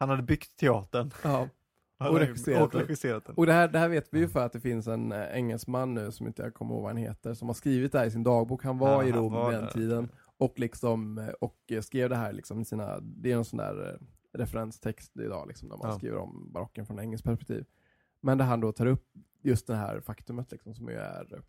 han 0.04 0.10
hade 0.10 0.24
byggt 0.24 0.56
teatern. 0.58 1.12
Ja. 1.24 1.50
Och 1.98 2.20
regisserat 2.20 2.76
och 2.76 2.82
regisserat 2.82 3.26
den. 3.26 3.36
Och 3.36 3.46
det 3.46 3.54
här, 3.54 3.68
det 3.68 3.80
här 3.80 3.90
vet 3.90 4.08
vi 4.14 4.20
ju 4.20 4.28
för 4.30 4.46
att 4.46 4.54
det 4.54 4.60
finns 4.60 4.88
en 4.88 5.12
eh, 5.12 5.24
engelsman 5.38 5.94
nu 5.94 6.12
som 6.12 6.28
inte 6.28 6.42
jag 6.42 6.54
kommer 6.54 6.74
ihåg 6.74 6.82
vad 6.82 6.90
han 6.92 6.98
heter, 6.98 7.34
som 7.34 7.48
har 7.50 7.54
skrivit 7.54 7.92
det 7.92 8.00
här 8.00 8.06
i 8.06 8.12
sin 8.12 8.24
dagbok. 8.24 8.64
Han 8.64 8.78
var 8.78 8.90
Ja, 9.04 9.04
i 9.08 9.12
han 9.12 9.20
Rom 9.20 9.34
var 9.34 9.50
vid 9.50 9.58
den 9.60 9.66
där. 9.66 9.72
tiden 9.72 10.12
och 10.38 10.60
liksom, 10.60 11.18
eh, 11.18 11.28
och 11.28 11.58
skrev 11.82 12.10
det 12.10 12.16
här 12.16 12.34
liksom 12.34 12.62
i 12.62 12.66
sina, 12.66 13.00
det 13.00 13.32
är 13.32 13.36
en 13.38 13.46
sån 13.46 13.58
där 13.58 13.90
eh, 13.90 13.98
referenstext 14.40 15.18
idag 15.18 15.48
liksom, 15.48 15.70
där 15.70 15.78
man 15.78 15.90
Ja. 15.90 15.98
skriver 15.98 16.18
om 16.18 16.52
barocken 16.52 16.86
från 16.86 17.00
engelskt 17.00 17.26
perspektiv. 17.28 17.66
Men 18.22 18.38
där 18.38 18.46
han 18.46 18.60
då 18.62 18.72
tar 18.72 18.86
upp 18.86 19.08
just 19.42 19.68
det 19.68 19.76
här 19.76 20.00
faktumet 20.02 20.52
liksom 20.52 20.76
som 20.76 20.88
ju 20.90 20.96
är, 20.96 21.42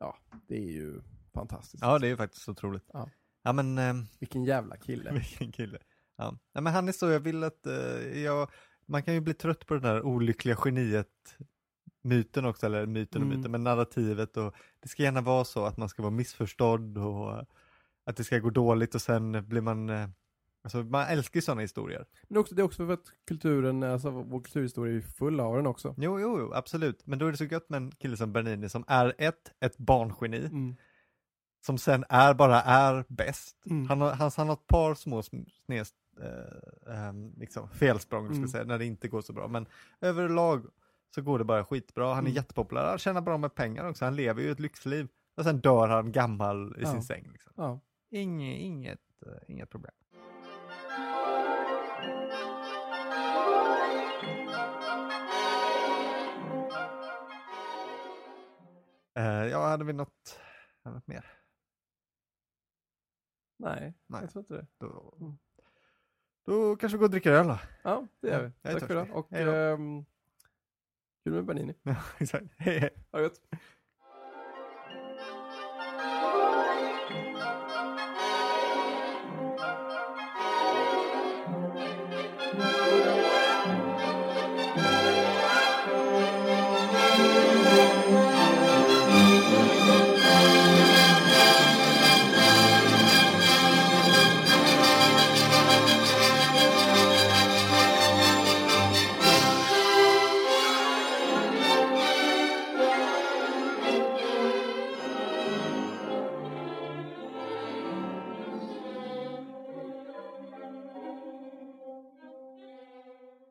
ja, 0.00 0.16
det 0.48 0.56
är 0.56 0.72
ju 0.72 1.00
fantastiskt. 1.34 1.82
Ja, 1.82 1.98
det 1.98 2.06
är 2.06 2.08
ju 2.10 2.16
faktiskt 2.16 2.48
otroligt. 2.48 2.90
Ja. 2.92 3.08
Ja, 3.42 3.52
men 3.52 3.78
eh, 3.78 3.94
Vilken 4.18 4.44
jävla 4.44 4.76
kille. 4.76 5.12
vilken 5.12 5.52
kille. 5.52 5.78
Ja. 6.16 6.38
ja, 6.52 6.60
men 6.60 6.72
han 6.72 6.88
är 6.88 6.92
så, 6.92 7.10
jag 7.10 7.20
vill 7.20 7.44
att, 7.44 7.66
eh, 7.66 8.22
jag, 8.22 8.50
man 8.86 9.02
kan 9.02 9.14
ju 9.14 9.20
bli 9.20 9.34
trött 9.34 9.66
på 9.66 9.74
den 9.74 9.82
där 9.82 10.02
olyckliga 10.02 10.56
geniet 10.64 11.36
myten 12.02 12.44
också, 12.44 12.66
eller 12.66 12.86
myten 12.86 13.22
och 13.22 13.26
Mm. 13.26 13.38
myten, 13.38 13.50
men 13.52 13.64
narrativet 13.64 14.36
och 14.36 14.54
det 14.80 14.88
ska 14.88 15.02
gärna 15.02 15.20
vara 15.20 15.44
så 15.44 15.64
att 15.64 15.76
man 15.76 15.88
ska 15.88 16.02
vara 16.02 16.10
missförstådd 16.10 16.98
och 16.98 17.38
att 18.06 18.16
det 18.16 18.24
ska 18.24 18.38
gå 18.38 18.50
dåligt 18.50 18.94
och 18.94 19.02
sen 19.02 19.48
blir 19.48 19.60
man, 19.60 19.90
eh, 19.90 20.08
alltså 20.64 20.78
man 20.82 21.06
älskar 21.06 21.38
ju 21.38 21.42
sådana 21.42 21.60
historier. 21.60 22.06
Men 22.28 22.38
också, 22.38 22.54
det 22.54 22.62
är 22.62 22.64
också 22.64 22.86
för 22.86 22.92
att 22.92 23.12
kulturen, 23.26 23.82
alltså 23.82 24.10
vår 24.10 24.40
kulturhistoria 24.40 24.96
är 24.96 25.00
full 25.00 25.40
av 25.40 25.56
den 25.56 25.66
också. 25.66 25.94
Jo, 25.98 26.20
jo, 26.20 26.38
jo, 26.40 26.52
absolut, 26.54 27.06
men 27.06 27.18
då 27.18 27.26
är 27.26 27.30
det 27.30 27.36
så 27.38 27.44
gött 27.44 27.68
med 27.68 27.76
en 27.76 27.90
kille 27.90 28.16
som 28.16 28.32
Bernini 28.32 28.68
som 28.68 28.84
är 28.86 29.14
ett, 29.18 29.52
ett 29.60 29.76
barngeni, 29.78 30.38
Mm. 30.46 30.76
som 31.66 31.78
sen 31.78 32.04
är, 32.08 32.34
bara 32.34 32.60
är 32.62 33.04
bäst. 33.08 33.56
Mm. 33.70 33.86
Han 33.88 34.00
har, 34.00 34.10
han, 34.12 34.30
han 34.36 34.46
har 34.48 34.54
ett 34.54 34.66
par 34.66 34.94
små 34.94 35.20
sm- 35.20 35.48
snes, 35.66 35.90
eh, 36.22 36.94
ehm, 37.08 37.32
liksom 37.36 37.68
felsprång, 37.68 38.24
ska 38.26 38.30
Mm. 38.32 38.40
jag 38.42 38.50
säga, 38.50 38.64
när 38.64 38.78
det 38.78 38.84
inte 38.84 39.08
går 39.08 39.20
så 39.22 39.32
bra. 39.32 39.48
Men 39.48 39.66
överlag 40.00 40.66
så 41.14 41.22
går 41.22 41.38
det 41.38 41.44
bara 41.44 41.64
skitbra. 41.64 42.06
Han 42.08 42.16
är 42.24 42.28
Mm. 42.30 42.32
jättepopulär, 42.32 42.84
han 42.88 42.98
tjänar 42.98 43.20
bra 43.20 43.38
med 43.38 43.54
pengar 43.54 43.88
också. 43.88 44.04
Han 44.04 44.16
lever 44.16 44.42
ju 44.42 44.50
ett 44.50 44.60
lyxliv. 44.60 45.08
Och 45.36 45.44
sen 45.44 45.60
dör 45.60 45.88
han 45.88 46.12
gammal 46.12 46.76
i 46.78 46.82
Ja. 46.82 46.92
sin 46.92 47.02
säng. 47.02 47.28
Liksom. 47.32 47.52
Ja. 47.56 47.80
Inge, 48.10 48.54
inget, 48.56 49.22
eh, 49.26 49.32
inget 49.48 49.70
problem. 49.70 49.92
Uh, 59.18 59.46
ja, 59.50 59.66
hade 59.66 59.84
vi 59.84 59.92
något, 59.92 60.40
något 60.84 61.06
mer? 61.06 61.24
Nej, 63.58 63.94
Nej. 64.06 64.20
jag 64.20 64.30
tror 64.30 64.40
inte 64.42 64.54
det. 64.54 64.66
Då, 64.78 65.14
Mm. 65.20 65.38
Då 66.46 66.76
kanske 66.76 66.96
vi 66.96 66.98
går 67.00 67.06
och 67.06 67.10
dricker 67.10 67.32
öl 67.32 67.46
då. 67.48 67.58
Ja, 67.82 68.06
det 68.20 68.28
gör 68.28 68.42
vi. 68.42 68.50
Jag 68.62 68.72
är 68.72 68.78
Tack 68.80 68.88
för 68.88 68.94
törstig. 68.96 69.16
Och 69.16 69.26
Hej 69.30 69.44
då. 69.44 69.52
ehm, 69.52 70.04
kul 71.24 71.32
med 71.32 71.44
Bernini. 71.44 71.74
Ja, 71.82 71.96
exakt. 72.18 72.46
Hej, 72.56 72.78
hej. 72.78 72.90
Ha 73.12 73.18
det 73.18 73.24
gott. 73.28 73.40